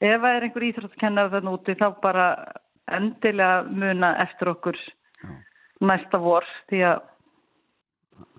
ef 0.00 0.24
það 0.24 0.34
er 0.38 0.46
einhver 0.48 0.66
íþróttakennar 0.70 1.30
þann 1.36 1.52
úti 1.52 1.76
þá 1.78 1.86
bara 2.02 2.26
endilega 2.90 3.62
muna 3.70 4.10
eftir 4.24 4.50
okkur 4.50 4.80
næsta 5.86 6.18
vor. 6.20 6.48
Því 6.72 6.82
að 6.90 7.06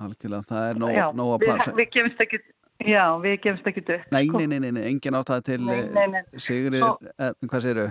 Algjörlega, 0.02 0.46
það 0.50 0.66
er 0.70 0.80
nóg, 0.82 0.92
já, 0.94 1.06
nóg 1.18 1.32
að 1.36 1.40
við, 1.42 1.48
plasa 1.50 1.72
við 1.78 1.88
gefumst 1.96 2.20
ekki, 2.26 2.40
já, 2.86 3.04
við 3.24 3.36
gefumst 3.46 3.70
ekki 3.72 3.82
upp. 3.88 4.12
Nei, 4.14 4.24
nei, 4.28 4.60
nei, 4.60 4.72
nei, 4.76 4.84
engin 4.92 5.18
ástæða 5.18 5.46
til 5.48 5.62
eh, 5.74 6.20
Svo- 6.38 6.98
eh, 7.18 7.32
hvað 7.48 7.64
segirðu? 7.66 7.88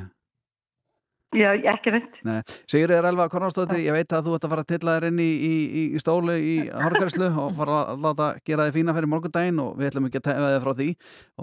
Já, 1.31 1.53
ekki 1.55 1.93
veit. 1.95 2.17
Nei, 2.27 2.41
Sigrid 2.67 2.91
er 2.91 3.07
alveg 3.07 3.29
að 3.29 3.35
Konradsdóttir, 3.37 3.79
ég 3.85 3.95
veit 3.95 4.13
að 4.17 4.27
þú 4.27 4.33
ert 4.35 4.47
að 4.47 4.51
fara 4.51 4.63
að 4.65 4.71
tilla 4.73 4.95
þér 4.97 5.05
inn 5.13 5.21
í, 5.23 5.29
í, 5.31 5.51
í, 5.79 5.83
stólu 6.03 6.35
í 6.35 6.55
hárgærslu 6.67 7.29
og 7.45 7.53
fara 7.59 7.77
að 7.93 8.07
láta 8.07 8.31
gera 8.49 8.67
þið 8.67 8.79
fína 8.81 8.95
fyrir 8.97 9.13
morgundaginn 9.13 9.61
og 9.63 9.77
við 9.79 9.93
ætlum 9.93 10.09
ekki 10.09 10.19
að 10.19 10.25
tefa 10.27 10.49
þið 10.51 10.65
frá 10.65 10.73
því 10.81 10.89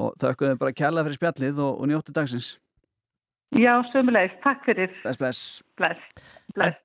og 0.03 0.17
þau 0.19 0.31
þau 0.41 0.57
bara 0.63 0.75
kjærlega 0.81 1.07
fyrir 1.07 1.19
spjallið 1.21 1.61
og, 1.63 1.77
og 1.79 1.91
njóttu 1.91 2.15
dagsins. 2.17 2.49
Já, 3.55 3.71
sömulegis. 3.93 4.35
Takk 4.43 4.67
fyrir. 4.67 4.91
Bless, 5.05 5.21
bless. 5.21 5.43
Bless. 5.79 6.09
Bless. 6.57 6.81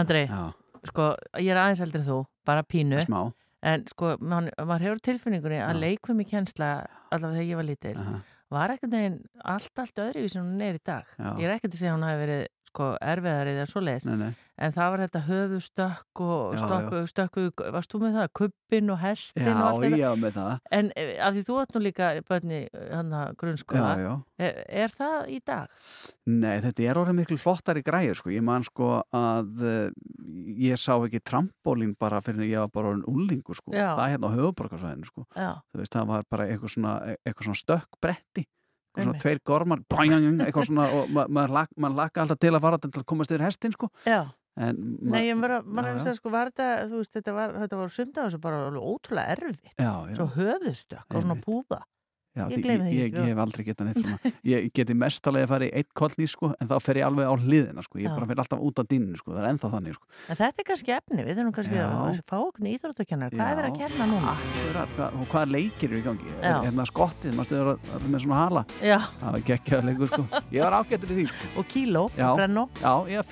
Andrei, 0.00 0.24
Já. 0.24 0.54
sko, 0.88 1.10
ég 1.36 1.52
er 1.52 1.60
aðeins 1.60 1.82
eldri 1.84 2.00
en 2.00 2.08
þú, 2.08 2.22
bara 2.48 2.64
pínu 2.64 3.02
Smá. 3.04 3.26
En 3.66 3.84
sko, 3.90 4.14
man, 4.20 4.48
maður 4.56 4.86
hefur 4.86 5.04
tilfinningunni 5.10 5.60
að 5.60 5.82
leikfumi 5.82 6.24
kjensla 6.28 6.70
allavega 7.10 7.40
þegar 7.40 7.48
ég 7.50 7.60
var 7.60 7.68
lítil 7.68 7.94
var 8.54 8.74
ekkert 8.74 8.92
neginn 8.92 9.18
allt, 9.44 9.72
allt 9.82 9.98
öðru 10.04 10.28
sem 10.30 10.44
hún 10.44 10.62
er 10.62 10.78
í 10.78 10.82
dag 10.84 11.08
Já. 11.16 11.30
Ég 11.40 11.48
er 11.48 11.56
ekkert 11.56 11.74
að 11.74 11.80
segja 11.80 11.92
að 11.94 11.98
hún 11.98 12.06
hafi 12.06 12.22
verið 12.22 12.44
sko 12.76 12.92
erfiðar 13.00 13.54
eða 13.54 13.70
svo 13.70 13.84
leiðis 13.84 14.36
en 14.56 14.72
það 14.72 14.92
var 14.92 15.02
þetta 15.04 15.20
höfustökk 15.26 16.20
og 16.24 16.54
Já, 16.56 16.60
stökku, 16.62 17.00
stökku, 17.10 17.44
varst 17.74 17.92
þú 17.92 18.00
með 18.02 18.14
það? 18.16 18.30
Kubbin 18.40 18.92
og 18.94 19.00
hestin 19.02 19.50
og 19.50 19.52
Já, 19.52 19.64
allt 19.66 19.84
þetta 19.84 19.98
já, 20.00 20.08
með 20.22 20.38
það. 20.38 20.52
En 20.78 20.88
eh, 20.96 21.12
að 21.26 21.36
því 21.36 21.42
þú 21.48 21.58
átt 21.60 21.76
nú 21.76 21.82
líka 21.84 22.08
bönni 22.30 22.60
grunnskóla 23.42 23.90
Já, 23.90 24.06
já. 24.06 24.12
Er, 24.46 24.62
er 24.84 24.94
það 24.96 25.28
í 25.32 25.38
dag? 25.52 25.76
Nei, 26.32 26.54
þetta 26.64 26.86
er 26.88 27.00
orðið 27.02 27.18
miklu 27.20 27.38
flottari 27.40 27.84
græður 27.86 28.20
sko. 28.22 28.32
Ég 28.32 28.46
man 28.48 28.66
sko 28.66 28.90
að 29.16 29.62
uh, 29.62 29.76
ég 30.56 30.80
sá 30.80 30.94
ekki 30.96 31.20
trampólín 31.20 31.94
bara 32.00 32.22
fyrir 32.24 32.46
að 32.46 32.52
ég 32.54 32.64
var 32.64 32.72
bara 32.72 32.94
orðin 32.94 33.06
úlingur 33.12 33.60
sko. 33.60 33.76
Já. 33.76 33.92
Það 33.92 34.12
hérna 34.14 34.32
á 34.32 34.36
höfuborgarsvæðinu 34.40 35.12
sko. 35.12 35.26
Já. 35.36 35.50
Veist, 35.76 35.92
það 35.94 36.12
var 36.14 36.28
bara 36.32 36.48
eitthvað 36.48 36.76
svona, 36.78 36.98
eitthvað 37.20 37.50
svona 37.50 37.62
stökk 37.62 38.00
bretti. 38.02 38.48
Eitthvað 38.96 39.10
svona 39.10 39.22
tveir 39.22 39.40
gormar, 39.44 39.82
bæjang, 39.92 40.40
eitthvað 40.46 40.68
svona 40.70 40.88
og 40.96 41.10
ma 41.12 41.26
maður 41.28 41.54
lak, 41.58 41.70
laka 42.00 42.22
alltaf 42.22 42.40
til 42.40 42.52
að 42.54 42.62
fara 42.64 42.78
til 42.80 42.90
að 42.96 43.06
komast 43.12 43.32
yfir 43.34 43.44
hestin 43.44 43.76
sko. 43.76 43.90
En 44.56 44.78
Nei, 45.04 45.26
ég 45.26 45.36
var 45.36 45.58
að, 45.58 45.98
segja, 46.00 46.16
sko, 46.16 46.30
var 46.32 46.48
þetta, 46.48 46.68
þú 46.88 47.00
veist, 47.02 47.12
þetta 47.12 47.32
var, 47.36 47.50
þetta 47.60 47.76
var 47.76 47.90
af 47.92 48.28
þessu 48.30 48.38
bara 48.40 48.60
alveg 48.70 48.86
ótrúlega 48.88 49.34
erfitt. 49.34 49.74
Já, 49.76 49.92
já. 50.08 50.14
Svo 50.16 50.26
höfðustökk 50.32 51.12
og 51.12 51.26
svona 51.26 51.36
púða. 51.44 51.80
Já, 52.36 52.44
ég 52.52 52.60
gleymi 52.60 52.84
því 52.84 52.96
ég, 53.00 53.14
ég 53.16 53.30
hef 53.30 53.38
aldrei 53.40 53.64
getað 53.64 53.86
neitt 53.88 54.00
svona 54.02 54.32
ég 54.44 54.66
geti 54.76 54.94
mest 54.98 55.28
alveg 55.30 55.46
að 55.46 55.52
fara 55.54 55.64
í 55.64 55.70
eitt 55.80 55.88
kollný 55.96 56.26
sko, 56.28 56.50
en 56.60 56.68
þá 56.68 56.76
fer 56.84 56.96
ég 57.00 57.06
alveg 57.06 57.24
á 57.24 57.34
hliðina 57.40 57.84
sko. 57.86 57.96
ég 58.02 58.10
Já. 58.10 58.12
bara 58.12 58.28
fer 58.28 58.38
alltaf 58.42 58.60
út 58.66 58.76
á 58.76 58.84
dýninu, 58.84 59.16
sko. 59.16 59.32
það 59.32 59.40
er 59.40 59.48
ennþá 59.52 59.68
þannig 59.72 59.96
sko. 59.96 60.04
En 60.28 60.36
þetta 60.42 60.58
er 60.62 60.66
kannski 60.70 60.90
efni, 60.96 61.20
við 61.24 61.34
þurfum 61.40 61.54
kannski 61.56 61.78
Já. 61.78 61.86
að 61.88 62.20
fá 62.28 62.36
okkur 62.36 62.62
íþróttakennar. 62.72 63.30
Hvað 63.32 63.48
er 63.48 63.56
verið 63.60 63.70
að 63.72 63.78
kenna 63.80 64.04
núna? 64.12 64.36
Akkurat, 64.36 64.90
hvað, 64.98 65.08
og 65.16 65.24
hvaða 65.32 65.48
leikir 65.56 65.88
eru 65.88 65.96
í 65.96 66.04
gangi 66.04 66.28
er 66.42 66.60
hérna 66.66 66.84
skottið, 66.92 67.32
maður 67.36 67.48
stöður 67.48 67.72
allir 67.96 68.10
með 68.12 68.20
svona 68.26 68.42
hala 68.42 68.62
Já. 68.84 68.98
það 69.22 69.30
var 69.32 69.42
geggjaður 69.50 69.88
leikur 69.90 70.08
sko. 70.12 70.22
ég 70.52 70.60
var 70.66 70.74
ágættur 70.82 71.08
í 71.08 71.18
því 71.20 71.26
sko. 71.32 71.44
Og 71.56 71.64
kíló, 71.72 72.04
já, 72.16 72.28
brennó. 72.36 72.68
já, 72.82 72.92
ég 73.16 73.24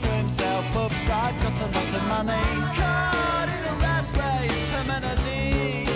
to 0.00 0.08
himself, 0.08 0.64
oops, 0.76 1.08
I've 1.10 1.36
got 1.42 1.60
a 1.60 1.66
lot 1.66 1.92
of 1.92 2.02
money. 2.08 2.44
Caught 2.78 3.48
in 3.56 3.62
a 3.72 3.74
rat 3.84 4.06
race, 4.20 4.62
terminally. 4.70 5.86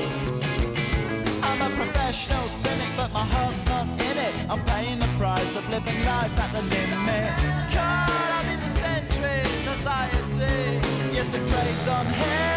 I'm 1.43 1.61
a 1.63 1.71
professional 1.75 2.47
cynic, 2.49 2.89
but 2.97 3.13
my 3.13 3.25
heart's 3.25 3.67
not 3.67 3.87
in 4.09 4.17
it. 4.19 4.35
I'm 4.51 4.63
paying 4.65 4.99
the 4.99 5.09
price 5.19 5.57
of 5.57 5.69
living 5.71 6.05
life 6.05 6.39
at 6.39 6.53
the 6.53 6.63
limit. 6.63 7.33
Caught 7.73 8.31
up 8.39 8.47
in 8.53 8.61
the 8.61 8.69
centuries, 8.69 9.67
anxiety. 9.75 10.81
Yes, 11.17 11.33
it 11.33 11.43
preys 11.51 11.89
on 11.89 12.07
him. 12.07 12.54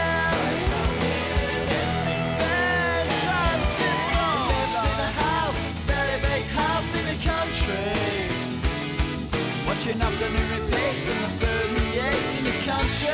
Repeats 9.87 11.09
and 11.09 11.39
the 11.39 11.77
eats 11.95 12.37
in 12.37 12.43
the 12.43 12.51
country. 12.67 13.07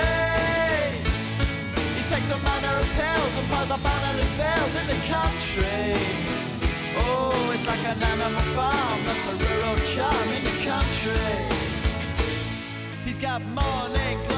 He 1.95 2.01
takes 2.09 2.31
a 2.31 2.39
manner 2.41 2.79
of 2.79 2.87
pills 2.97 3.37
and 3.37 3.47
piles 3.49 3.69
up 3.69 3.85
analyst 3.85 4.31
spells 4.31 4.75
in 4.77 4.87
the 4.87 4.99
country. 5.05 5.93
Oh, 6.97 7.51
it's 7.53 7.67
like 7.67 7.85
an 7.85 8.01
animal 8.01 8.41
farm, 8.55 9.05
that's 9.05 9.23
a 9.27 9.35
rural 9.35 9.77
charm 9.85 10.29
in 10.29 10.43
the 10.45 10.65
country. 10.65 11.45
He's 13.05 13.19
got 13.19 13.43
morning 13.43 14.32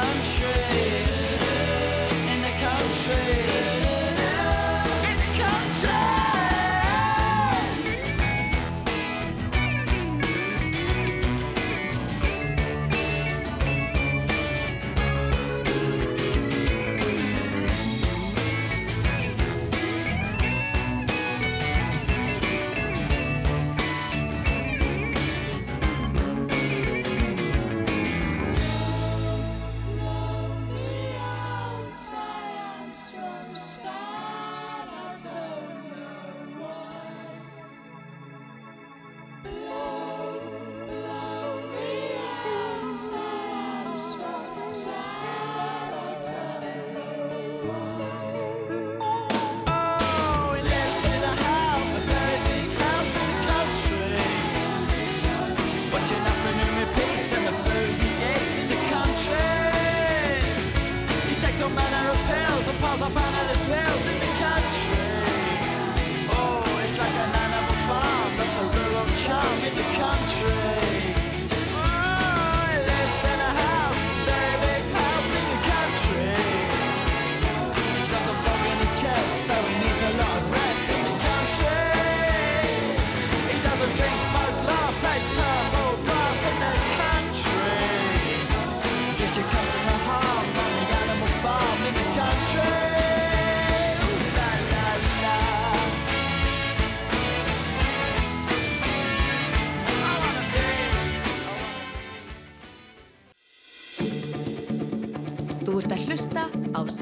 country. 0.00 1.07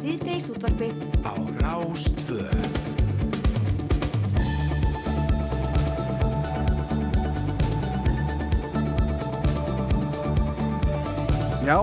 Síðdeis 0.06 0.44
útvarpið. 0.54 0.98
Á 1.26 1.34
Rástvö 1.58 2.44
Já, 11.66 11.80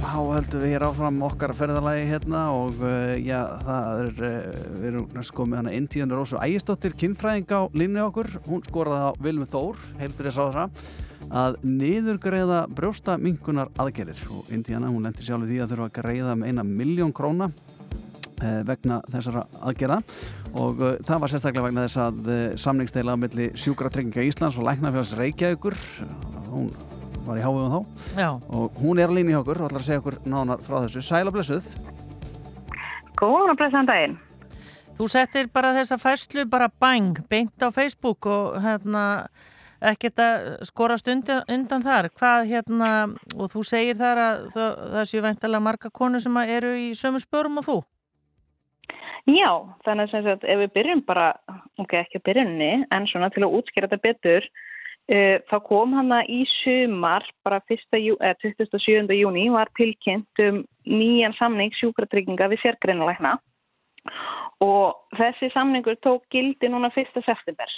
þá 0.00 0.14
höldum 0.16 0.62
við 0.62 0.70
hér 0.72 0.86
áfram 0.86 1.18
okkar 1.26 1.52
ferðalagi 1.52 2.06
hérna 2.08 2.46
og 2.56 2.78
uh, 2.80 3.12
já, 3.20 3.42
það 3.66 4.00
er, 4.06 4.14
uh, 4.24 4.62
við 4.78 4.86
erum 4.94 5.10
næst 5.12 5.34
komið 5.36 5.60
hana 5.60 5.74
Indíðan 5.76 6.16
Rósu 6.16 6.40
Ægistóttir, 6.40 6.96
kynfræðing 6.96 7.52
á 7.52 7.68
linni 7.76 8.00
okkur, 8.00 8.38
hún 8.48 8.64
skoraði 8.64 9.12
á 9.12 9.20
Vilmi 9.20 9.50
Þór, 9.52 9.84
heilbyrðis 10.00 10.40
á 10.40 10.46
það, 10.56 10.80
að 11.28 11.60
niðurgreiða 11.68 12.64
brjósta 12.72 13.20
minkunar 13.20 13.68
aðgerir 13.76 14.24
og 14.32 14.48
Indíðana, 14.48 14.88
hún 14.94 15.04
lendir 15.04 15.28
sjálf 15.28 15.44
í 15.44 15.52
því 15.52 15.60
að 15.66 15.74
þurfa 15.74 15.90
að 15.90 15.96
greiða 16.00 16.40
með 16.40 16.54
eina 16.54 16.64
miljón 16.64 17.12
króna 17.12 17.52
vegna 18.66 19.00
þessara 19.12 19.46
aðgerða 19.60 20.00
og 20.56 20.82
uh, 20.82 20.92
það 21.06 21.22
var 21.22 21.32
sérstaklega 21.32 21.68
vegna 21.68 21.86
þess 21.86 22.02
að 22.04 22.28
uh, 22.28 22.42
samningsteila 22.60 23.16
á 23.16 23.22
milli 23.22 23.48
sjúkratrygginga 23.58 24.26
Íslands 24.28 24.58
og 24.60 24.68
Læknafjörns 24.68 25.16
Reykjavíkur 25.20 25.78
hún 26.50 26.70
var 27.26 27.40
í 27.40 27.44
hávegum 27.44 27.72
þá 27.72 28.20
Já. 28.20 28.28
og 28.36 28.78
hún 28.80 29.00
er 29.02 29.12
lína 29.12 29.34
í 29.34 29.38
okkur 29.40 29.60
og 29.60 29.70
ætlar 29.70 29.82
að 29.82 29.88
segja 29.88 30.02
okkur 30.02 30.20
nánar 30.28 30.62
frá 30.62 30.78
þessu. 30.84 31.02
Sæla 31.02 31.32
blessuð. 31.34 31.66
Góðan 33.18 33.52
og 33.52 33.58
blessaðan 33.58 33.90
daginn. 33.90 34.16
Þú 34.96 35.08
settir 35.12 35.50
bara 35.52 35.74
þessa 35.76 35.98
færslu 36.00 36.46
bara 36.48 36.70
bang, 36.80 37.18
beint 37.28 37.60
á 37.60 37.68
Facebook 37.74 38.28
og 38.30 38.56
hérna 38.64 39.26
ekkert 39.84 40.22
að 40.22 40.46
skorast 40.64 41.08
undan, 41.12 41.42
undan 41.52 41.84
þar. 41.84 42.08
Hvað 42.16 42.46
hérna, 42.48 42.92
og 43.36 43.50
þú 43.52 43.64
segir 43.68 43.98
þar 43.98 44.22
að 44.22 44.46
það, 44.54 44.80
það 44.94 45.10
séu 45.10 45.24
væntalega 45.26 45.66
marga 45.66 45.92
konur 45.92 46.24
sem 46.24 46.40
að 46.40 46.54
eru 46.56 46.72
í 46.80 46.88
sömu 46.96 47.20
spörum 47.20 47.60
og 47.60 47.68
þú. 47.68 47.76
Já, 49.26 49.50
þannig 49.82 50.12
að 50.14 50.44
ef 50.46 50.58
við 50.62 50.72
byrjum 50.76 51.02
bara, 51.06 51.32
ok, 51.82 51.96
ekki 51.98 52.20
að 52.20 52.26
byrjunni, 52.28 52.70
en 52.94 53.08
svona 53.10 53.30
til 53.34 53.42
að 53.42 53.56
útskýra 53.58 53.88
þetta 53.90 54.04
betur, 54.04 54.46
uh, 55.10 55.36
þá 55.50 55.56
kom 55.66 55.96
hana 55.98 56.20
í 56.30 56.44
sumar, 56.60 57.26
bara 57.46 57.58
1. 57.66 57.98
Jú, 57.98 58.14
eh, 58.22 58.36
27. 58.44 59.10
júni, 59.18 59.48
var 59.50 59.72
tilkynnt 59.78 60.44
um 60.46 60.62
nýjan 60.86 61.34
samning 61.40 61.74
sjúkratrygginga 61.74 62.46
við 62.52 62.62
sérgreinalækna 62.62 63.34
og 64.62 65.18
þessi 65.18 65.50
samningur 65.50 65.98
tók 65.98 66.22
gildi 66.30 66.70
núna 66.70 66.92
1. 66.94 67.18
september. 67.26 67.76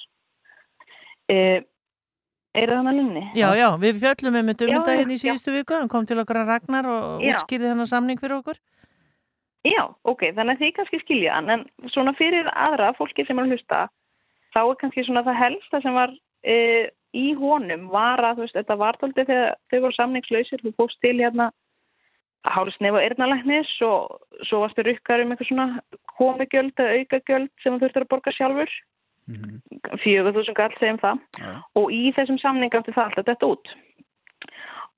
Uh, 1.32 1.64
er 2.56 2.68
það 2.68 2.76
hann 2.76 2.90
að 2.92 2.98
lunni? 3.00 3.24
Já, 3.36 3.48
já, 3.56 3.68
við 3.80 4.02
fjöllum 4.04 4.36
um 4.36 4.50
þetta 4.52 4.66
um 4.66 4.74
þetta 4.76 4.98
hérna 5.00 5.16
í 5.16 5.22
síðustu 5.22 5.54
viku, 5.56 5.76
hann 5.80 5.88
kom 5.92 6.04
til 6.08 6.20
okkar 6.20 6.42
að 6.42 6.52
Ragnar 6.52 6.88
og 6.92 7.24
Já. 7.24 7.32
útskýrði 7.32 7.72
hennar 7.72 7.88
samning 7.88 8.20
fyrir 8.20 8.40
okkur. 8.42 8.60
Já, 9.66 9.82
ok, 10.06 10.28
þannig 10.36 10.54
að 10.54 10.60
þið 10.62 10.74
kannski 10.76 11.00
skilja 11.02 11.34
hann, 11.34 11.50
en 11.50 11.90
svona 11.90 12.14
fyrir 12.18 12.46
aðra 12.54 12.92
fólki 12.94 13.24
sem 13.26 13.38
er 13.40 13.48
að 13.48 13.56
hlusta, 13.56 13.80
þá 14.54 14.60
er 14.62 14.76
kannski 14.82 15.04
svona 15.06 15.24
það 15.26 15.40
helsta 15.42 15.80
sem 15.82 15.96
var 15.98 16.12
e, 16.46 16.58
í 17.16 17.32
honum 17.38 17.88
var 17.90 18.22
að, 18.22 18.38
þú 18.38 18.46
veist, 18.46 18.58
þetta 18.60 18.76
var 18.78 18.98
tóldi 19.00 19.24
þegar 19.24 19.56
þau 19.72 19.80
voru 19.80 19.96
samningslausir, 19.96 20.62
þú 20.62 20.74
fóst 20.78 21.00
til 21.02 21.16
hérna 21.18 21.50
hálfsnef 22.46 22.94
og 22.94 23.02
ernalæknis 23.02 23.70
og 23.82 24.44
svo 24.46 24.62
varstu 24.62 24.84
rukkar 24.86 25.24
um 25.24 25.34
eitthvað 25.34 25.50
svona 25.50 25.66
komugjöld 26.14 26.78
eða 26.78 27.02
aukagjöld 27.02 27.50
sem 27.62 27.74
þú 27.74 27.82
þurftur 27.82 28.06
að 28.06 28.10
borga 28.14 28.34
sjálfur, 28.36 28.72
fjögur 30.04 30.36
þúsund 30.36 30.56
gall 30.56 30.76
segjum 30.78 31.02
það 31.02 31.18
og 31.82 31.92
í 31.92 32.04
þessum 32.16 32.38
samning 32.40 32.78
átti 32.78 32.94
það 32.94 33.10
alltaf 33.10 33.28
þetta 33.32 33.50
út. 33.52 33.72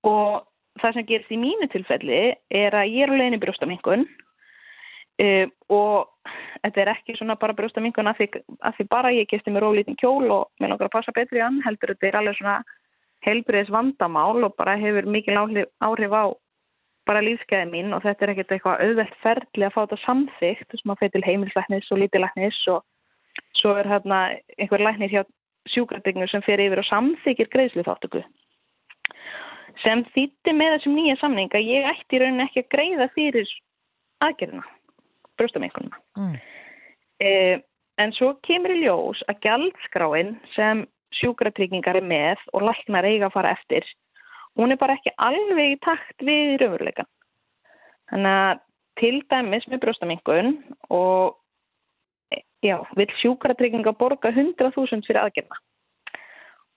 Og 0.07 0.45
það 0.81 0.97
sem 0.97 1.09
gerist 1.09 1.33
í 1.33 1.41
mínu 1.41 1.71
tilfelli 1.73 2.21
er 2.61 2.77
að 2.77 2.93
ég 2.93 3.07
er 3.07 3.13
á 3.13 3.19
leiðinni 3.19 3.41
brjóstaminkun 3.43 4.07
uh, 5.25 5.47
og 5.71 6.11
þetta 6.65 6.83
er 6.83 6.93
ekki 6.95 7.17
svona 7.19 7.39
bara 7.41 7.57
brjóstaminkun 7.57 8.11
að 8.11 8.21
því, 8.21 8.29
að 8.67 8.77
því 8.77 8.87
bara 8.93 9.15
ég 9.15 9.31
gesti 9.31 9.55
mér 9.55 9.69
ólítinn 9.69 9.99
kjól 10.01 10.29
og 10.31 10.45
mér 10.61 10.75
langar 10.75 10.91
að 10.91 10.97
passa 10.99 11.17
betri 11.17 11.43
hann 11.43 11.61
heldur 11.65 11.95
þetta 11.95 12.11
er 12.11 12.21
alveg 12.21 12.39
svona 12.39 12.61
helbriðis 13.27 13.73
vandamál 13.73 14.45
og 14.47 14.55
bara 14.57 14.79
hefur 14.81 15.09
mikil 15.09 15.37
áhrif, 15.37 15.69
á 15.81 16.25
bara 17.09 17.25
lífskeiði 17.25 17.71
mín 17.73 17.95
og 17.97 18.05
þetta 18.05 18.27
er 18.27 18.33
ekkert 18.35 18.55
eitthvað 18.55 18.83
auðvelt 18.85 19.17
ferli 19.25 19.67
að 19.67 19.75
fá 19.75 19.81
þetta 19.83 19.99
samþygt 20.05 20.77
sem 20.79 20.93
að 20.93 21.01
fyrir 21.01 21.15
til 21.17 21.27
heimilslæknis 21.27 21.91
og 21.91 22.01
lítilæknis 22.03 22.61
og 22.75 22.85
svo 23.59 23.75
er 23.81 23.89
hérna 23.89 24.21
einhver 24.59 24.85
læknir 24.85 25.13
hjá 25.13 25.23
sjúkrabygginu 25.73 26.29
sem 26.31 26.45
fer 26.45 26.63
yfir 26.63 26.81
og 26.83 26.89
samþykir 26.89 27.51
greiðslu 27.53 27.85
þáttöku 27.89 28.23
sem 29.85 30.05
þýtti 30.15 30.55
með 30.57 30.77
þessum 30.77 30.97
nýja 30.99 31.17
samning 31.21 31.57
að 31.57 31.69
ég 31.73 31.89
ætti 31.93 32.19
í 32.19 32.23
rauninni 32.23 32.47
ekki 32.47 32.65
að 32.65 32.71
greiða 32.77 33.09
fyrir 33.17 33.53
aðgerðina, 34.25 34.65
brjóstamengununa. 35.41 36.01
Mm. 36.21 36.37
Eh, 37.21 37.57
en 38.01 38.15
svo 38.17 38.35
kemur 38.47 38.75
í 38.77 38.81
ljós 38.85 39.21
að 39.29 39.43
gjaldskráin 39.47 40.37
sem 40.55 40.85
sjúkratryggingar 41.21 41.99
er 42.01 42.07
með 42.07 42.43
og 42.55 42.65
læknar 42.69 43.09
eiga 43.09 43.29
að 43.29 43.37
fara 43.37 43.55
eftir, 43.57 43.87
hún 44.57 44.73
er 44.73 44.81
bara 44.81 44.97
ekki 44.99 45.13
alveg 45.19 45.75
í 45.75 45.81
takt 45.85 46.25
við 46.25 46.61
raunveruleikan. 46.63 47.09
Þannig 48.11 48.39
að 48.45 48.63
til 49.01 49.17
dæmis 49.31 49.67
með 49.71 49.83
brjóstamengun 49.85 50.55
og 50.93 51.37
já, 52.65 52.77
vil 52.97 53.11
sjúkratrygginga 53.21 53.95
borga 53.99 54.33
100.000 54.33 55.07
fyrir 55.07 55.23
aðgerðina 55.23 55.61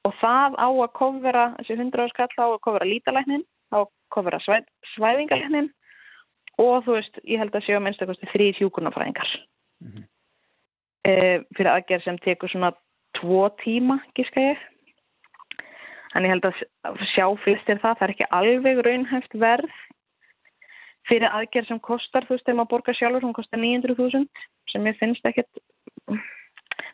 og 0.04 0.16
það 0.20 0.58
á 0.60 0.68
að 0.68 0.90
kofvera, 0.98 1.44
þessi 1.60 1.78
100 1.80 2.12
skall 2.12 2.34
á 2.36 2.48
að 2.50 2.62
kofvera 2.66 2.90
lítalæknin, 2.90 3.46
á 3.72 3.78
að 3.84 3.92
kofvera 4.12 4.40
svæð, 4.44 4.66
svæðingalæknin 4.96 5.70
og 6.62 6.84
þú 6.86 6.98
veist, 6.98 7.22
ég 7.26 7.42
held 7.42 7.56
að 7.56 7.66
séu 7.66 7.78
að 7.78 7.86
minnstakosti 7.88 8.30
þrý 8.34 8.52
hjúkurnafræðingar 8.60 9.32
e, 11.08 11.14
fyrir 11.58 11.72
aðgerð 11.74 12.06
sem 12.06 12.20
tekur 12.24 12.52
svona 12.52 12.74
tvo 13.20 13.48
tíma, 13.64 14.00
gíska 14.18 14.42
ég. 14.42 14.62
Þannig 16.14 16.30
ég 16.30 16.36
held 16.36 16.48
að 16.50 17.04
sjá 17.14 17.26
fyrst 17.44 17.70
er 17.70 17.82
það, 17.82 17.98
það 17.98 18.06
er 18.08 18.14
ekki 18.14 18.30
alveg 18.40 18.82
raunhæft 18.86 19.38
verð 19.42 19.80
fyrir 21.10 21.34
aðgerð 21.36 21.72
sem 21.72 21.82
kostar, 21.84 22.26
þú 22.28 22.38
veist, 22.38 22.46
þegar 22.46 22.60
maður 22.62 22.72
borgar 22.74 22.98
sjálfur, 22.98 23.26
hún 23.26 23.36
kostar 23.36 23.60
900.000 23.60 24.46
sem 24.72 24.86
ég 24.88 25.00
finnst 25.02 25.26
ekkert, 25.28 25.64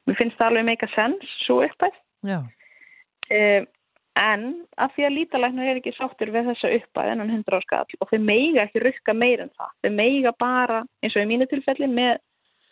mér 0.08 0.18
finnst 0.18 0.40
það 0.40 0.48
alveg 0.48 0.66
meika 0.72 0.90
sens, 0.96 1.36
svo 1.46 1.60
uppæð. 1.68 2.00
Já. 2.26 2.40
En 4.20 4.42
að 4.76 4.96
því 4.96 5.06
að 5.08 5.16
lítalæknar 5.16 5.70
er 5.72 5.78
ekki 5.80 5.94
sáttur 5.96 6.32
við 6.34 6.50
þessa 6.50 6.72
uppæð 6.76 7.12
en 7.12 7.22
hann 7.24 7.34
100 7.38 7.56
á 7.56 7.60
skall 7.64 8.00
og 8.04 8.10
þau 8.10 8.20
meiga 8.20 8.66
ekki 8.66 8.82
rukka 8.84 9.16
meir 9.16 9.46
en 9.46 9.52
það. 9.56 9.72
Þau 9.86 9.92
meiga 9.96 10.34
bara, 10.44 10.80
eins 11.04 11.16
og 11.16 11.24
í 11.24 11.30
mínu 11.30 11.48
tilfelli, 11.48 11.88
með 11.88 12.20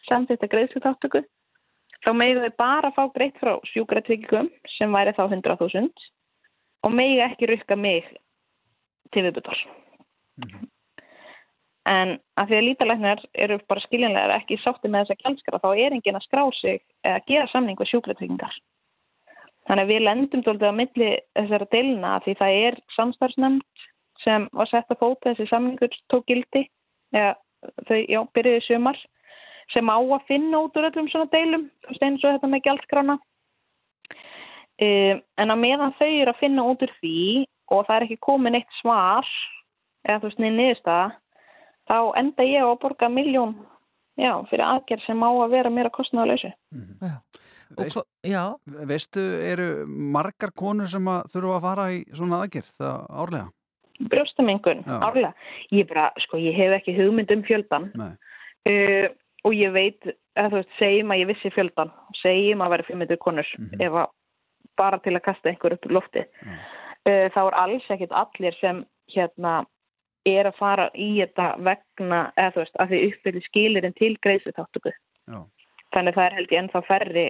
samþetta 0.09 0.49
greiðslutáttöku, 0.51 1.23
þá 2.03 2.11
meiga 2.19 2.43
þau 2.43 2.57
bara 2.59 2.91
fá 2.95 3.03
greitt 3.15 3.39
frá 3.39 3.55
sjúkratryggingum 3.71 4.51
sem 4.75 4.95
væri 4.99 5.15
þá 5.15 5.23
100.000 5.29 6.07
og 6.83 6.95
meiga 6.95 7.29
ekki 7.31 7.51
rukka 7.53 7.79
mig 7.79 8.09
til 9.15 9.23
viðbútar. 9.23 9.61
En 11.87 12.17
að 12.35 12.49
því 12.49 12.57
að 12.57 12.65
lítalæknar 12.67 13.21
eru 13.39 13.61
bara 13.71 13.83
skiljanlega 13.85 14.41
ekki 14.41 14.59
sátti 14.59 14.91
með 14.91 15.07
þessa 15.07 15.21
gjaldskara 15.23 15.61
þá 15.63 15.69
er 15.71 15.95
enginn 15.95 16.19
að 16.19 16.27
skrá 16.27 16.43
sig 16.59 16.81
eða 17.07 17.23
gera 17.29 17.47
samning 17.53 17.79
við 17.79 17.93
sjúkratryggingar. 17.93 18.57
Þannig 19.67 19.83
að 19.83 19.91
við 19.91 20.05
lendum 20.05 20.43
doldið 20.45 20.71
á 20.71 20.79
milli 20.79 21.09
þessara 21.35 21.67
deilina 21.73 22.13
að 22.15 22.25
því 22.25 22.35
það 22.39 22.59
er 22.67 22.79
samstarfsnefnd 22.95 23.85
sem 24.23 24.47
var 24.55 24.69
sett 24.71 24.93
að 24.93 25.01
fóta 25.01 25.33
þessi 25.33 25.47
samningur 25.49 25.97
tók 26.11 26.25
gildi 26.29 26.63
eða 27.15 27.33
þau, 27.87 27.99
já, 28.07 28.19
byrjuði 28.35 28.63
sumar 28.65 28.99
sem 29.73 29.91
á 29.91 29.97
að 29.99 30.27
finna 30.29 30.61
út 30.63 30.77
úr 30.79 30.87
öllum 30.87 31.09
svona 31.11 31.27
deilum, 31.33 31.67
þú 31.83 31.91
veist 31.91 32.05
eins 32.07 32.23
og 32.23 32.35
þetta 32.37 32.49
með 32.51 32.63
gjaldskrána. 32.67 33.17
Um, 34.77 35.21
en 35.41 35.51
að 35.51 35.61
meðan 35.63 35.95
þau 35.97 36.09
eru 36.09 36.31
að 36.31 36.41
finna 36.41 36.65
út 36.69 36.83
úr 36.85 36.93
því 37.01 37.21
og 37.73 37.87
það 37.87 37.95
er 37.95 38.05
ekki 38.05 38.19
komin 38.23 38.57
eitt 38.59 38.75
svar 38.79 39.27
eða 40.05 40.19
þú 40.21 40.29
veist 40.29 40.43
niður 40.43 40.57
niðurstaða 40.59 41.07
þá 41.89 41.97
enda 42.21 42.45
ég 42.47 42.67
að 42.67 42.79
borga 42.83 43.09
miljón 43.11 43.55
já, 44.19 44.31
fyrir 44.51 44.65
aðgerð 44.67 45.07
sem 45.07 45.23
á 45.23 45.29
að 45.29 45.53
vera 45.55 45.73
meira 45.73 45.93
kostnaðalösu. 45.93 46.51
Veist, 47.75 47.99
já. 48.23 48.41
Veistu, 48.87 49.21
eru 49.43 49.85
margar 49.87 50.53
konur 50.55 50.89
sem 50.89 51.07
að 51.11 51.31
þurfa 51.33 51.55
að 51.57 51.65
fara 51.67 51.87
í 51.93 52.01
svona 52.15 52.41
aðgerð 52.45 52.73
það 52.79 53.05
árlega? 53.23 53.47
Brjóstamengun, 54.13 54.83
árlega. 54.85 55.31
Ég 55.73 55.87
bara, 55.89 56.09
sko, 56.25 56.39
ég 56.41 56.55
hef 56.55 56.75
ekki 56.77 56.95
hugmynd 56.99 57.33
um 57.33 57.43
fjöldan 57.47 57.89
Nei. 57.97 58.11
uh, 58.71 59.07
og 59.47 59.55
ég 59.57 59.73
veit, 59.73 60.11
þú 60.37 60.59
veist, 60.59 60.75
segjum 60.77 61.13
að 61.13 61.23
ég 61.23 61.31
vissi 61.31 61.53
fjöldan, 61.55 61.93
segjum 62.21 62.61
að 62.61 62.75
vera 62.75 62.87
500 62.91 63.21
konur 63.23 63.55
ef 63.79 64.01
að 64.03 64.13
bara 64.77 64.99
til 65.01 65.15
að 65.17 65.25
kasta 65.25 65.49
einhver 65.49 65.73
upp 65.73 65.87
í 65.89 65.95
lofti. 65.95 66.27
Uh, 67.07 67.25
þá 67.33 67.41
er 67.47 67.59
alls 67.63 67.89
ekkit 67.95 68.13
allir 68.13 68.57
sem 68.61 68.85
hérna 69.15 69.63
er 70.27 70.49
að 70.49 70.57
fara 70.59 70.87
í 70.93 71.09
þetta 71.21 71.51
vegna, 71.63 72.23
eða 72.35 72.53
þú 72.53 72.63
veist, 72.63 72.79
að 72.81 72.89
því 72.91 73.03
uppfyllir 73.09 73.45
skilirinn 73.47 73.95
til 73.97 74.13
greiðslutáttöku. 74.25 74.93
Já. 75.27 75.39
Þannig 75.95 76.17
það 76.17 76.25
er 76.25 76.35
held 76.37 76.51
ég 76.51 76.61
ennþá 76.61 76.81
færri 76.87 77.27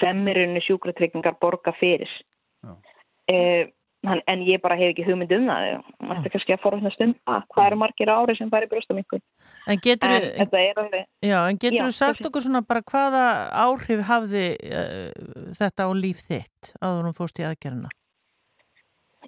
sem 0.00 0.24
er 0.32 0.44
unni 0.46 0.62
sjúkratryggingar 0.64 1.36
borga 1.42 1.74
fyrir. 1.78 2.10
Uh, 3.30 3.68
hann, 4.06 4.22
en 4.30 4.42
ég 4.46 4.60
bara 4.62 4.78
hef 4.80 4.94
ekki 4.94 5.06
hugmynd 5.06 5.32
um 5.36 5.46
það. 5.50 5.68
Maður 6.02 6.26
er 6.28 6.34
kannski 6.34 6.56
að 6.56 6.64
forðast 6.64 7.04
um 7.04 7.14
það. 7.18 7.46
Hvað 7.54 7.68
eru 7.68 7.78
margir 7.82 8.12
ári 8.12 8.36
sem 8.38 8.52
færi? 8.52 9.22
En 9.68 9.80
getur 9.84 10.14
En 10.16 10.26
þetta 10.38 10.60
er 10.64 10.82
alveg... 10.82 11.06
Já, 11.22 11.38
en 11.44 11.60
getur 11.60 11.84
þú 11.84 11.94
sagt 11.94 12.26
okkur 12.26 12.44
svona 12.46 12.62
bara 12.66 12.82
hvaða 12.90 13.24
áhrif 13.66 14.04
hafði 14.08 14.44
uh, 14.56 15.08
þetta 15.58 15.88
á 15.88 15.90
líf 15.94 16.22
þitt 16.28 16.72
áður 16.80 17.10
hún 17.10 17.18
fórst 17.18 17.42
í 17.42 17.46
aðgerðina? 17.48 17.92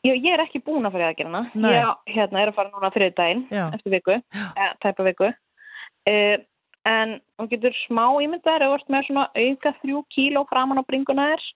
Já, 0.03 0.15
ég 0.17 0.31
er 0.33 0.43
ekki 0.43 0.63
búin 0.65 0.89
að 0.89 0.97
fara 0.97 1.05
í 1.05 1.11
aðgerðina. 1.13 1.43
Ég 1.53 2.15
hérna, 2.17 2.41
er 2.41 2.51
að 2.51 2.57
fara 2.57 2.73
núna 2.73 2.91
þriði 2.95 3.15
daginn 3.19 3.45
Já. 3.53 3.67
eftir 3.77 3.95
viku, 3.95 4.17
eða 4.41 4.73
tæpa 4.83 5.07
viku. 5.07 5.29
Uh, 6.09 6.41
en 6.89 7.19
hún 7.39 7.51
getur 7.51 7.75
smá 7.85 8.05
ímyndaður 8.25 8.67
eða 8.67 8.75
vart 8.75 8.93
með 8.93 9.09
svona 9.09 9.27
auka 9.37 9.75
þrjú 9.81 10.03
kíló 10.15 10.45
framan 10.51 10.83
á 10.83 10.89
bringuna 10.89 11.29
þér. 11.33 11.47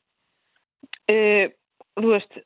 Uh, 1.11 1.45
þú 1.99 2.13
veist, 2.13 2.39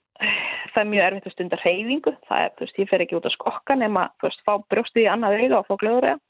það 0.73 0.83
er 0.83 0.91
mjög 0.95 1.07
erfitt 1.07 1.31
að 1.31 1.37
stunda 1.37 1.61
reyfingu. 1.61 2.17
Það 2.29 2.45
er, 2.45 2.53
þú 2.57 2.67
veist, 2.67 2.83
ég 2.83 2.91
fer 2.91 3.05
ekki 3.05 3.19
út 3.21 3.31
að 3.31 3.37
skokka 3.37 3.79
nema, 3.79 4.09
þú 4.21 4.29
veist, 4.29 4.45
fá 4.49 4.53
brjóstið 4.73 5.07
í 5.07 5.09
annað 5.13 5.39
auga 5.45 5.63
og 5.63 5.71
fá 5.71 5.81
glöður. 5.85 6.21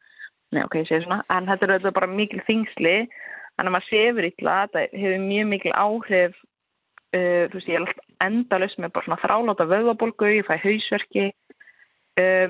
Nei, 0.51 0.63
ok, 0.67 0.81
ég 0.81 0.89
segi 0.91 1.05
svona. 1.07 1.23
En 1.31 1.47
þetta 1.47 1.67
er 1.67 1.75
auðvitað 1.77 1.99
bara 2.01 2.11
mikil 2.11 2.41
þingsli. 2.47 2.95
Þannig 3.55 3.69
að 3.69 3.75
maður 3.77 3.91
sefur 3.91 4.27
illa, 4.27 4.55
þetta 4.67 5.03
hefur 5.03 5.27
mjög 5.27 5.51
mikil 5.51 5.75
áhrif 5.77 6.39
uh, 7.15 7.45
þú 7.51 7.59
veist, 7.59 7.69
ég 7.69 7.77
er 7.77 7.85
alltaf 7.85 8.27
endalust 8.27 8.81
með 8.81 8.95
bara 8.95 9.09
svona 9.09 9.21
þráláta 9.25 9.67
vöðabólgu, 9.71 10.33
ég 10.37 10.49
fæ 10.49 10.55
hausverki 10.65 11.27
uh, 12.21 12.47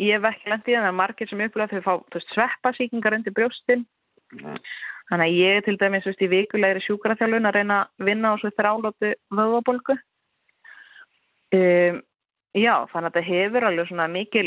ég 0.00 0.16
hef 0.16 0.28
ekki 0.30 0.52
lendið 0.52 0.76
en 0.76 0.84
það 0.84 0.90
er 0.90 0.98
margir 1.00 1.30
sem 1.30 1.42
upplega 1.44 1.78
þau 1.80 1.84
fá 1.86 1.92
þú 1.96 2.18
veist, 2.18 2.34
sveppasíkingar 2.34 3.16
undir 3.18 3.36
brjóstin. 3.36 3.86
Þannig 5.10 5.26
að 5.26 5.38
ég 5.38 5.58
er 5.58 5.66
til 5.66 5.76
dæmis 5.80 6.06
veist, 6.06 6.22
í 6.22 6.30
vikulegri 6.30 6.82
sjúkraþjálfun 6.86 7.50
að 7.50 7.56
reyna 7.58 7.80
að 7.82 8.06
vinna 8.08 8.32
á 8.32 8.34
svo 8.40 8.52
þrálátu 8.54 9.12
vöðabólgu 9.34 9.96
um, 11.56 12.02
já, 12.54 12.74
þannig 12.92 13.08
að 13.08 13.16
þetta 13.16 13.26
hefur 13.26 13.66
alveg 13.66 13.90
svona 13.90 14.06
mikil 14.10 14.46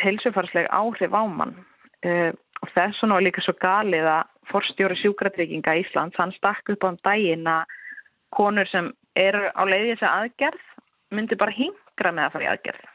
heilsufarsleg 0.00 0.70
áhrif 0.72 1.12
á 1.12 1.22
mann. 1.28 1.54
Uh, 2.02 2.32
og 2.62 2.70
þess 2.72 3.02
vegna 3.02 3.18
var 3.18 3.26
líka 3.26 3.44
svo 3.44 3.54
galið 3.60 4.08
að 4.10 4.28
forstjóri 4.50 4.96
sjúkratrygginga 5.00 5.76
Íslands, 5.82 6.18
hann 6.18 6.34
stakk 6.36 6.72
upp 6.72 6.84
á 6.86 6.88
um 6.90 6.98
daginn 7.06 7.46
að 7.48 7.76
konur 8.34 8.68
sem 8.70 8.90
eru 9.18 9.50
á 9.52 9.62
leiði 9.68 9.92
þessi 9.92 10.08
aðgerð 10.08 10.68
myndi 11.12 11.38
bara 11.38 11.54
hingra 11.54 12.14
með 12.14 12.24
að 12.24 12.34
fara 12.34 12.44
í 12.46 12.50
aðgerð. 12.52 12.88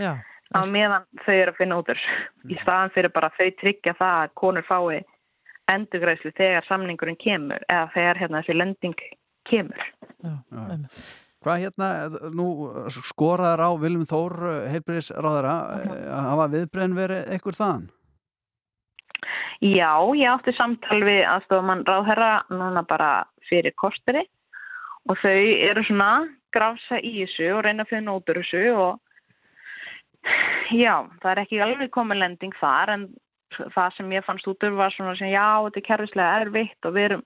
Já. 0.00 0.12
Á 0.54 0.60
meðan 0.66 1.06
þau 1.24 1.34
eru 1.34 1.54
að 1.54 1.58
finna 1.60 1.78
út 1.80 1.90
úr. 1.92 2.02
Í 2.50 2.58
staðan 2.62 2.92
fyrir 2.94 3.14
bara 3.14 3.30
að 3.30 3.38
þau 3.38 3.56
tryggja 3.62 3.96
það 3.98 4.18
að 4.24 4.36
konur 4.42 4.68
fái 4.68 5.00
endurgræslu 5.70 6.32
þegar 6.34 6.66
samningurinn 6.66 7.18
kemur 7.20 7.62
eða 7.68 7.90
þegar 7.94 8.22
hérna 8.24 8.42
þessi 8.42 8.56
lending 8.58 9.02
kemur. 9.50 9.84
Hvað 11.40 11.62
hérna, 11.62 11.86
nú 12.36 12.48
skoraður 13.06 13.62
á 13.64 13.70
Viljum 13.80 14.08
Þór 14.08 14.34
heilbriðis 14.68 15.08
ráðara, 15.16 15.54
hafa 16.10 16.50
viðbrenn 16.52 16.98
verið 16.98 17.30
ekkur 17.36 17.56
þaðan? 17.56 17.86
Já, 19.60 19.92
ég 20.16 20.28
átti 20.32 20.52
samtal 20.56 21.00
við 21.04 21.22
aðstofamann 21.28 21.84
ráðherra 21.88 22.32
núna 22.48 22.82
bara 22.88 23.10
fyrir 23.48 23.74
korteri 23.76 24.22
og 25.08 25.18
þau 25.20 25.40
eru 25.68 25.84
svona 25.84 26.12
grafsa 26.52 27.00
í 27.00 27.20
þessu 27.22 27.50
og 27.56 27.64
reyna 27.66 27.84
að 27.84 27.92
finna 27.92 28.14
út 28.16 28.32
úr 28.32 28.40
þessu 28.40 28.62
og 28.72 29.00
já, 30.76 30.94
það 31.22 31.30
er 31.32 31.42
ekki 31.44 31.60
alveg 31.64 31.92
komin 31.94 32.20
lending 32.20 32.54
þar 32.60 32.94
en 32.94 33.06
það 33.74 33.94
sem 33.96 34.12
ég 34.14 34.26
fannst 34.26 34.48
út 34.50 34.66
úr 34.66 34.76
var 34.78 34.94
svona 34.94 35.16
sem 35.18 35.32
já, 35.32 35.46
þetta 35.66 35.80
er 35.80 35.86
kerfislega 35.88 36.40
erfitt 36.44 36.88
og 36.88 36.96
við 36.96 37.08
erum, 37.08 37.22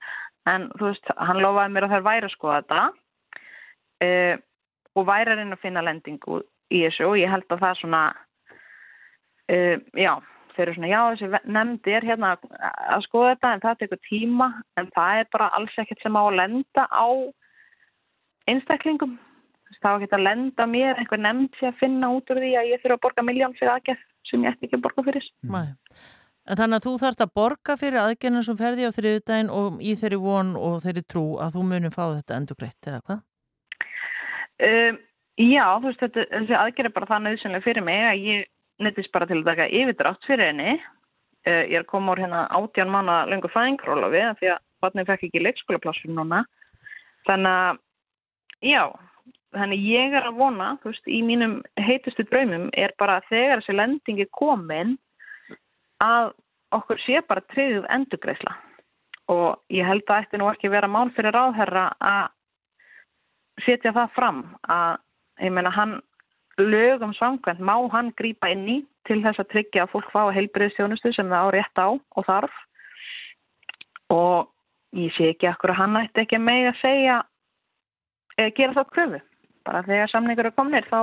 en 0.49 0.67
þú 0.79 0.89
veist, 0.89 1.11
hann 1.29 1.41
lofaði 1.43 1.73
mér 1.73 1.87
að 1.87 1.95
þær 1.95 2.05
væri 2.09 2.29
að 2.29 2.35
skoða 2.35 2.59
þetta 2.61 2.83
uh, 4.07 4.35
og 4.95 5.09
væri 5.09 5.33
að 5.33 5.41
reyna 5.41 5.57
að 5.57 5.65
finna 5.65 5.85
lendingu 5.85 6.39
í 6.73 6.85
þessu 6.85 7.09
og 7.09 7.19
ég 7.19 7.31
held 7.31 7.51
að 7.51 7.65
það 7.65 7.81
svona 7.81 8.01
uh, 9.53 9.77
já, 9.93 10.13
þau 10.55 10.61
eru 10.65 10.75
svona 10.77 10.91
já, 10.91 10.99
þessi 11.13 11.53
nefndi 11.59 11.95
er 11.95 12.09
hérna 12.09 12.33
að 12.35 13.05
skoða 13.05 13.35
þetta 13.35 13.53
en 13.53 13.65
það 13.67 13.79
tekur 13.83 14.03
tíma 14.09 14.51
en 14.79 14.91
það 14.95 15.21
er 15.21 15.31
bara 15.35 15.51
alls 15.59 15.81
ekkert 15.81 16.01
sem 16.01 16.17
á 16.17 16.23
að 16.23 16.37
lenda 16.41 16.87
á 16.89 17.07
einstaklingum 18.49 19.17
var 19.83 20.03
ekki 20.03 20.17
að 20.17 20.25
lenda 20.25 20.67
mér 20.69 20.99
einhver 20.99 21.21
nefnd 21.21 21.63
að 21.67 21.79
finna 21.79 22.11
út 22.15 22.29
úr 22.31 22.41
því 22.43 22.51
að 22.59 22.69
ég 22.71 22.83
þurfa 22.83 22.97
að 22.97 23.03
borga 23.05 23.25
miljón 23.25 23.55
fyrir 23.59 23.73
aðgerð 23.75 24.05
sem 24.29 24.45
ég 24.45 24.55
ætti 24.55 24.69
ekki 24.69 24.79
að 24.79 24.85
borga 24.85 25.05
fyrir 25.07 25.27
Nei. 25.51 25.67
En 26.45 26.59
þannig 26.59 26.77
að 26.77 26.85
þú 26.85 26.91
þarfst 27.01 27.23
að 27.25 27.33
borga 27.39 27.75
fyrir 27.81 28.01
aðgerðinu 28.03 28.43
sem 28.45 28.57
ferði 28.59 28.85
á 28.85 28.91
þriðudaginn 28.93 29.47
og 29.49 29.79
í 29.81 29.95
þeirri 29.97 30.19
von 30.21 30.51
og 30.59 30.75
þeirri 30.83 31.01
trú 31.09 31.23
að 31.41 31.55
þú 31.55 31.63
munum 31.71 31.93
fá 31.93 32.03
þetta 32.05 32.37
endur 32.37 32.59
greitt 32.59 32.89
eða 32.89 32.99
hvað? 33.01 33.23
Um, 34.65 34.99
já, 35.41 35.65
þú 35.65 35.87
veist, 35.89 36.03
þetta, 36.03 36.27
þessi 36.35 36.57
aðgerð 36.59 36.91
er 36.91 36.95
bara 36.99 37.09
það 37.09 37.25
nöðsynlega 37.25 37.65
fyrir 37.65 37.87
mig 37.87 38.03
að 38.11 38.27
ég 38.29 38.45
nettist 38.85 39.11
bara 39.15 39.27
til 39.29 39.39
að 39.39 39.49
taka 39.49 39.67
yfirdrátt 39.79 40.29
fyrir 40.29 40.51
henni. 40.51 40.77
Uh, 41.45 41.63
ég 41.65 41.79
er 41.81 41.89
koma 41.89 42.13
úr 42.13 42.21
hérna 42.21 42.45
átján 42.53 42.93
mánu 42.93 43.17
lengur 43.31 43.53
fæðingrólofi 43.53 44.21
því 44.37 44.53
að 44.53 44.61
vatnið 44.85 45.09
fekk 45.09 45.27
ekki 45.29 45.43
leikskólaplassur 45.47 46.13
núna. 46.13 46.43
Þannig 47.25 47.57
að, 47.65 47.81
já, 48.69 48.81
þannig 49.55 49.87
ég 49.89 50.15
er 50.19 50.27
að 50.29 50.39
vona, 50.39 50.69
þú 50.81 50.91
veist, 50.91 51.07
í 51.07 51.21
mínum 51.25 51.59
heitustu 51.79 52.25
draumum 52.29 52.69
er 52.77 52.93
bara 52.99 53.19
að 53.19 53.29
þegar 53.31 53.61
þessi 53.61 53.77
lendingi 53.79 54.27
komin 54.35 54.95
að 56.03 56.33
okkur 56.75 57.01
sé 57.05 57.21
bara 57.27 57.45
treyðuð 57.53 57.87
endurgreisla 57.95 58.55
og 59.31 59.61
ég 59.73 59.87
held 59.87 60.05
að 60.09 60.25
ætti 60.25 60.39
nú 60.39 60.49
ekki 60.51 60.69
vera 60.69 60.89
mál 60.91 61.09
fyrir 61.15 61.33
ráðherra 61.33 61.87
að 62.03 62.27
setja 63.65 63.93
það 63.95 64.11
fram 64.15 64.41
að 64.69 64.99
ég 65.45 65.55
meina 65.55 65.71
hann 65.73 65.95
lögum 66.59 67.13
samkvæmt 67.15 67.59
má 67.59 67.75
hann 67.91 68.11
grípa 68.19 68.51
inn 68.53 68.67
í 68.69 68.77
til 69.07 69.21
þess 69.23 69.41
að 69.41 69.51
tryggja 69.53 69.85
að 69.85 69.93
fólk 69.93 70.11
fá 70.13 70.21
heilbriðstjónustu 70.35 71.11
sem 71.13 71.29
það 71.29 71.47
á 71.47 71.53
rétt 71.55 71.81
á 71.81 71.87
og 71.91 72.25
þarf. 72.25 72.55
Og 74.13 74.51
ég 74.95 75.13
sé 75.17 75.31
ekki 75.33 75.49
akkur 75.49 75.73
að 75.73 75.81
hann 75.81 75.99
ætti 76.03 76.23
ekki 76.23 76.39
með 76.41 76.69
að 76.71 76.81
segja 76.81 77.17
eða 78.37 78.55
gera 78.59 78.75
þá 78.77 78.93
kröfu 78.93 79.21
bara 79.65 79.83
þegar 79.87 80.11
samningur 80.11 80.49
er 80.49 80.55
komnir 80.55 80.87
þá 80.89 80.99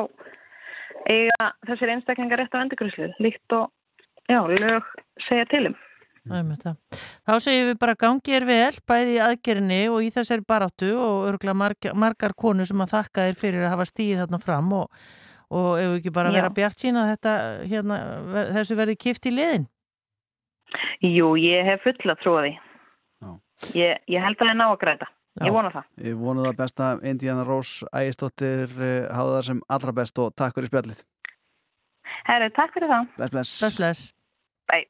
eiga 1.09 1.53
þessir 1.69 1.95
einstaklingar 1.97 2.43
rétt 2.43 2.55
á 2.55 2.63
endurgræslu 2.63 3.09
líkt 3.23 3.57
og 3.57 3.71
já, 4.31 4.41
lög 4.47 4.93
segja 5.29 5.49
til 5.51 5.67
um. 5.73 5.81
Einmitt 6.31 6.63
það. 6.63 6.77
Þá 7.27 7.33
segjum 7.43 7.69
við 7.73 7.79
bara 7.83 7.99
gangi 7.99 8.37
er 8.37 8.45
vel 8.47 8.77
bæði 8.87 9.17
í 9.17 9.23
aðgerinni 9.25 9.81
og 9.91 10.05
í 10.07 10.11
þessari 10.15 10.45
baráttu 10.47 10.93
og 10.95 11.27
örgulega 11.33 11.59
margar, 11.59 11.97
margar 11.99 12.35
konur 12.39 12.69
sem 12.69 12.85
að 12.85 12.93
þakka 12.95 13.27
þér 13.27 13.41
fyrir 13.41 13.67
að 13.67 13.75
hafa 13.75 13.89
stíð 13.91 14.23
þarna 14.23 14.41
fram 14.43 14.71
og, 14.79 15.01
og 15.51 15.71
ef 15.83 15.97
ekki 15.97 16.15
bara 16.15 16.35
vera 16.35 16.53
bjart 16.55 16.79
sína 16.79 17.09
þetta, 17.11 17.33
hérna, 17.73 17.99
þessu 18.59 18.79
verði 18.79 18.99
kift 19.03 19.27
í 19.27 19.35
liðin. 19.35 19.67
Jú, 21.03 21.35
ég 21.43 21.67
hef 21.67 21.83
fulla 21.89 22.15
því. 22.23 22.55
Ég, 23.79 23.99
ég 24.11 24.23
held 24.23 24.39
að 24.39 24.45
það 24.45 24.53
er 24.53 24.59
ná 24.59 24.65
að 24.69 24.79
græta. 24.81 25.11
Ég 25.41 25.53
vona 25.55 25.71
það. 25.73 25.85
Ég 26.05 26.17
vonu 26.21 26.43
það 26.45 26.57
besta 26.59 26.87
Indiana 27.09 27.45
Rós 27.49 27.79
Ægistóttir 27.89 28.69
hafa 28.77 29.39
það 29.39 29.47
sem 29.47 29.63
allra 29.73 29.95
best 29.97 30.19
og 30.21 30.35
takk 30.37 30.59
fyrir 30.59 30.69
spjallið. 30.69 31.05
Herri, 32.29 32.51
takk 32.53 32.75
fyrir 32.77 32.93
það. 32.93 33.07
Bless, 33.17 33.33
bless. 33.33 33.61
Bless, 33.63 33.77
bless. 33.81 34.13
Bye. 34.69 34.87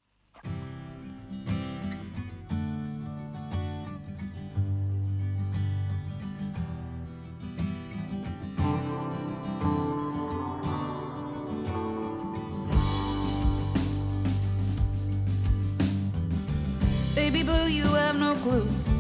Baby 17.15 17.45
blue, 17.45 17.69
you 17.69 17.87
have 17.87 18.19
no 18.19 18.35
clue. 18.43 18.92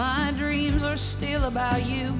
My 0.00 0.32
dreams 0.34 0.82
are 0.82 0.96
still 0.96 1.44
about 1.44 1.84
you. 1.84 2.18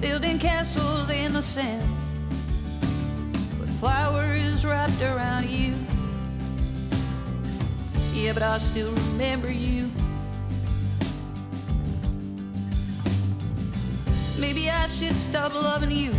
Building 0.00 0.40
castles 0.40 1.08
in 1.08 1.32
the 1.32 1.40
sand 1.40 1.88
with 3.60 3.70
flowers 3.78 4.66
wrapped 4.66 5.00
around 5.00 5.46
you. 5.46 5.74
Yeah, 8.12 8.32
but 8.32 8.42
I 8.42 8.58
still 8.58 8.90
remember 8.90 9.48
you. 9.48 9.88
Maybe 14.36 14.68
I 14.68 14.88
should 14.88 15.14
stop 15.14 15.54
loving 15.54 15.92
you. 15.92 16.10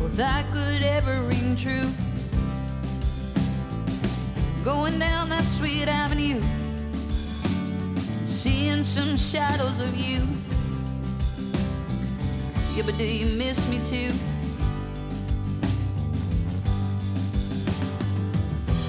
Or 0.00 0.08
that 0.10 0.44
could 0.52 0.84
ever 0.84 1.22
ring 1.22 1.56
true. 1.56 1.90
Going 4.62 4.96
down 5.00 5.28
that 5.30 5.44
sweet 5.44 5.88
avenue, 5.88 6.40
seeing 8.42 8.82
some 8.82 9.18
shadows 9.18 9.78
of 9.80 9.94
you. 9.94 10.26
Yeah, 12.74 12.84
but 12.86 12.96
do 12.96 13.04
you 13.04 13.26
miss 13.36 13.58
me 13.68 13.78
too? 13.90 14.10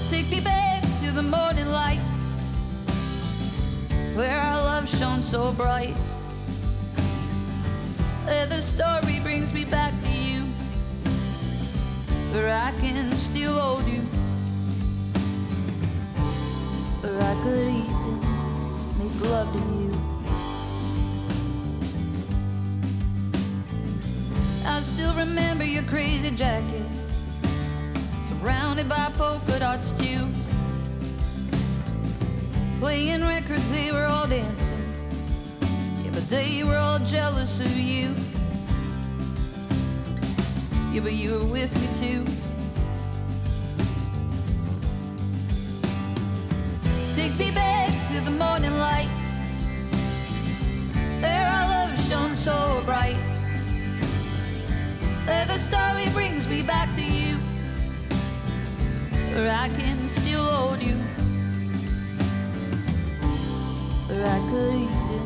Take 0.08 0.30
me 0.30 0.40
back 0.40 0.82
to 1.02 1.10
the 1.10 1.22
morning 1.22 1.66
light, 1.66 2.00
where 4.14 4.40
our 4.40 4.62
love 4.62 4.88
shone 4.88 5.22
so 5.22 5.52
bright. 5.52 5.96
Where 8.24 8.46
the 8.46 8.62
story 8.62 9.20
brings 9.20 9.52
me 9.52 9.66
back 9.66 9.92
to 10.04 10.12
you, 10.12 10.44
where 12.32 12.48
I 12.48 12.72
can 12.80 13.12
still 13.12 13.60
hold 13.60 13.86
you. 13.86 14.00
where 17.02 17.20
I 17.20 17.34
could 17.42 17.66
make 17.66 18.01
you. 19.24 19.90
I 24.64 24.80
still 24.82 25.14
remember 25.14 25.64
your 25.64 25.82
crazy 25.84 26.30
jacket, 26.30 26.86
surrounded 28.28 28.88
by 28.88 29.10
polka 29.16 29.58
dots 29.58 29.92
too. 29.92 30.28
Playing 32.78 33.22
records, 33.22 33.70
they 33.70 33.92
were 33.92 34.06
all 34.06 34.26
dancing. 34.26 34.82
Yeah, 36.02 36.10
but 36.12 36.28
they 36.28 36.64
were 36.64 36.76
all 36.76 36.98
jealous 37.00 37.60
of 37.60 37.76
you. 37.76 38.14
Yeah, 40.92 41.00
but 41.00 41.12
you 41.12 41.38
were 41.38 41.46
with 41.46 41.72
me 41.80 41.88
too. 42.00 42.24
Take 47.14 47.38
me 47.38 47.50
back 47.52 47.91
to 48.12 48.20
the 48.20 48.30
morning 48.30 48.76
light. 48.78 49.08
There 51.22 51.46
our 51.46 51.68
love 51.68 52.08
shone 52.08 52.36
so 52.36 52.82
bright. 52.84 53.16
Where 55.24 55.46
the 55.46 55.58
story 55.58 56.10
brings 56.10 56.46
me 56.46 56.60
back 56.60 56.94
to 56.96 57.02
you. 57.02 57.36
Where 59.32 59.54
I 59.54 59.68
can 59.78 60.08
still 60.10 60.44
hold 60.44 60.82
you. 60.82 60.96
Where 64.08 64.26
I 64.26 64.40
could 64.50 64.74
even 64.86 65.24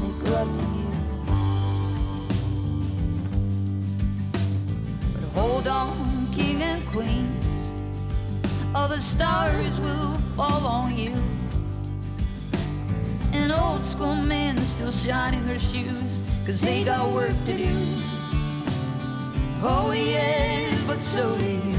make 0.00 0.20
love 0.32 0.50
to 0.60 0.66
you. 0.78 0.90
But 5.12 5.24
hold 5.38 5.68
on, 5.68 6.28
king 6.32 6.62
and 6.62 6.86
queens 6.86 7.46
all 8.74 8.86
the 8.86 9.00
stars 9.00 9.80
will 9.80 10.14
fall 10.36 10.66
on 10.66 10.96
you. 10.96 11.14
An 13.48 13.54
old 13.54 13.86
school 13.86 14.14
man 14.14 14.58
still 14.58 14.90
shining 14.90 15.46
their 15.46 15.58
shoes, 15.58 16.18
cause 16.44 16.60
they 16.60 16.84
got 16.84 17.10
work 17.12 17.32
to 17.46 17.56
do. 17.56 17.70
Oh, 19.62 19.90
yeah, 19.90 20.76
but 20.86 21.00
so 21.00 21.34
do 21.38 21.46
you. 21.46 21.78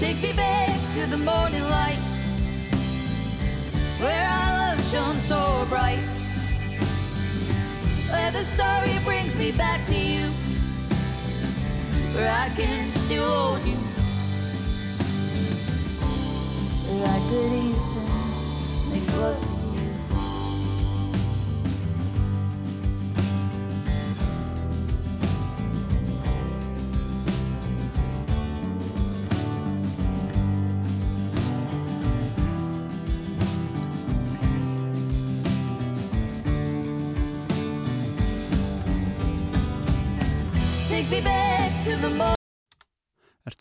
Take 0.00 0.20
me 0.20 0.32
back 0.32 0.80
to 0.94 1.06
the 1.06 1.18
morning 1.18 1.62
light, 1.62 2.02
where 4.00 4.26
our 4.26 4.58
love 4.58 4.90
shone 4.90 5.20
so 5.20 5.64
bright 5.68 6.00
where 8.10 8.30
the 8.32 8.44
story 8.44 8.98
brings 9.04 9.36
me 9.38 9.52
back 9.52 9.80
to 9.86 9.94
you, 9.94 10.28
where 12.14 12.30
I 12.30 12.48
can 12.50 12.92
still 12.92 13.26
hold 13.26 13.66
you, 13.66 13.76
where 16.88 17.08
I 17.08 17.18
could 17.28 17.52
even 17.52 18.90
make 18.90 19.16
love 19.16 19.51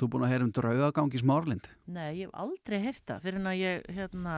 Þú 0.01 0.07
búin 0.09 0.23
að 0.25 0.31
heyra 0.33 0.45
um 0.47 0.53
draugagang 0.57 1.11
í 1.13 1.19
Smárlind? 1.21 1.67
Nei, 1.93 2.07
ég 2.17 2.23
hef 2.25 2.31
aldrei 2.41 2.79
heyrt 2.81 3.03
það 3.05 3.19
fyrir 3.27 3.43
að 3.51 3.59
ég, 3.59 3.83
hérna, 3.93 4.37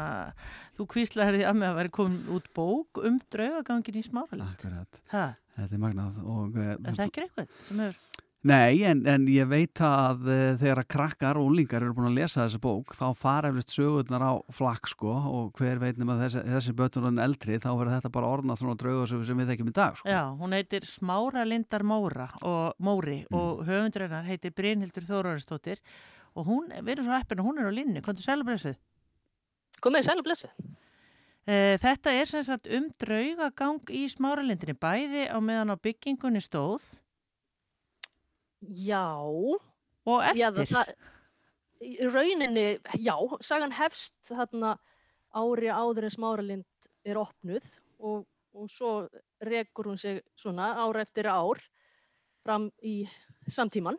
þú 0.76 0.88
kvíslaði 0.92 1.46
að 1.48 1.56
mig 1.62 1.70
að 1.70 1.78
vera 1.80 1.94
komin 1.96 2.18
út 2.36 2.50
bók 2.58 3.00
um 3.00 3.22
draugagangin 3.32 4.00
í 4.02 4.04
Smáralind. 4.04 4.50
Akkurat. 4.58 5.00
Ha, 5.14 5.24
Þetta 5.54 5.78
er 5.78 5.82
magnað 5.86 6.20
og... 6.26 6.56
eh, 6.58 6.74
er 6.74 6.98
það 6.98 7.06
ekki 7.08 7.24
eitthvað 7.28 7.56
sem 7.70 7.82
er... 7.86 7.96
Nei, 8.44 8.82
en, 8.84 9.06
en 9.08 9.24
ég 9.32 9.48
veit 9.48 9.80
að 9.88 10.26
uh, 10.28 10.40
þegar 10.60 10.82
að 10.82 10.88
krakkar 10.92 11.38
og 11.40 11.46
úlingar 11.48 11.86
eru 11.86 11.94
búin 11.96 12.10
að 12.10 12.18
lesa 12.18 12.42
þessi 12.42 12.60
bók 12.60 12.92
þá 12.98 13.06
fara 13.16 13.48
eflust 13.54 13.72
sögurnar 13.72 14.26
á 14.28 14.34
flakk 14.52 14.90
sko 14.92 15.14
og 15.16 15.54
hver 15.56 15.80
veit 15.80 16.02
nema 16.02 16.18
þessi, 16.20 16.42
þessi 16.52 16.74
bötun 16.76 17.08
er 17.08 17.22
eldri 17.24 17.56
þá 17.64 17.70
verður 17.72 17.94
þetta 17.94 18.12
bara 18.18 18.32
orðnað 18.36 18.60
svona 18.60 18.76
draugasögur 18.82 19.30
sem 19.30 19.40
við 19.40 19.54
þekkjum 19.54 19.70
í 19.72 19.76
dag 19.78 19.96
sko. 19.96 20.12
Já, 20.12 20.20
hún 20.42 20.56
heitir 20.58 20.88
Smára 20.90 21.46
Lindar 21.48 21.86
Móra 21.88 22.28
og 22.44 22.84
Móri 22.84 23.22
og 23.32 23.64
höfundur 23.64 24.10
hennar 24.10 24.28
heitir 24.28 24.52
Brynhildur 24.58 25.08
Þóraristóttir 25.08 25.80
og 26.36 26.50
hún, 26.50 26.68
við 26.82 26.98
erum 26.98 27.08
svo 27.08 27.16
heppin 27.16 27.40
og 27.40 27.48
hún 27.48 27.62
er 27.64 27.72
á 27.72 27.74
linni, 27.74 28.04
hvað 28.04 28.20
er 28.20 28.28
sælublessuð? 28.28 28.76
Komið 29.84 30.04
sæl 30.10 30.20
og 30.20 30.28
blessu. 30.28 30.52
Eh, 31.48 31.78
Þetta 31.80 32.12
er 32.16 32.28
sem 32.28 32.44
sagt 32.44 32.68
um 32.72 32.90
draugagang 33.00 33.80
í 33.92 34.04
Smáralindinni, 34.12 34.76
bæði 34.76 35.30
á 35.32 35.40
meðan 35.40 35.76
á 35.76 35.78
byggingunni 35.80 36.44
stóð 36.44 36.90
Já. 38.68 39.08
og 40.06 40.24
Já, 40.36 40.50
eftir. 40.52 40.72
það, 40.72 40.94
í 41.84 41.94
rauninni, 42.08 42.68
já, 43.00 43.16
sagan 43.42 43.76
hefst 43.76 44.16
þarna 44.30 44.78
ári 45.34 45.72
áður 45.74 46.08
en 46.08 46.14
Smáralind 46.14 46.90
er 47.04 47.20
opnuð 47.20 47.66
og, 48.00 48.26
og 48.54 48.70
svo 48.72 48.94
rekur 49.44 49.92
hún 49.92 50.00
sig 50.00 50.22
svona 50.40 50.74
ár 50.78 51.00
eftir 51.02 51.28
ár 51.28 51.60
fram 52.44 52.70
í 52.84 53.04
samtíman. 53.48 53.98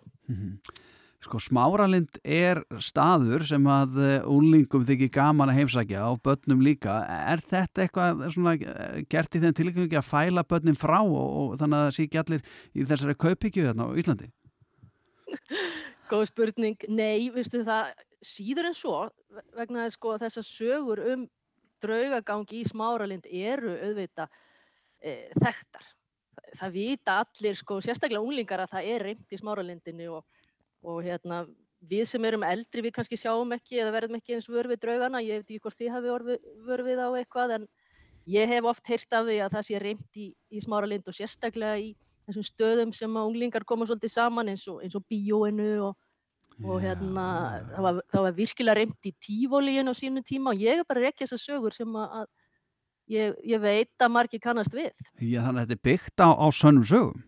Sko 1.25 1.39
smáralind 1.41 2.19
er 2.21 2.61
staður 2.85 3.47
sem 3.49 3.65
að 3.65 3.97
eh, 4.05 4.27
úlingum 4.29 4.85
þykir 4.85 5.09
gaman 5.15 5.49
að 5.49 5.63
heimsækja 5.63 6.03
og 6.11 6.21
börnum 6.21 6.61
líka. 6.61 6.99
Er 7.33 7.41
þetta 7.41 7.87
eitthvað 7.87 8.25
svona 8.35 8.53
eh, 8.61 8.99
gert 9.09 9.33
í 9.33 9.41
þenn 9.41 9.57
tilgjengi 9.57 9.97
að 9.97 10.11
fæla 10.11 10.45
börnin 10.45 10.77
frá 10.77 10.99
og, 11.01 11.17
og 11.17 11.55
þannig 11.63 11.79
að 11.79 11.87
það 11.87 11.97
sé 11.97 12.07
ekki 12.09 12.21
allir 12.21 12.45
í 12.75 12.85
þessari 12.91 13.17
kaupíkju 13.25 13.65
þarna 13.71 13.89
á 13.89 13.97
Íslandi? 13.97 14.29
Góð 16.11 16.27
spurning. 16.31 16.77
Nei, 16.89 17.31
veistu 17.35 17.63
það 17.67 17.93
síður 18.25 18.71
en 18.71 18.77
svo 18.79 18.99
ve- 19.35 19.45
vegna 19.59 19.87
þess 19.87 19.99
sko 19.99 20.15
þessar 20.23 20.47
sögur 20.49 21.03
um 21.15 21.27
draugagangi 21.85 22.63
í 22.63 22.69
smáralind 22.69 23.27
eru 23.29 23.75
auðvitað 23.77 24.33
e, 25.03 25.13
þekktar. 25.37 25.91
Það, 26.35 26.49
það 26.61 26.73
vita 26.79 27.19
allir 27.25 27.59
sko, 27.61 27.81
sérstaklega 27.85 28.25
unglingar 28.25 28.65
að 28.65 28.73
það 28.77 28.89
er 28.95 29.07
reynd 29.09 29.35
í 29.37 29.41
smáralindinni 29.41 30.09
og, 30.11 30.25
og 30.83 31.03
hérna 31.05 31.45
við 31.85 32.07
sem 32.09 32.25
erum 32.25 32.47
eldri 32.49 32.85
við 32.87 32.95
kannski 32.97 33.19
sjáum 33.21 33.53
ekki 33.57 33.83
eða 33.83 33.93
verðum 33.99 34.17
ekki 34.19 34.37
eins 34.39 34.49
vör 34.49 34.69
við 34.71 34.81
draugana, 34.87 35.21
ég 35.21 35.43
veit 35.43 35.51
ekki 35.51 35.61
hvort 35.67 35.79
þið 35.81 35.93
hafi 35.93 36.13
orðið 36.15 36.47
vör 36.65 36.83
við 36.87 37.03
á 37.05 37.09
eitthvað 37.21 37.57
en 37.59 37.67
ég 38.33 38.49
hef 38.49 38.69
oft 38.71 38.89
heyrt 38.89 39.13
af 39.19 39.27
því 39.29 39.39
að 39.45 39.57
það 39.59 39.67
sé 39.69 39.81
reynd 39.83 40.19
í, 40.25 40.29
í 40.49 40.63
smáralind 40.65 41.11
og 41.11 41.19
sérstaklega 41.19 41.77
í 41.83 41.91
þessum 42.29 42.47
stöðum 42.49 42.95
sem 42.97 43.17
að 43.17 43.31
unglingar 43.31 43.67
koma 43.69 43.87
svolítið 43.89 44.15
saman 44.15 44.53
eins 44.53 44.65
og, 44.71 44.81
eins 44.85 44.97
og 44.99 45.05
bíóinu 45.11 45.71
og 45.91 46.01
og 46.63 46.79
hérna 46.85 47.27
það 47.67 47.83
var, 47.83 48.01
það 48.13 48.25
var 48.27 48.35
virkilega 48.37 48.79
reymt 48.79 49.09
í 49.09 49.13
tífólíun 49.27 49.91
á 49.91 49.95
sínu 49.97 50.23
tíma 50.23 50.53
og 50.53 50.63
ég 50.63 50.83
er 50.83 50.87
bara 50.87 51.09
ekki 51.09 51.25
þessar 51.25 51.43
sögur 51.43 51.75
sem 51.75 51.97
að, 51.99 52.21
að 52.21 52.29
ég, 53.11 53.39
ég 53.51 53.63
veit 53.63 54.05
að 54.05 54.13
margir 54.15 54.43
kannast 54.43 54.77
við. 54.77 54.93
Já, 55.19 55.41
þannig 55.43 55.65
að 55.65 55.65
þetta 55.65 55.77
er 55.77 55.85
byggt 55.89 56.23
á, 56.23 56.29
á 56.31 56.47
sönnum 56.55 56.87
sögum. 56.89 57.25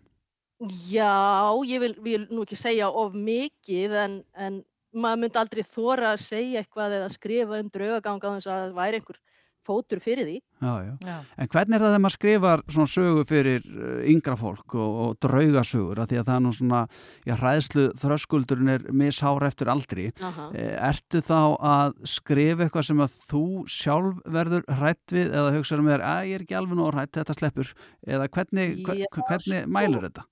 Já, 0.88 1.53
ég 1.68 1.82
vil, 1.82 1.92
vil 2.01 2.22
nú 2.30 2.47
ekki 2.47 2.57
segja 2.57 2.88
of 2.88 3.16
mikið 3.18 3.97
en, 4.07 4.20
en 4.40 4.62
maður 4.97 5.24
myndi 5.24 5.40
aldrei 5.42 5.64
þóra 5.66 6.14
að 6.14 6.22
segja 6.24 6.62
eitthvað 6.62 6.97
eða 7.01 7.11
skrifa 7.12 7.61
um 7.61 7.72
draugaganga 7.72 8.36
þess 8.38 8.49
að 8.49 8.62
það 8.62 8.78
væri 8.78 9.01
einhver 9.01 9.20
fótur 9.66 10.00
fyrir 10.02 10.24
því. 10.28 10.36
Já, 10.62 10.72
já. 10.86 11.16
En 11.36 11.50
hvernig 11.52 11.76
er 11.76 11.82
það 11.82 11.90
þegar 11.90 12.02
maður 12.04 12.14
skrifar 12.14 12.62
svona 12.72 12.92
sögu 12.92 13.24
fyrir 13.28 13.66
uh, 13.66 13.98
yngra 14.12 14.36
fólk 14.40 14.76
og, 14.78 15.00
og 15.04 15.16
draugasögur 15.26 16.00
að 16.02 16.12
því 16.12 16.20
að 16.20 16.28
það 16.30 16.36
er 16.36 16.44
nú 16.46 16.52
svona, 16.56 16.82
já, 17.26 17.34
hræðslu 17.42 17.86
þröskuldurinn 18.02 18.72
er 18.76 18.86
mishár 19.02 19.46
eftir 19.48 19.72
aldri. 19.72 20.06
Aha. 20.24 20.48
Eh, 20.56 20.72
Ertu 20.88 21.22
þá 21.26 21.40
að 21.72 21.96
skrifa 22.14 22.66
eitthvað 22.66 22.88
sem 22.90 23.02
að 23.04 23.18
þú 23.32 23.44
sjálf 23.76 24.22
verður 24.38 24.64
hrætt 24.78 25.16
við 25.16 25.34
eða 25.34 25.54
hugsaður 25.58 25.84
með 25.86 25.96
þér 25.96 26.06
að 26.12 26.30
ég 26.30 26.38
er 26.38 26.46
ekki 26.46 26.58
alveg 26.60 26.80
nú 26.80 26.88
hrætt, 26.92 27.14
þetta 27.18 27.36
sleppur 27.36 27.74
eða 28.06 28.30
hvernig, 28.38 28.78
hver, 28.86 29.02
Já, 29.02 29.10
hvernig 29.18 29.60
sko. 29.66 29.74
mælur 29.76 30.08
þetta? 30.08 30.26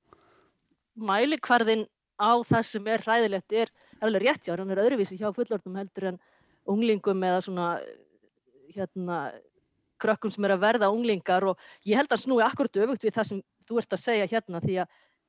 Mælikvarðin 0.94 1.86
á 2.22 2.32
það 2.46 2.62
sem 2.68 2.86
er 2.94 3.02
hræðilegt 3.02 3.54
er 3.58 3.72
alveg 4.04 4.28
rétt 4.28 4.46
hjá, 4.46 4.54
hann 4.54 4.70
er 4.70 4.82
öðruvísi 4.84 5.18
hjá 5.18 5.32
fullorðnum 5.34 5.80
heldur 5.80 6.12
en 6.12 6.18
unglingum 6.70 7.24
eða 7.26 7.40
svona 7.44 7.68
hérna 8.74 9.18
krökkum 10.00 10.30
sem 10.32 10.44
er 10.44 10.54
að 10.56 10.62
verða 10.64 10.90
unglingar 10.92 11.44
og 11.44 11.58
ég 11.86 11.96
held 11.96 12.10
að 12.12 12.22
snúi 12.24 12.42
akkurat 12.44 12.76
öfugt 12.82 13.04
við 13.06 13.14
það 13.14 13.28
sem 13.30 13.42
þú 13.68 13.78
ert 13.80 13.92
að 13.96 14.02
segja 14.04 14.26
hérna 14.32 14.60
því 14.60 14.74
að 14.82 14.88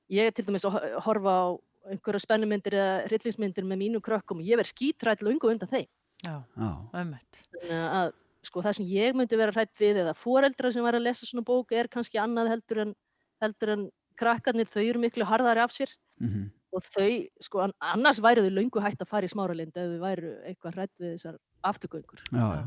ég 0.10 0.28
er 0.28 0.32
til 0.36 0.46
dæmis 0.46 0.66
að 0.66 0.76
ho- 0.76 1.00
horfa 1.06 1.36
á 1.36 1.46
einhverja 1.94 2.20
spennumyndir 2.26 2.74
eða 2.74 3.06
hryllingsmyndir 3.10 3.64
með 3.70 3.78
mínum 3.84 4.02
krökkum 4.02 4.42
og 4.42 4.48
ég 4.48 4.58
verð 4.58 4.72
skítrætt 4.74 5.22
lungu 5.22 5.52
undan 5.52 5.70
þeim. 5.70 5.86
Já, 6.26 6.42
Já. 6.58 6.70
ömmett. 6.98 7.42
Þannig 7.62 7.84
að 8.00 8.12
sko 8.46 8.62
það 8.66 8.76
sem 8.80 8.86
ég 8.90 9.16
myndi 9.18 9.38
vera 9.38 9.52
hrætt 9.54 9.74
við 9.80 10.00
eða 10.02 10.16
foreldra 10.18 10.72
sem 10.74 10.84
var 10.86 10.94
að 10.98 11.06
lesa 11.06 11.26
svona 11.30 11.46
bók 11.46 11.72
er 11.78 11.88
kannski 11.88 12.18
annað 12.22 12.50
heldur 12.56 12.82
en, 12.88 12.96
heldur 13.42 13.70
en 13.76 13.86
krakkarnir, 14.18 14.66
þau 14.66 14.82
eru 14.90 15.00
miklu 15.04 15.26
harðari 15.30 15.60
af 15.62 15.72
sér 15.76 15.92
Mhm. 16.22 16.50
og 16.74 16.82
þau, 16.84 17.30
sko 17.42 17.60
an- 17.60 17.74
annars 17.82 18.20
væru 18.20 18.42
þau 18.46 18.54
löngu 18.58 18.82
hægt 18.82 19.02
að 19.02 19.08
fara 19.08 19.26
í 19.28 19.30
smáralind 19.30 19.76
ef 19.76 19.90
þau 19.94 20.00
væru 20.00 20.32
eitthvað 20.48 20.74
hrætt 20.76 20.96
við 21.00 21.14
þessar 21.16 21.38
afturgöngur. 21.70 22.24
Já, 22.32 22.46
já. 22.62 22.66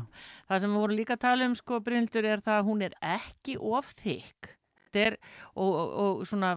Það 0.49 0.63
sem 0.63 0.73
við 0.73 0.83
vorum 0.83 0.99
líka 0.99 1.17
að 1.17 1.25
tala 1.25 1.49
um 1.49 1.57
sko 1.57 1.81
Brynildur 1.83 2.29
er 2.29 2.43
það 2.45 2.61
að 2.61 2.69
hún 2.69 2.85
er 2.87 2.95
ekki 3.15 3.57
of 3.59 3.93
þykk 3.99 4.55
Þetta 4.89 5.01
er, 5.05 5.15
og, 5.53 5.69
og, 5.69 5.89
og 6.01 6.21
svona 6.25 6.47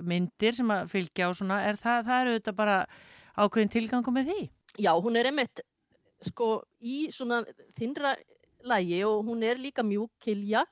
myndir 0.00 0.56
sem 0.56 0.70
að 0.72 0.86
fylgja 0.94 1.26
og 1.28 1.34
svona 1.36 1.58
er 1.68 1.76
það, 1.76 2.06
það 2.06 2.20
eru 2.22 2.36
þetta 2.38 2.54
bara 2.56 2.76
ákveðin 3.36 3.72
tilgangu 3.74 4.14
með 4.16 4.30
því. 4.30 4.44
Já, 4.80 4.92
hún 4.96 5.18
er 5.20 5.28
einmitt 5.28 5.60
sko 6.24 6.48
í 6.80 7.10
svona 7.12 7.42
þinnra 7.76 8.14
lægi 8.64 9.02
og 9.04 9.28
hún 9.28 9.44
er 9.44 9.60
líka 9.60 9.84
mjúk 9.84 10.08
kilja 10.24 10.64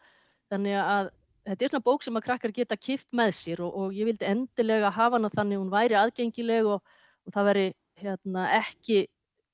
þannig 0.48 0.78
að 0.80 1.10
þetta 1.44 1.66
er 1.66 1.74
svona 1.74 1.86
bók 1.90 2.06
sem 2.06 2.16
að 2.16 2.26
krakkar 2.30 2.54
geta 2.56 2.78
kift 2.80 3.10
með 3.12 3.34
sér 3.36 3.62
og, 3.66 3.76
og 3.76 3.96
ég 3.96 4.08
vildi 4.08 4.28
endilega 4.28 4.92
hafa 4.94 5.18
hana 5.18 5.30
þannig 5.32 5.60
hún 5.60 5.72
væri 5.72 5.98
aðgengileg 6.00 6.70
og, 6.72 6.80
og 7.28 7.36
það 7.36 7.50
veri 7.50 7.66
hérna, 8.00 8.46
ekki 8.62 9.04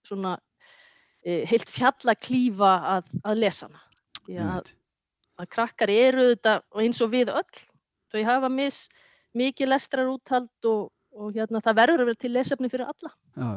svona 0.06 0.36
heilt 1.24 1.70
fjalla 1.70 2.14
klífa 2.16 2.74
að, 2.96 3.10
að 3.24 3.42
lesa 3.44 3.68
hana. 3.68 3.82
Að, 4.30 4.70
að 5.40 5.50
krakkar 5.56 5.92
eru 5.92 6.30
þetta 6.32 6.60
eins 6.80 7.00
og 7.02 7.12
við 7.12 7.32
öll, 7.34 7.62
þau 8.12 8.22
hafa 8.28 8.50
mis, 8.52 8.84
mikið 9.36 9.72
lestrar 9.72 10.10
úthald 10.10 10.70
og, 10.70 10.90
og 11.16 11.34
hérna, 11.34 11.62
það 11.64 11.80
verður 11.82 12.04
að 12.04 12.10
vera 12.10 12.22
til 12.24 12.32
lesefni 12.34 12.70
fyrir 12.72 12.88
alla. 12.90 13.12
Já. 13.36 13.50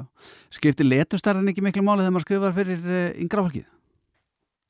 Skiptir 0.54 0.90
letustarðin 0.90 1.54
ekki 1.54 1.64
miklu 1.66 1.86
máli 1.86 2.04
þegar 2.04 2.16
maður 2.18 2.28
skrifar 2.28 2.58
fyrir 2.58 2.84
uh, 2.88 3.06
yngra 3.22 3.46
fólkið? 3.48 3.70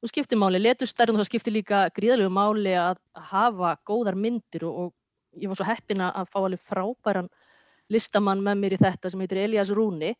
Þú 0.03 0.09
skiptir 0.11 0.39
máli, 0.39 0.59
leturstærn 0.59 1.15
og 1.15 1.21
það 1.21 1.29
skiptir 1.29 1.55
líka 1.55 1.85
gríðalegu 1.95 2.31
máli 2.35 2.73
að 2.75 2.97
hafa 3.31 3.77
góðar 3.87 4.17
myndir 4.19 4.65
og, 4.67 4.89
og 4.89 5.39
ég 5.39 5.47
var 5.47 5.59
svo 5.59 5.67
heppin 5.69 6.03
að 6.03 6.17
að 6.19 6.31
fá 6.33 6.39
alveg 6.41 6.63
frábæran 6.67 7.29
listamann 7.91 8.43
með 8.43 8.59
mér 8.59 8.75
í 8.75 8.79
þetta 8.81 9.11
sem 9.11 9.23
heitir 9.23 9.39
Elias 9.45 9.71
Rúni 9.71 10.11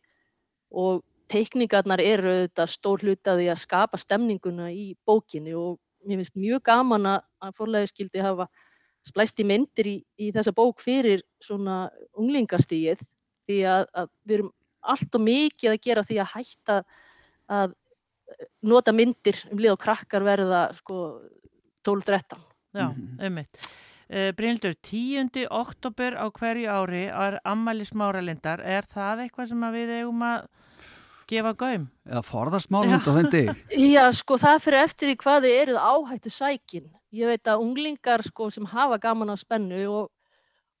og 0.72 1.02
teikningarnar 1.30 2.02
eru 2.04 2.34
þetta 2.44 2.66
stór 2.70 3.04
hlutaði 3.04 3.48
að 3.52 3.62
skapa 3.62 4.00
stemninguna 4.00 4.70
í 4.72 4.92
bókinni 5.06 5.54
og 5.56 5.78
mér 6.04 6.20
finnst 6.20 6.36
mjög 6.36 6.64
gaman 6.68 7.08
að, 7.08 7.24
að 7.40 7.56
forlega 7.58 7.90
skildi 7.90 8.24
hafa 8.24 8.48
splæst 9.04 9.40
í 9.40 9.46
myndir 9.48 9.88
í, 9.88 9.96
í 10.20 10.30
þessa 10.32 10.52
bók 10.56 10.80
fyrir 10.84 11.24
svona 11.42 11.86
unglingastíið 12.16 13.02
því 13.48 13.62
að, 13.68 13.86
að 13.92 14.12
við 14.24 14.36
erum 14.38 14.52
allt 14.94 15.16
og 15.16 15.24
mikið 15.24 15.72
að 15.72 15.80
gera 15.84 16.04
því 16.04 16.20
að 16.20 16.30
hætta 16.34 16.78
að 17.54 17.74
nota 18.64 18.92
myndir 18.96 19.38
um 19.52 19.60
lið 19.60 19.74
og 19.74 19.80
krakkar 19.80 20.24
verða 20.24 20.66
sko 20.78 21.00
12-13. 21.84 22.40
Já, 22.74 22.88
ummitt. 23.28 23.66
Uh, 24.04 24.30
Brynildur, 24.36 24.74
10. 24.84 25.46
oktober 25.52 26.16
á 26.16 26.26
hverju 26.28 26.68
ári 26.68 27.06
er 27.08 27.38
ammæli 27.48 27.86
smáralindar. 27.88 28.60
Er 28.60 28.84
það 28.88 29.24
eitthvað 29.24 29.50
sem 29.52 29.64
að 29.64 29.78
við 29.78 29.92
eigum 30.00 30.24
að 30.26 30.48
gefa 31.30 31.52
gaum? 31.58 31.86
Eða 32.08 32.22
forðast 32.26 32.72
málund 32.74 33.06
á 33.06 33.12
þenn 33.16 33.30
deg? 33.32 33.62
Já, 33.94 34.04
sko 34.16 34.38
það 34.40 34.60
fyrir 34.66 34.80
eftir 34.82 35.12
í 35.12 35.16
hvað 35.20 35.46
þið 35.46 35.56
eruð 35.62 35.80
áhættu 35.80 36.32
sækin. 36.34 36.90
Ég 37.14 37.30
veit 37.30 37.50
að 37.50 37.62
unglingar 37.64 38.24
sko 38.26 38.50
sem 38.54 38.66
hafa 38.68 38.98
gaman 39.02 39.32
á 39.32 39.36
spennu 39.38 39.82
og, 39.90 40.10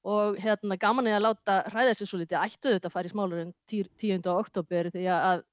og 0.04 0.38
hérna 0.42 0.78
gaman 0.80 1.08
er 1.10 1.18
að 1.18 1.26
láta 1.28 1.60
hræða 1.70 1.96
sig 1.98 2.10
svo 2.10 2.20
litið 2.20 2.40
ættu 2.42 2.72
þetta 2.74 2.90
að 2.90 2.96
fara 2.96 3.10
í 3.10 3.14
smálurinn 3.14 3.54
10. 3.70 4.30
oktober 4.34 4.90
því 4.94 5.08
að 5.14 5.44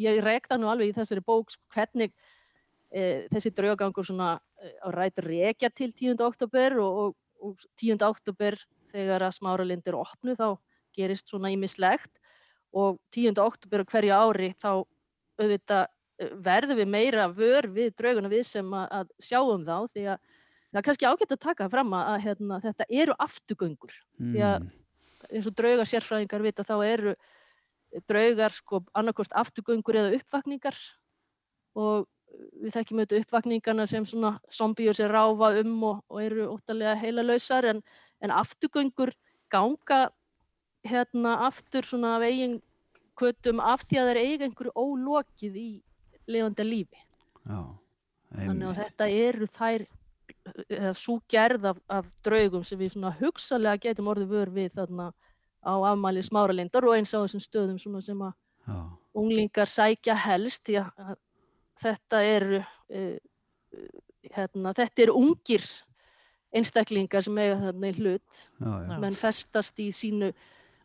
ég 0.00 0.22
rekta 0.24 0.58
nú 0.58 0.70
alveg 0.70 0.92
í 0.92 0.96
þessari 0.96 1.24
bók 1.24 1.52
sko, 1.52 1.64
hvernig 1.74 2.14
e, 2.90 3.26
þessi 3.32 3.52
draugagangur 3.56 4.06
svona 4.06 4.36
e, 4.60 4.72
á 4.80 4.88
rætur 4.94 5.28
rekja 5.28 5.70
til 5.70 5.92
10. 5.92 6.16
oktober 6.24 6.78
og, 6.82 7.02
og, 7.02 7.16
og 7.50 7.66
10. 7.76 7.98
oktober 8.06 8.56
þegar 8.92 9.26
að 9.26 9.36
smáralind 9.40 9.90
er 9.90 9.98
opnu 9.98 10.36
þá 10.38 10.56
gerist 10.96 11.28
svona 11.28 11.52
ímislegt 11.52 12.22
og 12.76 12.98
10. 13.14 13.36
oktober 13.40 13.84
á 13.84 13.88
hverju 13.90 14.16
ári 14.16 14.50
þá 14.60 14.70
auðvitað 15.40 15.84
eh, 15.84 16.32
verðum 16.48 16.80
við 16.80 16.90
meira 16.92 17.28
vör 17.32 17.70
við 17.72 17.94
drauguna 17.98 18.32
við 18.32 18.44
sem 18.48 18.74
að, 18.76 18.88
að 19.00 19.14
sjáum 19.28 19.64
þá 19.66 19.76
því 19.92 20.08
að 20.14 20.18
það 20.66 20.80
er 20.80 20.86
kannski 20.88 21.08
ágætt 21.08 21.36
að 21.36 21.44
taka 21.46 21.70
fram 21.72 21.94
að, 21.96 22.10
að 22.12 22.26
hérna, 22.26 22.60
þetta 22.64 22.88
eru 23.02 23.16
afturgöngur 23.26 23.96
því 24.18 24.44
að 24.50 24.68
eins 25.32 25.48
og 25.48 25.56
drauga 25.58 25.86
sérfræðingar 25.88 26.44
vita 26.44 26.66
þá 26.66 26.76
eru 26.86 27.14
draugar 28.10 28.52
sko 28.52 28.82
annarkost 28.98 29.32
afturgöngur 29.38 29.96
eða 29.96 30.18
uppvakningar 30.18 30.76
og 31.78 32.06
við 32.60 32.74
þekkjum 32.74 33.00
auðvitað 33.00 33.22
uppvakningarna 33.22 33.86
sem 33.88 34.04
svona 34.08 34.34
zombíur 34.52 34.96
sem 34.96 35.08
ráfa 35.10 35.54
um 35.62 35.76
og, 35.88 36.02
og 36.12 36.22
eru 36.22 36.48
óttalega 36.52 36.96
heila 37.00 37.24
lausar 37.24 37.68
en, 37.70 37.82
en 38.20 38.34
afturgöngur 38.34 39.14
ganga 39.52 40.06
hérna 40.90 41.34
aftur 41.46 41.86
svona 41.86 42.16
af 42.16 42.26
eigin 42.26 42.60
kvötum 43.16 43.60
af 43.64 43.84
því 43.88 44.00
að 44.00 44.10
þeir 44.10 44.22
eiga 44.22 44.46
einhverju 44.46 44.72
ólokið 44.76 45.58
í 45.60 45.68
lifandi 46.28 46.66
lífi. 46.66 47.04
Já, 47.46 47.60
Þannig 48.36 48.68
að 48.68 48.80
þetta 48.82 49.08
eru 49.26 49.46
þær 49.54 49.86
eða 50.66 50.92
svo 50.98 51.16
gerð 51.30 51.70
af, 51.72 51.78
af 51.90 52.08
draugum 52.26 52.64
sem 52.66 52.78
við 52.78 52.94
svona 52.94 53.12
hugsalega 53.18 53.88
getum 53.88 54.10
orðið 54.12 54.34
vör 54.34 54.52
við 54.54 54.74
þarna 54.76 55.06
á 55.66 55.74
afmæli 55.90 56.22
smáralindar 56.26 56.86
og 56.86 56.96
eins 56.96 57.14
á 57.14 57.18
þessum 57.22 57.42
stöðum 57.42 57.78
svona 57.82 58.02
sem 58.04 58.20
að 58.22 58.34
Já. 58.66 58.78
unglingar 59.18 59.70
sækja 59.70 60.14
helst 60.26 60.66
því 60.66 60.78
að, 60.82 61.16
þetta 61.82 62.22
eru 62.26 62.60
uh, 62.60 63.16
hérna, 64.34 64.72
þetta 64.76 65.06
eru 65.06 65.16
ungir 65.20 65.66
einstaklingar 66.56 67.24
sem 67.26 67.38
eiga 67.38 67.58
þarna 67.60 67.90
í 67.90 67.96
hlut 68.00 68.44
já. 68.62 68.98
menn 69.02 69.18
festast 69.18 69.82
í 69.82 69.90
sínu 69.94 70.30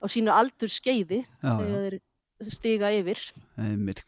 á 0.02 0.06
sínu 0.10 0.34
aldur 0.34 0.72
skeiði 0.72 1.22
Já, 1.22 1.54
þegar 1.62 2.00
stiga 2.50 2.90
yfir. 2.98 3.20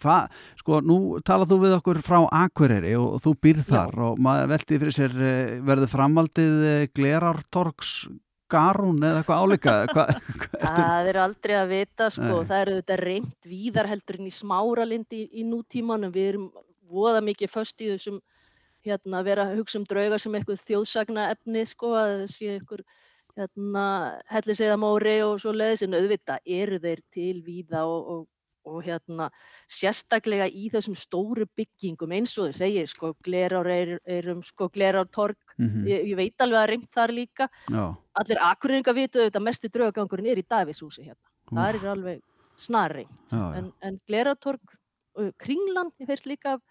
Hva, 0.01 0.17
sko, 0.57 0.79
nú 0.81 1.19
talað 1.25 1.53
þú 1.53 1.57
við 1.61 1.75
okkur 1.77 2.01
frá 2.01 2.19
Akureyri 2.43 2.95
og, 2.97 3.15
og 3.17 3.21
þú 3.21 3.33
býrð 3.45 3.67
þar 3.69 3.99
og 4.07 4.21
maður 4.25 4.51
veldi 4.55 4.79
fyrir 4.81 4.95
sér 4.95 5.17
eh, 5.21 5.55
verður 5.61 5.91
framaldið 5.91 6.63
Glerártorgs 6.97 7.93
garún 8.53 8.99
eða 9.01 9.21
eitthvað 9.21 9.93
Hva, 9.93 10.05
Það 10.63 11.09
er 11.11 11.19
aldrei 11.23 11.55
að 11.57 11.71
vita, 11.73 12.09
sko, 12.13 12.41
Nei. 12.41 12.49
það 12.49 12.59
eru 12.63 12.75
þetta 12.79 12.99
reynd 13.01 13.47
víðar 13.49 13.89
heldur 13.91 14.19
en 14.19 14.29
í 14.29 14.33
smáralind 14.33 15.15
í, 15.15 15.23
í 15.39 15.45
nútímanum. 15.47 16.13
Við 16.13 16.29
erum 16.33 16.51
voða 16.93 17.23
mikið 17.25 17.53
föst 17.53 17.81
í 17.81 17.89
þessum, 17.93 18.19
hérna, 18.85 19.21
að 19.21 19.29
vera 19.31 19.47
að 19.47 19.61
hugsa 19.61 19.79
um 19.79 19.87
drauga 19.89 20.19
sem 20.21 20.37
eitthvað 20.37 20.65
þjóðsagna 20.67 21.29
efni, 21.33 21.65
sko, 21.69 21.93
að 21.97 22.25
sé 22.33 22.57
eitthvað, 22.57 22.85
hérna, 23.39 23.85
helliseiðamóri 24.31 25.17
og 25.25 25.39
svo 25.41 25.53
leiðis, 25.55 25.83
en 25.87 25.97
auðvitað 25.97 26.53
eru 26.59 26.79
þeir 26.83 27.01
til 27.13 27.41
víða 27.45 27.83
og, 27.89 28.09
og, 28.13 28.27
og 28.69 28.83
hérna, 28.85 29.29
sérstaklega 29.67 30.47
í 30.47 30.69
þessum 30.71 30.95
stóru 30.95 31.47
byggingum, 31.57 32.13
eins 32.15 32.35
og 32.39 32.51
þau 32.51 32.59
segir, 32.61 32.87
sko, 32.91 33.13
glerár 33.25 33.67
er, 33.73 33.95
er 34.05 34.29
um, 34.35 34.43
sko, 34.45 34.69
glerártorg, 34.73 35.37
Mhm. 35.53 35.83
ég, 35.85 36.05
ég 36.09 36.15
veit 36.17 36.41
alveg 36.41 36.57
að 36.57 36.69
reynd 36.71 36.87
þar 36.89 37.11
líka, 37.13 37.45
Já, 37.69 37.83
allir 38.17 38.39
akureyringar 38.41 38.95
vitu 38.97 39.19
auðvitað 39.21 39.43
mesti 39.45 39.69
draugagangurinn 39.69 40.31
er 40.31 40.39
í 40.41 40.45
Davishúsi 40.49 41.03
hérna. 41.05 41.29
Það 41.53 41.75
er 41.83 41.89
alveg 41.91 42.21
já. 43.29 43.57
En, 43.57 43.71
en 43.81 43.99
Gleratorg, 44.07 44.61
uh, 45.19 45.29
Kringlan, 45.37 45.91
ég 46.01 46.07
fyrst 46.09 46.25
líka 46.25 46.55
af 46.55 46.61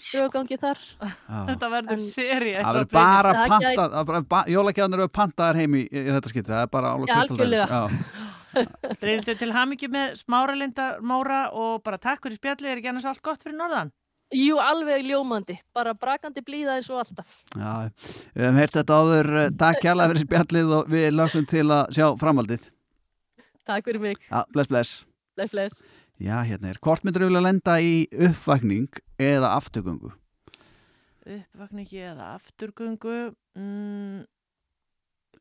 draugagangi 0.00 0.58
þar. 0.60 0.82
Þetta 1.50 1.70
verður 1.72 2.02
seri 2.04 2.52
það 2.56 2.78
verður 2.78 2.92
bara 2.96 3.46
pantað 3.52 4.52
jólakjáðanir 4.52 5.04
eru 5.04 5.12
pantaðar 5.12 5.60
heim 5.60 5.78
í, 5.78 5.86
í 5.86 6.04
þetta 6.08 6.32
skipti 6.32 6.52
það 6.52 6.62
er 6.64 6.70
bara 6.72 6.92
kristaltælis 7.02 7.64
algjörlega. 7.64 8.30
Reyndu 9.06 9.34
til 9.40 9.50
hamingju 9.54 9.88
með 9.92 10.16
smáralinda 10.20 10.88
Móra 11.08 11.46
og 11.56 11.82
bara 11.84 12.00
takk 12.00 12.24
fyrir 12.26 12.36
spjalli, 12.40 12.68
er 12.68 12.80
ekki 12.80 12.90
annars 12.92 13.08
allt 13.08 13.22
gott 13.24 13.44
fyrir 13.44 13.56
norðan? 13.56 13.92
Jú, 14.32 14.56
alveg 14.60 15.04
ljómandi, 15.04 15.58
bara 15.76 15.92
brakandi 15.92 16.40
blíða 16.44 16.78
eins 16.78 16.88
og 16.92 17.02
alltaf. 17.02 17.32
Já, 17.52 17.88
við 18.32 18.46
hefum 18.46 18.60
heyrt 18.62 18.76
þetta 18.78 18.98
áður 19.00 19.30
eh, 19.42 19.48
takk 19.60 19.80
kjærlega 19.84 20.12
fyrir 20.12 20.26
spjallið 20.26 20.76
og 20.78 20.92
við 20.92 21.08
lögum 21.12 21.48
til 21.48 21.66
að 21.68 21.96
sjá 21.98 22.06
framaldið 22.20 22.68
Takk 23.68 23.86
fyrir 23.86 24.02
mig. 24.02 24.22
Já, 24.26 24.40
bless 24.52 24.72
bless 24.72 24.94
Bless, 25.36 25.52
bless. 25.52 25.82
Já, 26.22 26.36
hérna 26.46 26.70
er, 26.70 26.78
hvort 26.82 27.02
myndur 27.02 27.24
við 27.24 27.32
vilja 27.32 27.42
lenda 27.48 27.78
í 27.82 27.94
uppvakning 28.28 29.00
eða 29.18 29.56
afturgöngu? 29.58 30.12
Uppvakningi 31.22 32.02
eða 32.12 32.28
afturgöngu 32.36 33.16
mm, 33.58 34.20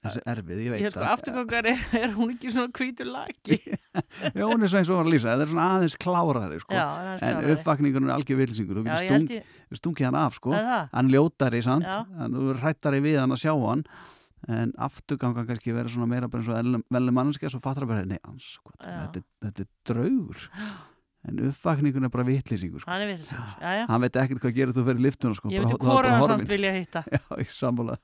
Þessi 0.02 0.22
er 0.26 0.40
erfið, 0.40 0.60
ég 0.66 0.74
veit 0.74 0.80
Ég 0.82 0.88
held 0.88 0.98
að 0.98 1.12
afturgöngar 1.12 1.68
er, 1.70 1.82
er 2.00 2.14
hún 2.16 2.32
ekki 2.34 2.50
svona 2.54 2.72
hvítur 2.74 3.10
laki 3.12 3.58
Já, 4.38 4.42
hún 4.50 4.66
er 4.66 4.72
svo 4.72 4.80
eins 4.82 4.90
og 4.90 4.98
var 4.98 5.06
að 5.06 5.12
lýsa, 5.14 5.36
þetta 5.36 5.46
er 5.46 5.52
svona 5.52 5.68
aðeins 5.76 5.98
klárari 6.02 6.58
sko. 6.64 6.78
Já, 6.78 6.88
en 7.28 7.42
uppvakningun 7.54 8.08
er 8.10 8.16
algjör 8.16 8.40
vilsingur 8.42 8.80
þú 8.80 8.86
getur 8.88 9.06
ég 9.06 9.14
held 9.14 9.28
stung, 9.28 9.36
ég- 9.38 9.78
stungið 9.82 10.08
hann 10.10 10.18
af 10.24 10.40
sko. 10.40 10.56
Er 10.58 10.66
það? 10.72 10.88
hann 10.96 11.12
ljótari, 11.14 11.62
sant? 11.68 11.86
Já. 11.86 12.00
en 12.26 12.38
þú 12.40 12.48
er 12.56 12.62
hrættari 12.64 13.04
við 13.06 13.20
hann 13.22 13.36
að 13.38 13.44
sjá 13.44 13.54
hann 13.68 13.86
en 14.50 14.72
afturgangan 14.82 15.46
kannski 15.50 15.74
verður 15.76 15.96
svona 15.96 16.10
meira 16.10 16.30
bara 16.32 16.42
eins 16.42 16.78
og 16.78 16.86
velni 16.94 17.14
mannskja 17.14 17.52
svo 17.54 17.60
fattar 17.62 17.86
það 17.86 17.92
bara, 17.94 18.08
nei, 18.10 18.22
ans, 18.26 18.56
Já. 18.82 18.96
þetta, 19.04 19.22
þetta 19.46 19.66
er 19.66 19.70
draugur. 19.92 20.48
En 21.30 21.44
uppvakningun 21.46 22.08
er 22.08 22.14
bara 22.14 22.26
vitlýsingur 22.26 22.82
sko. 22.82 22.90
Hann 22.90 23.04
er 23.06 23.12
vitlisins, 23.12 23.52
já, 23.62 23.74
já 23.78 23.84
hann 23.92 24.02
veit 24.02 24.18
ekkert 24.24 24.42
hvað 24.42 24.56
gerir 24.56 24.74
þú 24.74 24.88
fyrir 24.88 25.04
liftuna 25.06 25.38
sko, 25.38 25.52
Ég 25.54 25.62
veit 25.62 25.76
er 25.76 25.86
hvora 25.86 26.16
hann 26.16 26.26
samt 26.32 26.50
vilja 26.50 26.74
hitta. 26.74 27.04
Já, 27.14 27.22
í 27.38 27.46
sammála. 27.54 28.00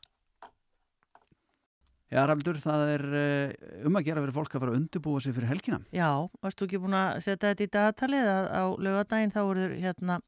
Já, 2.07 2.21
Rafnildur, 2.23 2.59
það 2.63 2.81
er 2.93 3.01
eh, 3.19 3.71
um 3.89 3.97
að 3.99 4.05
gera 4.07 4.21
fyrir 4.23 4.35
fólk 4.37 4.53
að 4.53 4.61
fara 4.63 4.71
að 4.71 4.77
undirbúa 4.79 5.19
sig 5.23 5.33
fyrir 5.35 5.49
helgina. 5.49 5.81
Já, 5.91 6.07
varst 6.45 6.61
þú 6.61 6.69
ekki 6.69 6.79
búin 6.85 6.95
að 6.95 7.17
setja 7.25 7.49
þetta 7.49 7.65
í 7.65 7.71
dagatalið 7.73 8.29
að 8.31 8.47
á 8.47 8.63
lögadaginn 8.85 9.33
þá 9.33 9.39
voru 9.41 9.65
hérna 9.73 10.19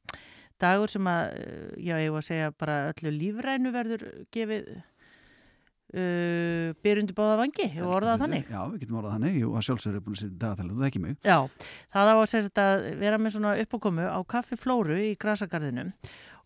dagur 0.59 0.91
sem 0.91 1.07
að, 1.07 1.37
eh, 1.37 1.69
já, 1.85 1.93
ég 2.03 2.11
var 2.11 2.25
að 2.25 2.27
segja 2.33 2.51
bara 2.57 2.79
öllu 2.89 3.13
lífrænu 3.15 3.71
verður 3.77 4.03
gefið 4.33 4.67
uh, 5.93 6.71
byrjundi 6.85 7.15
báða 7.17 7.37
vangi 7.41 7.67
og 7.81 7.93
orðað 7.97 8.23
þannig. 8.23 8.49
Já, 8.49 8.61
við 8.69 8.83
getum 8.83 8.99
orðað 9.01 9.15
þannig, 9.17 9.37
jú, 9.41 9.53
að 9.53 9.65
sjálfsögur 9.67 9.99
er 9.99 10.05
búin 10.05 10.17
að 10.17 10.23
setja 10.23 10.41
dagatalið, 10.43 10.75
þú 10.75 10.87
þekki 10.87 11.03
mig. 11.05 11.15
Já, 11.25 11.37
það 11.95 12.11
á 12.11 12.15
að 12.15 12.27
segja 12.33 12.49
þetta 12.49 12.67
að 12.73 12.89
vera 13.03 13.21
með 13.21 13.35
svona 13.37 13.55
uppákomu 13.63 14.09
á 14.09 14.19
kaffi 14.35 14.59
Flóru 14.59 14.99
í 15.01 15.15
Grasagarðinum 15.19 15.95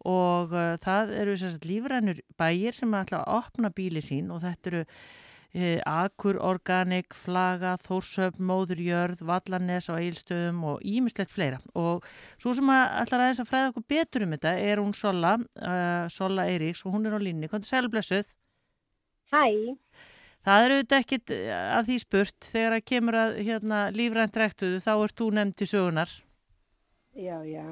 og 0.03 0.55
uh, 0.55 0.71
það 0.83 1.13
eru 1.23 1.35
sérst 1.39 1.67
lífrænur 1.67 2.23
bæir 2.39 2.75
sem 2.75 2.97
ætla 2.99 3.23
að 3.23 3.37
opna 3.39 3.71
bíli 3.73 4.03
sín 4.03 4.31
og 4.33 4.43
þetta 4.43 4.71
eru 4.71 4.81
uh, 4.83 5.79
Akur, 5.87 6.39
Organic, 6.43 7.15
Flaga, 7.15 7.75
Þórsöp, 7.81 8.39
Móðurjörð, 8.43 9.23
Vallanes 9.27 9.89
á 9.91 9.95
Eilstöðum 9.95 10.63
og 10.73 10.83
ímislegt 10.83 11.31
fleira. 11.31 11.59
Og 11.79 12.05
svo 12.41 12.55
sem 12.57 12.71
að 12.73 12.85
ætlar 13.03 13.25
aðeins 13.25 13.43
að 13.43 13.51
fræða 13.51 13.73
okkur 13.73 13.89
betur 13.95 14.27
um 14.27 14.35
þetta 14.35 14.55
er 14.59 14.83
hún 14.83 14.95
Sola, 14.97 15.37
uh, 15.39 16.05
Sola 16.11 16.47
Eiríks 16.51 16.83
og 16.87 16.97
hún 16.97 17.07
er 17.07 17.15
á 17.15 17.19
línni, 17.23 17.51
er 17.51 17.69
sælblessuð? 17.69 18.33
Hæ. 19.33 19.75
Það 20.43 20.65
eru 20.67 20.77
þetta 20.81 20.99
ekkit 20.99 21.33
að 21.55 21.89
því 21.89 21.97
spurt 22.01 22.47
þegar 22.51 22.77
að 22.77 22.87
kemur 22.91 23.17
að 23.19 23.35
hérna, 23.47 23.83
lífrænt 23.95 24.39
rektuðu 24.41 24.79
þá 24.83 24.93
ert 24.93 25.19
þú 25.21 25.27
nefnd 25.37 25.59
til 25.59 25.67
sögunar. 25.71 26.15
Já, 27.15 27.37
já. 27.47 27.67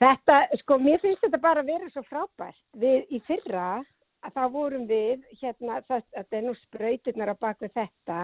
Þetta, 0.00 0.36
sko, 0.62 0.76
mér 0.80 1.00
finnst 1.00 1.24
þetta 1.24 1.40
bara 1.40 1.64
að 1.64 1.72
vera 1.74 1.88
svo 1.92 2.02
frábært. 2.08 2.60
Við 2.80 3.08
í 3.12 3.20
fyrra, 3.26 3.82
þá 4.28 4.42
vorum 4.52 4.86
við, 4.88 5.24
hérna, 5.40 5.80
þetta 5.88 6.38
er 6.38 6.46
nú 6.46 6.54
spröyturnar 6.60 7.32
á 7.32 7.36
bakvið 7.40 7.74
þetta, 7.76 8.20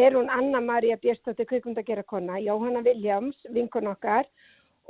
er 0.00 0.16
hún 0.16 0.32
Anna-Maria 0.32 0.96
Björnstóttir 1.00 1.48
kvikmundagera 1.48 2.04
kona, 2.08 2.40
Jóhanna 2.40 2.84
Viljáms, 2.84 3.36
vinkon 3.52 3.88
okkar, 3.92 4.28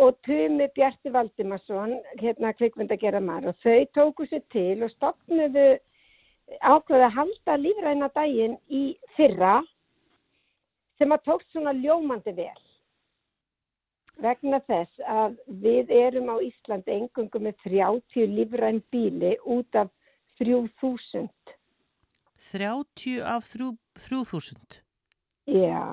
og 0.02 0.18
Tumi 0.26 0.68
Bjarti 0.76 1.10
Valdimarsson, 1.14 1.96
hérna 2.20 2.52
kvikmundagera 2.58 3.22
maður. 3.22 3.54
Og 3.54 3.62
þau 3.64 3.86
tóku 3.98 4.26
sér 4.30 4.42
til 4.54 4.82
og 4.86 4.92
stopnuðu 4.94 5.68
ákveði 6.60 7.08
að 7.08 7.16
halda 7.16 7.56
lífræna 7.60 8.10
daginn 8.14 8.56
í 8.70 8.84
fyrra 9.16 9.58
sem 10.98 11.12
að 11.12 11.24
tókst 11.28 11.52
svona 11.52 11.74
ljómandi 11.76 12.32
vel 12.36 12.62
vegna 14.22 14.60
þess 14.64 15.02
að 15.12 15.36
við 15.62 15.90
erum 15.92 16.30
á 16.32 16.36
Íslandi 16.40 16.94
engungu 16.94 17.42
með 17.42 17.58
30 17.66 18.30
lífræn 18.32 18.80
bíli 18.92 19.34
út 19.44 19.76
af 19.76 19.90
3000. 20.40 21.28
30 22.52 23.20
af 23.24 23.50
3 23.52 23.72
3000? 23.96 24.80
Já. 25.48 25.84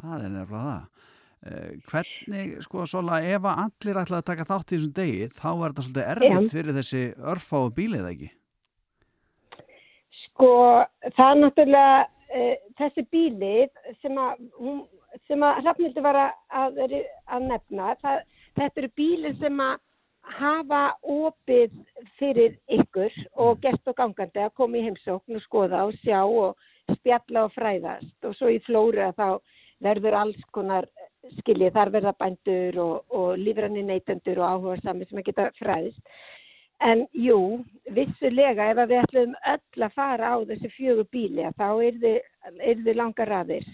Það 0.00 0.24
er 0.24 0.34
nefnilega 0.34 0.64
það. 0.66 1.06
Eh, 1.40 1.70
hvernig, 1.88 2.58
sko, 2.66 2.84
Sola, 2.84 3.22
ef 3.24 3.46
allir 3.48 4.02
ætla 4.02 4.20
að 4.20 4.26
taka 4.28 4.44
þátt 4.44 4.74
í 4.74 4.76
þessum 4.76 4.92
degi, 4.98 5.28
þá 5.32 5.48
er 5.50 5.70
þetta 5.70 5.84
svolítið 5.86 6.10
erfitt 6.12 6.52
fyrir 6.52 6.76
þessi 6.76 7.04
örfáu 7.32 7.70
bílið, 7.78 8.08
ekki? 8.10 8.28
Sko, 10.40 10.86
það 11.18 11.30
er 11.30 11.36
náttúrulega 11.36 11.96
uh, 12.32 12.52
þessi 12.78 13.02
bílið 13.12 13.96
sem 14.00 14.14
að, 14.16 14.38
hún, 14.56 14.78
sem 15.28 15.42
að 15.44 15.58
Hrafnildur 15.66 16.04
var 16.06 16.18
að, 16.22 16.78
að, 16.80 16.94
nefna, 17.44 17.90
það, 18.00 18.22
þetta 18.56 18.80
eru 18.80 18.90
bílið 18.96 19.42
sem 19.42 19.60
að 19.60 19.74
hafa 20.38 20.80
opið 21.04 21.74
fyrir 22.16 22.56
ykkur 22.72 23.20
og 23.44 23.60
gert 23.60 23.92
og 23.92 23.98
gangandi 24.00 24.40
að 24.46 24.56
koma 24.56 24.80
í 24.80 24.86
heimsókn 24.86 25.36
og 25.36 25.44
skoða 25.44 25.84
og 25.90 26.00
sjá 26.00 26.22
og 26.24 26.56
spjalla 26.94 27.44
og 27.44 27.52
fræðast 27.58 28.28
og 28.30 28.38
svo 28.38 28.48
í 28.48 28.62
flóru 28.64 29.04
að 29.10 29.20
þá 29.20 29.28
verður 29.84 30.20
alls 30.22 30.40
konar 30.56 30.88
skiljið, 31.42 31.74
þar 31.76 31.92
verða 31.98 32.16
bændur 32.16 32.80
og, 32.80 32.96
og 33.12 33.36
lífranni 33.44 33.84
neytendur 33.84 34.40
og 34.40 34.54
áhuga 34.54 34.80
sami 34.86 35.04
sem 35.04 35.20
að 35.20 35.28
geta 35.28 35.50
fræðist. 35.60 36.00
En 36.80 37.04
jú, 37.12 37.60
vissulega 37.92 38.70
ef 38.72 38.78
við 38.88 39.02
ætlum 39.02 39.34
öll 39.52 39.84
að 39.84 39.94
fara 39.98 40.32
á 40.32 40.36
þessi 40.48 40.70
fjögur 40.76 41.08
bíli 41.12 41.44
þá 41.58 41.68
er 41.84 41.98
þið 42.80 42.94
langa 42.96 43.26
raðir. 43.28 43.66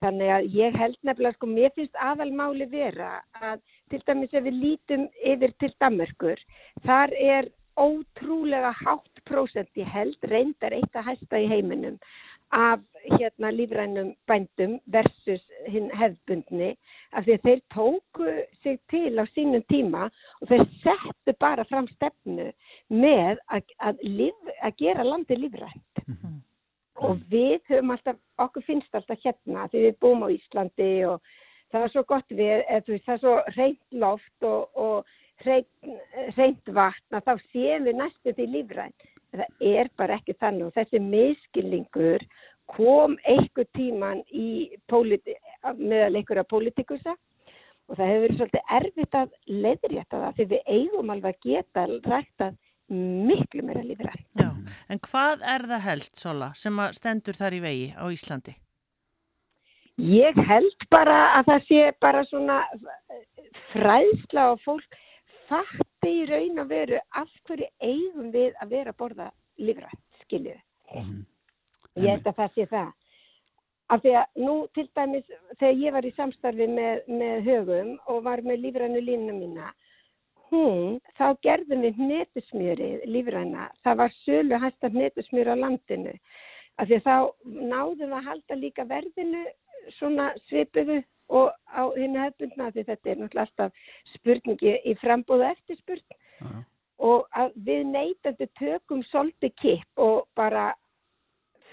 Þannig 0.00 0.32
að 0.32 0.46
ég 0.56 0.76
held 0.80 0.98
nefnilega, 1.04 1.36
sko, 1.36 1.48
mér 1.48 1.72
finnst 1.76 1.96
aðalmáli 2.00 2.66
vera 2.72 3.10
að 3.36 3.60
til 3.92 4.00
dæmis 4.08 4.36
ef 4.36 4.44
við 4.46 4.60
lítum 4.62 5.08
yfir 5.32 5.52
til 5.60 5.72
Danmörkur, 5.82 6.40
þar 6.86 7.12
er 7.20 7.50
ótrúlega 7.80 8.72
hátt 8.80 9.24
prósent, 9.28 9.70
ég 9.76 9.88
held 9.88 10.28
reyndar 10.28 10.76
eitt 10.76 10.96
að 10.96 11.12
hæsta 11.12 11.40
í 11.40 11.48
heiminum 11.48 11.98
af 12.56 12.80
hérna 13.04 13.52
lífrænum 13.54 14.14
bændum 14.26 14.78
versus 14.90 15.42
hinn 15.70 15.90
hefðbundni 15.94 16.72
af 17.16 17.26
því 17.26 17.36
að 17.36 17.46
þeir 17.48 17.62
tóku 17.74 18.34
sig 18.62 18.78
til 18.92 19.18
á 19.18 19.24
sínum 19.34 19.64
tíma 19.72 20.06
og 20.40 20.50
þeir 20.50 20.64
settu 20.84 21.34
bara 21.42 21.66
fram 21.68 21.88
stefnu 21.96 22.50
með 22.88 23.40
að, 23.50 23.74
að, 23.82 24.04
líf, 24.06 24.54
að 24.62 24.78
gera 24.78 25.06
landi 25.06 25.38
lífrænt 25.38 26.04
og 27.00 27.20
við 27.32 27.60
höfum 27.70 27.94
alltaf, 27.94 28.18
okkur 28.42 28.66
finnst 28.66 28.94
alltaf 28.94 29.22
hérna 29.24 29.66
því 29.70 29.86
við 29.86 29.96
búum 30.04 30.26
á 30.26 30.28
Íslandi 30.34 30.90
og 31.08 31.22
það 31.72 31.86
er 31.86 31.94
svo 31.94 32.04
gott 32.08 32.34
við, 32.34 32.64
veist, 32.88 33.06
það 33.06 33.14
er 33.14 33.22
svo 33.24 33.36
reynt 33.56 33.98
loft 34.04 34.46
og, 34.46 34.76
og 34.76 35.16
reynt 36.36 36.74
vatn 36.76 37.16
að 37.16 37.28
þá 37.28 37.48
séum 37.54 37.88
við 37.88 37.98
næstu 38.00 38.34
því 38.36 38.48
lífrænt. 38.54 39.08
Það 39.30 39.62
er 39.62 39.90
bara 39.96 40.16
ekki 40.18 40.34
þannig 40.40 40.66
og 40.66 40.74
þessi 40.74 41.00
miskilningur 41.04 42.24
kom 42.74 43.16
einhver 43.28 43.68
tíman 43.76 44.22
meðal 45.76 46.14
einhverja 46.20 46.46
politikusa 46.48 47.16
og 47.90 47.98
það 47.98 48.10
hefur 48.10 48.24
verið 48.24 48.40
svolítið 48.40 48.74
erfitt 48.78 49.18
að 49.18 49.36
leiðrétta 49.50 50.22
það 50.24 50.34
því 50.38 50.48
við 50.52 50.74
eigum 50.76 51.14
alveg 51.14 51.36
að 51.36 51.46
geta 51.50 51.86
ræktað 52.06 52.58
miklu 52.90 53.62
meira 53.66 53.82
lífrænt. 53.86 54.26
Já, 54.38 54.50
en 54.90 55.02
hvað 55.06 55.44
er 55.52 55.66
það 55.70 55.84
helst, 55.86 56.18
Sola, 56.18 56.50
sem 56.58 56.78
að 56.82 56.96
stendur 56.98 57.38
þar 57.38 57.56
í 57.56 57.60
vegi 57.62 57.88
á 57.94 58.04
Íslandi? 58.10 58.56
Ég 60.00 60.38
held 60.48 60.86
bara 60.90 61.18
að 61.38 61.50
það 61.50 61.66
sé 61.68 61.80
bara 62.00 62.24
svona 62.30 62.58
fræðsla 63.74 64.46
og 64.54 64.62
fólk 64.64 64.98
fatti 65.50 66.14
í 66.22 66.26
raun 66.30 66.62
og 66.62 66.70
veru 66.70 67.00
af 67.20 67.28
hverju 67.46 67.68
eigum 67.82 68.30
við 68.32 68.54
að 68.62 68.72
vera 68.76 68.94
að 68.94 69.00
borða 69.02 69.28
lífrænt, 69.60 70.06
skiljið. 70.24 70.62
Ég 71.98 72.10
held 72.14 72.26
að 72.30 72.40
það 72.40 72.56
sé 72.56 72.66
það. 72.70 72.90
Af 73.90 74.02
því 74.04 74.12
að 74.20 74.42
nú 74.46 74.56
til 74.76 74.86
dæmis 74.94 75.30
þegar 75.58 75.80
ég 75.82 75.94
var 75.96 76.06
í 76.06 76.12
samstarfi 76.14 76.66
með, 76.70 77.00
með 77.10 77.46
högum 77.48 77.94
og 78.12 78.20
var 78.26 78.42
með 78.46 78.62
lífrænu 78.64 79.00
línuna 79.02 79.34
mína, 79.34 79.70
hún, 80.50 81.00
þá 81.18 81.26
gerðum 81.42 81.82
við 81.86 81.98
hnetusmjörið 81.98 83.08
lífræna. 83.10 83.66
Það 83.82 84.02
var 84.02 84.14
sölu 84.22 84.60
hæsta 84.62 84.92
hnetusmjör 84.94 85.50
á 85.50 85.62
landinu. 85.64 86.14
Af 86.78 86.86
því 86.86 87.00
að 87.00 87.08
þá 87.08 87.16
náðum 87.72 88.04
við 88.04 88.18
að 88.20 88.28
halda 88.30 88.60
líka 88.60 88.86
verðinu 88.90 89.42
svona 89.98 90.30
svipuðu 90.48 91.00
og 91.30 91.50
á 91.70 91.82
henni 91.94 92.18
hefbundna 92.18 92.70
því 92.74 92.84
þetta 92.88 93.10
er 93.10 93.18
náttúrulega 93.20 93.46
alltaf 93.46 93.72
spurningi 94.14 94.76
í 94.86 94.94
frambúðu 95.02 95.46
eftirspurn 95.50 96.62
og 97.10 97.26
að 97.38 97.54
við 97.66 97.84
neytandi 97.90 98.48
tökum 98.58 99.02
svolítið 99.08 99.54
kipp 99.62 100.02
og 100.02 100.26
bara 100.36 100.70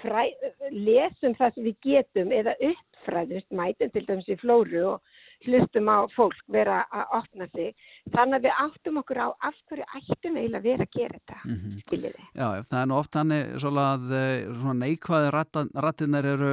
fræ, 0.01 0.25
lesum 0.71 1.37
það 1.37 1.55
sem 1.55 1.69
við 1.69 1.77
getum 1.85 2.33
eða 2.35 2.57
uppfræðist 2.71 3.55
mætum 3.55 3.93
til 3.93 4.05
dæmis 4.07 4.29
í 4.31 4.37
flóru 4.41 4.83
og 4.93 5.15
hlustum 5.45 5.89
á 5.89 6.09
fólk 6.15 6.37
vera 6.49 6.79
að 6.89 7.11
opna 7.19 7.47
sig. 7.53 7.75
Þannig 8.13 8.37
að 8.39 8.45
við 8.47 8.61
áttum 8.63 8.99
okkur 9.01 9.19
á 9.21 9.27
af 9.49 9.57
hverju 9.69 9.85
ættum 9.99 10.37
eiginlega 10.39 10.63
vera 10.63 10.87
að 10.87 10.95
gera 10.97 11.17
þetta 11.17 11.37
mm 11.43 11.57
-hmm. 11.57 11.77
Já, 12.33 12.47
það 12.69 12.81
er 12.81 12.87
nú 12.87 12.95
oft 12.97 13.15
hann 13.15 13.31
að 13.31 14.03
svona 14.59 14.73
neikvæði 14.73 15.29
rattinnar 15.85 16.25
eru 16.25 16.51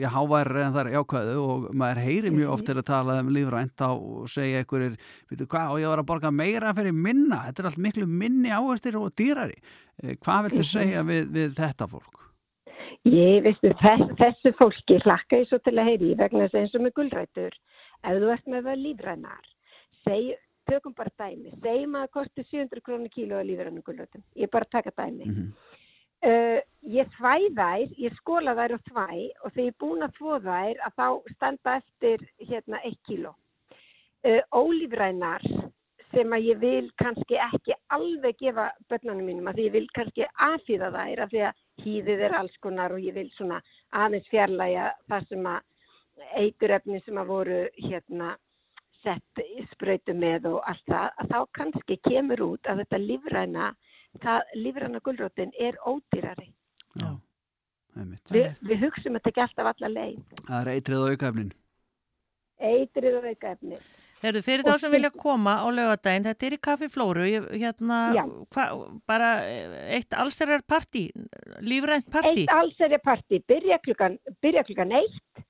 já, 0.00 0.08
háværi 0.08 0.62
en 0.64 0.72
það 0.72 0.86
er 0.86 0.94
jákvæðu 0.96 1.36
og 1.36 1.74
maður 1.74 2.04
heyri 2.06 2.30
mjög 2.30 2.52
oft 2.52 2.66
til 2.66 2.78
að 2.78 2.86
tala 2.86 3.20
um 3.20 3.28
lífrænt 3.28 3.80
og 3.80 4.28
segja 4.28 4.58
einhverjir, 4.58 4.96
veitu 5.30 5.46
hvað 5.46 5.72
og 5.72 5.80
ég 5.80 5.88
var 5.88 5.98
að 5.98 6.10
borga 6.10 6.30
meira 6.30 6.74
fyrir 6.74 6.92
minna, 6.92 7.44
þetta 7.46 7.62
er 7.62 7.66
allt 7.66 7.78
miklu 7.78 8.06
minni 8.06 8.48
áherstir 8.48 8.96
og 8.96 9.12
dýrari. 9.12 9.58
Hvað 9.96 10.42
viltu 10.44 10.64
segja 10.64 11.02
við, 11.02 11.32
við 11.32 11.54
þetta 11.56 11.88
fólk? 11.88 12.26
Ég 13.06 13.44
veistu, 13.44 13.70
þess, 13.78 14.08
þessu 14.18 14.50
fólki 14.58 14.96
hlakka 15.04 15.38
ég 15.38 15.46
svo 15.46 15.60
til 15.62 15.76
að 15.78 15.92
heyri 15.92 16.14
vegna 16.18 16.46
þess 16.46 16.56
að 16.56 16.62
eins 16.64 16.74
og 16.74 16.82
með 16.82 16.94
gullrætur 16.96 17.54
ef 18.02 18.18
þú 18.18 18.30
ert 18.34 18.48
með 18.50 18.66
það 18.66 18.80
lífrænar 18.82 19.50
seg, 20.02 20.32
tökum 20.66 20.94
bara 20.96 21.12
dæmi 21.20 21.52
segjum 21.62 21.94
að 21.94 22.06
það 22.06 22.14
kosti 22.16 22.44
700 22.50 22.82
krónir 22.88 23.12
kíló 23.14 23.38
að 23.38 23.50
lífrænu 23.52 23.84
gullrætum, 23.86 24.24
ég 24.34 24.50
bara 24.50 24.66
að 24.66 24.74
taka 24.74 24.94
dæmi 24.98 25.24
mm 25.24 25.36
-hmm. 25.36 25.52
uh, 26.30 26.60
ég 26.98 27.12
þvæ 27.14 27.36
þær 27.60 27.94
ég 28.06 28.16
skóla 28.18 28.56
þær 28.58 28.74
og 28.74 28.82
þvæ 28.90 29.08
og 29.44 29.52
þegar 29.52 29.66
ég 29.66 29.72
er 29.74 29.80
búin 29.84 30.02
að 30.02 30.16
þvó 30.18 30.32
þær 30.48 30.76
að 30.86 30.92
þá 30.98 31.08
standa 31.34 31.76
eftir 31.76 32.18
hérna 32.50 32.80
1 32.82 32.98
kíló 33.06 33.32
uh, 34.26 34.42
ólífrænar 34.50 35.46
sem 36.10 36.32
að 36.32 36.46
ég 36.50 36.58
vil 36.58 36.90
kannski 36.98 37.38
ekki 37.38 37.74
alveg 37.88 38.36
gefa 38.38 38.72
börnunum 38.90 39.26
mínum 39.26 39.46
að 39.46 39.54
því 39.54 39.64
ég 39.68 39.72
vil 39.72 39.88
kannski 39.94 40.26
aðfýða 40.50 40.90
þær 40.90 41.22
af 41.22 41.30
því 41.30 41.42
að 41.46 41.54
hýðið 41.84 42.24
er 42.28 42.36
alls 42.38 42.56
konar 42.64 42.94
og 42.96 43.04
ég 43.04 43.14
vil 43.16 43.28
svona 43.36 43.60
aðeins 43.92 44.28
fjarlæga 44.32 44.90
það 45.10 45.28
sem 45.30 45.48
að 45.50 46.26
eiturefni 46.40 47.00
sem 47.04 47.18
að 47.20 47.30
voru 47.30 47.60
hérna 47.76 48.34
sett 49.02 49.42
í 49.42 49.64
spröytu 49.72 50.14
með 50.16 50.48
og 50.50 50.62
allt 50.66 50.88
það, 50.88 51.10
að 51.20 51.32
þá 51.32 51.38
kannski 51.58 51.98
kemur 52.08 52.42
út 52.46 52.70
að 52.70 52.82
þetta 52.82 53.02
lífræna, 53.02 53.68
það 54.24 54.56
lífræna 54.62 55.02
gullrótin 55.04 55.52
er 55.68 55.78
ódýrari. 55.86 56.48
Já, 56.96 57.12
Vi, 57.96 58.42
við 58.68 58.82
hugsaum 58.84 59.14
þetta 59.16 59.30
ekki 59.30 59.42
alltaf 59.44 59.70
alla 59.70 59.92
leið. 59.92 60.18
Það 60.42 60.58
er 60.58 60.72
eitrið 60.72 61.02
og 61.02 61.12
aukaefnin. 61.14 61.52
Eitrið 62.70 63.14
og 63.20 63.28
aukaefnin. 63.30 63.86
Herðu, 64.24 64.42
fyrir 64.46 64.64
þá 64.64 64.76
sem 64.80 64.92
vilja 64.94 65.10
koma 65.12 65.58
á 65.60 65.66
lögadaginn, 65.68 66.24
þetta 66.24 66.46
er 66.48 66.54
í 66.56 66.60
Kaffi 66.66 66.88
Flóru, 66.92 67.26
hérna, 67.52 67.98
hva, 68.54 68.64
bara 69.08 69.32
eitt 69.92 70.16
allserjar 70.16 70.64
partí, 70.66 71.10
lífrænt 71.60 72.08
partí? 72.12 72.46
Eitt 72.46 72.54
allserjar 72.54 73.02
partí, 73.04 73.42
byrja 73.48 73.78
klukkan, 73.84 74.16
byrja 74.44 74.64
klukkan 74.68 74.94
eitt, 75.02 75.44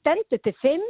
stendur 0.00 0.42
til 0.44 0.54
fimm 0.60 0.84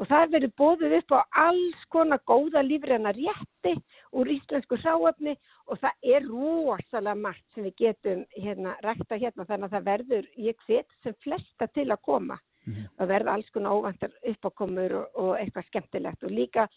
og 0.00 0.08
það 0.10 0.32
verður 0.34 0.54
bóðið 0.58 0.94
upp 0.98 1.14
á 1.14 1.20
alls 1.46 1.82
konar 1.94 2.22
góða 2.26 2.62
lífræna 2.66 3.12
rétti 3.14 3.74
úr 4.18 4.30
íslensku 4.34 4.78
sáöfni 4.82 5.36
og 5.70 5.78
það 5.82 6.08
er 6.14 6.26
rosalega 6.26 7.18
margt 7.18 7.44
sem 7.54 7.68
við 7.68 7.76
getum 7.84 8.24
hérna, 8.34 8.74
rækta 8.82 9.20
hérna 9.20 9.46
þannig 9.46 9.68
að 9.68 9.76
það 9.76 9.90
verður, 9.90 10.30
ég 10.48 10.66
hvet 10.66 10.96
sem 11.04 11.16
flesta 11.22 11.68
til 11.76 11.90
að 11.90 12.02
koma. 12.08 12.40
Mm 12.64 12.74
-hmm. 12.74 12.88
að 13.02 13.08
verða 13.08 13.32
alls 13.34 13.50
konar 13.50 13.72
óvantar 13.74 14.12
uppákomur 14.30 14.92
og, 14.94 15.06
og 15.14 15.30
eitthvað 15.36 15.66
skemmtilegt 15.66 16.22
og 16.22 16.30
líka 16.30 16.68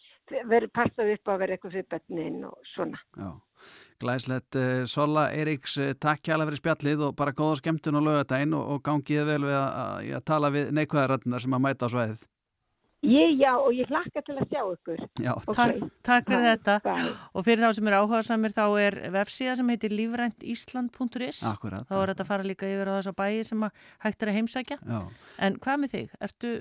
verður 0.49 0.71
passað 0.73 1.11
upp 1.13 1.27
að 1.27 1.39
verða 1.39 1.53
eitthvað 1.53 1.75
fyrir 1.75 1.89
bönnin 1.93 2.45
og 2.45 2.55
svona. 2.65 2.99
Já, 3.17 3.29
glæslegt 3.99 4.55
uh, 4.55 4.85
Sola 4.85 5.29
Eiríks, 5.31 5.77
uh, 5.77 5.93
takk 5.93 6.23
kjæla 6.25 6.47
fyrir 6.49 6.61
spjallið 6.63 7.03
og 7.09 7.15
bara 7.15 7.31
góða 7.37 7.59
skemmtun 7.61 7.99
og 8.01 8.07
lögadaginn 8.07 8.53
og, 8.53 8.69
og 8.69 8.81
gangið 8.81 9.25
vel 9.25 9.43
við 9.45 9.57
að, 9.59 9.69
að, 9.83 10.15
að 10.17 10.25
tala 10.25 10.49
við 10.49 10.71
neikvæðarættunar 10.71 11.41
sem 11.41 11.53
að 11.53 11.65
mæta 11.67 11.85
á 11.85 11.93
sveiðið. 11.93 12.25
Ég, 13.05 13.35
já, 13.37 13.51
og 13.59 13.73
ég 13.75 13.89
hlakka 13.91 14.21
til 14.25 14.33
að 14.39 14.47
sjá 14.49 14.61
ykkur. 14.65 15.01
Já, 15.21 15.33
okay. 15.45 15.75
takk, 15.77 15.89
takk 16.07 16.29
fyrir 16.31 16.45
þetta. 16.47 16.75
Bye. 16.85 17.11
Og 17.37 17.45
fyrir 17.45 17.61
þá 17.61 17.69
sem 17.77 17.89
er 17.89 17.95
áhuga 17.99 18.21
samir, 18.25 18.53
þá 18.55 18.65
er 18.81 18.97
vefsíða 19.13 19.55
sem 19.59 19.69
heitir 19.69 19.93
lífræntísland.is. 19.93 21.41
Akkurat. 21.45 21.85
Þá 21.85 21.95
er 21.99 22.11
þetta 22.13 22.23
að 22.25 22.29
fara 22.31 22.47
líka 22.47 22.65
yfir 22.69 22.89
á 22.89 22.93
þess 22.97 23.11
að 23.11 23.17
bæi 23.19 23.43
sem 23.45 23.65
að 23.67 23.71
hægt 24.05 24.25
er 24.25 24.31
að 24.31 24.37
heimsækja. 24.39 24.77
Já. 24.81 24.99
En 25.45 25.57
hvað 25.61 25.81
með 25.83 25.89
þig? 25.93 26.15
Ertu 26.25 26.53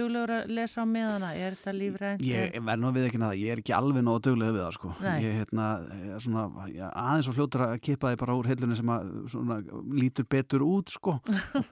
duglegur 0.00 0.34
að 0.38 0.42
lesa 0.58 0.82
á 0.82 0.86
miðana? 0.88 1.30
Er 1.38 1.54
þetta 1.58 1.76
lífrænt? 1.76 2.24
Ég 2.26 2.58
verð 2.58 2.82
nú 2.82 2.90
að 2.90 2.98
við 2.98 3.06
ekki 3.10 3.22
naða. 3.22 3.38
Ég 3.38 3.54
er 3.54 3.62
ekki 3.62 3.76
alveg 3.76 4.02
nógu 4.08 4.24
duglegur 4.26 4.56
við 4.56 4.64
það, 4.64 4.74
sko. 4.78 4.88
Nei. 5.04 5.18
Ég 5.22 5.38
hérna, 5.38 5.68
er 6.16 6.24
svona, 6.24 6.48
já, 6.72 6.86
aðeins 6.90 7.30
og 7.30 7.38
fljótur 7.38 7.66
að 7.68 7.76
kippa 7.84 8.10
þig 8.10 8.22
bara 8.24 8.38
úr 8.40 8.50
heilunni 8.50 8.80
sem 8.80 8.92
að 8.96 9.14
svona, 9.36 9.60
lítur 10.00 10.26
betur 10.32 10.66
út, 10.66 10.90
sko. 10.96 11.18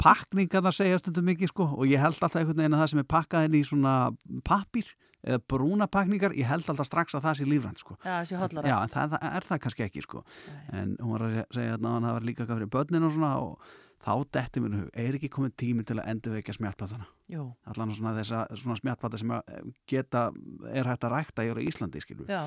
Að 4.11 4.43
pappir 4.47 4.91
eða 5.21 5.43
brúna 5.53 5.87
pakningar, 5.91 6.33
ég 6.39 6.49
held 6.49 6.69
alltaf 6.73 6.89
strax 6.89 7.17
að 7.17 7.27
það 7.27 7.39
sé 7.39 7.47
lífrænt 7.49 7.83
sko. 7.83 7.97
Já, 8.01 8.15
það 8.15 8.27
sé 8.31 8.41
hotlara. 8.41 8.73
Já, 8.73 8.77
en 8.81 8.93
það, 8.95 9.15
það 9.15 9.37
er 9.37 9.47
það 9.51 9.63
kannski 9.67 9.87
ekki 9.87 10.05
sko. 10.07 10.25
En 10.73 10.97
hún 10.97 11.15
var 11.15 11.27
að 11.27 11.39
segja 11.57 11.77
að 11.77 11.87
það 11.87 12.09
var 12.09 12.29
líka 12.31 12.49
fyrir 12.49 12.73
börnin 12.73 13.07
og 13.09 13.15
svona 13.17 13.33
og 13.45 13.71
þá 14.01 14.13
detti 14.33 14.63
mér 14.65 14.77
hug, 14.79 14.91
er 14.97 15.19
ekki 15.19 15.33
komið 15.35 15.57
tími 15.61 15.85
til 15.85 15.99
að 16.01 16.09
endurveikja 16.15 16.57
smjartplatana? 16.57 17.09
Jú. 17.29 17.47
Allan 17.69 17.93
svona 17.97 18.15
þessa 18.17 18.47
svona 18.57 18.79
smjartplata 18.81 19.21
sem 19.21 19.35
geta, 19.91 20.27
er 20.73 20.89
hægt 20.89 21.05
að 21.05 21.17
rækta 21.19 21.45
í 21.45 21.67
Íslandi, 21.69 22.01
skilju. 22.01 22.29
Já. 22.31 22.47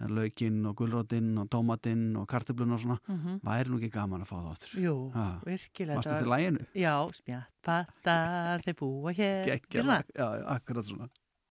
Laukinn 0.00 0.64
og 0.66 0.76
gulrótinn 0.76 1.38
og 1.38 1.48
tómatinn 1.52 2.16
og 2.18 2.26
karteblun 2.28 2.72
og 2.72 2.80
svona, 2.80 2.98
mm 3.06 3.18
-hmm. 3.18 3.40
væri 3.42 3.70
nú 3.70 3.76
ekki 3.78 3.90
gaman 3.90 4.22
að 4.22 4.26
fá 4.26 4.36
það 4.36 4.52
áttur. 4.52 4.80
Jú, 4.82 5.10
ha. 5.14 5.40
virkilega. 5.46 5.94
Varstu 5.94 6.14
til 6.18 6.28
læginu? 6.28 6.58
Já, 6.74 7.08
smjartpatar, 7.12 8.62
þeir 8.64 8.74
búa 8.74 9.12
hér. 9.12 9.44
Gekkja, 9.44 9.82
já, 9.82 10.02
já, 10.14 10.44
akkurat 10.46 10.86
svona. 10.86 11.08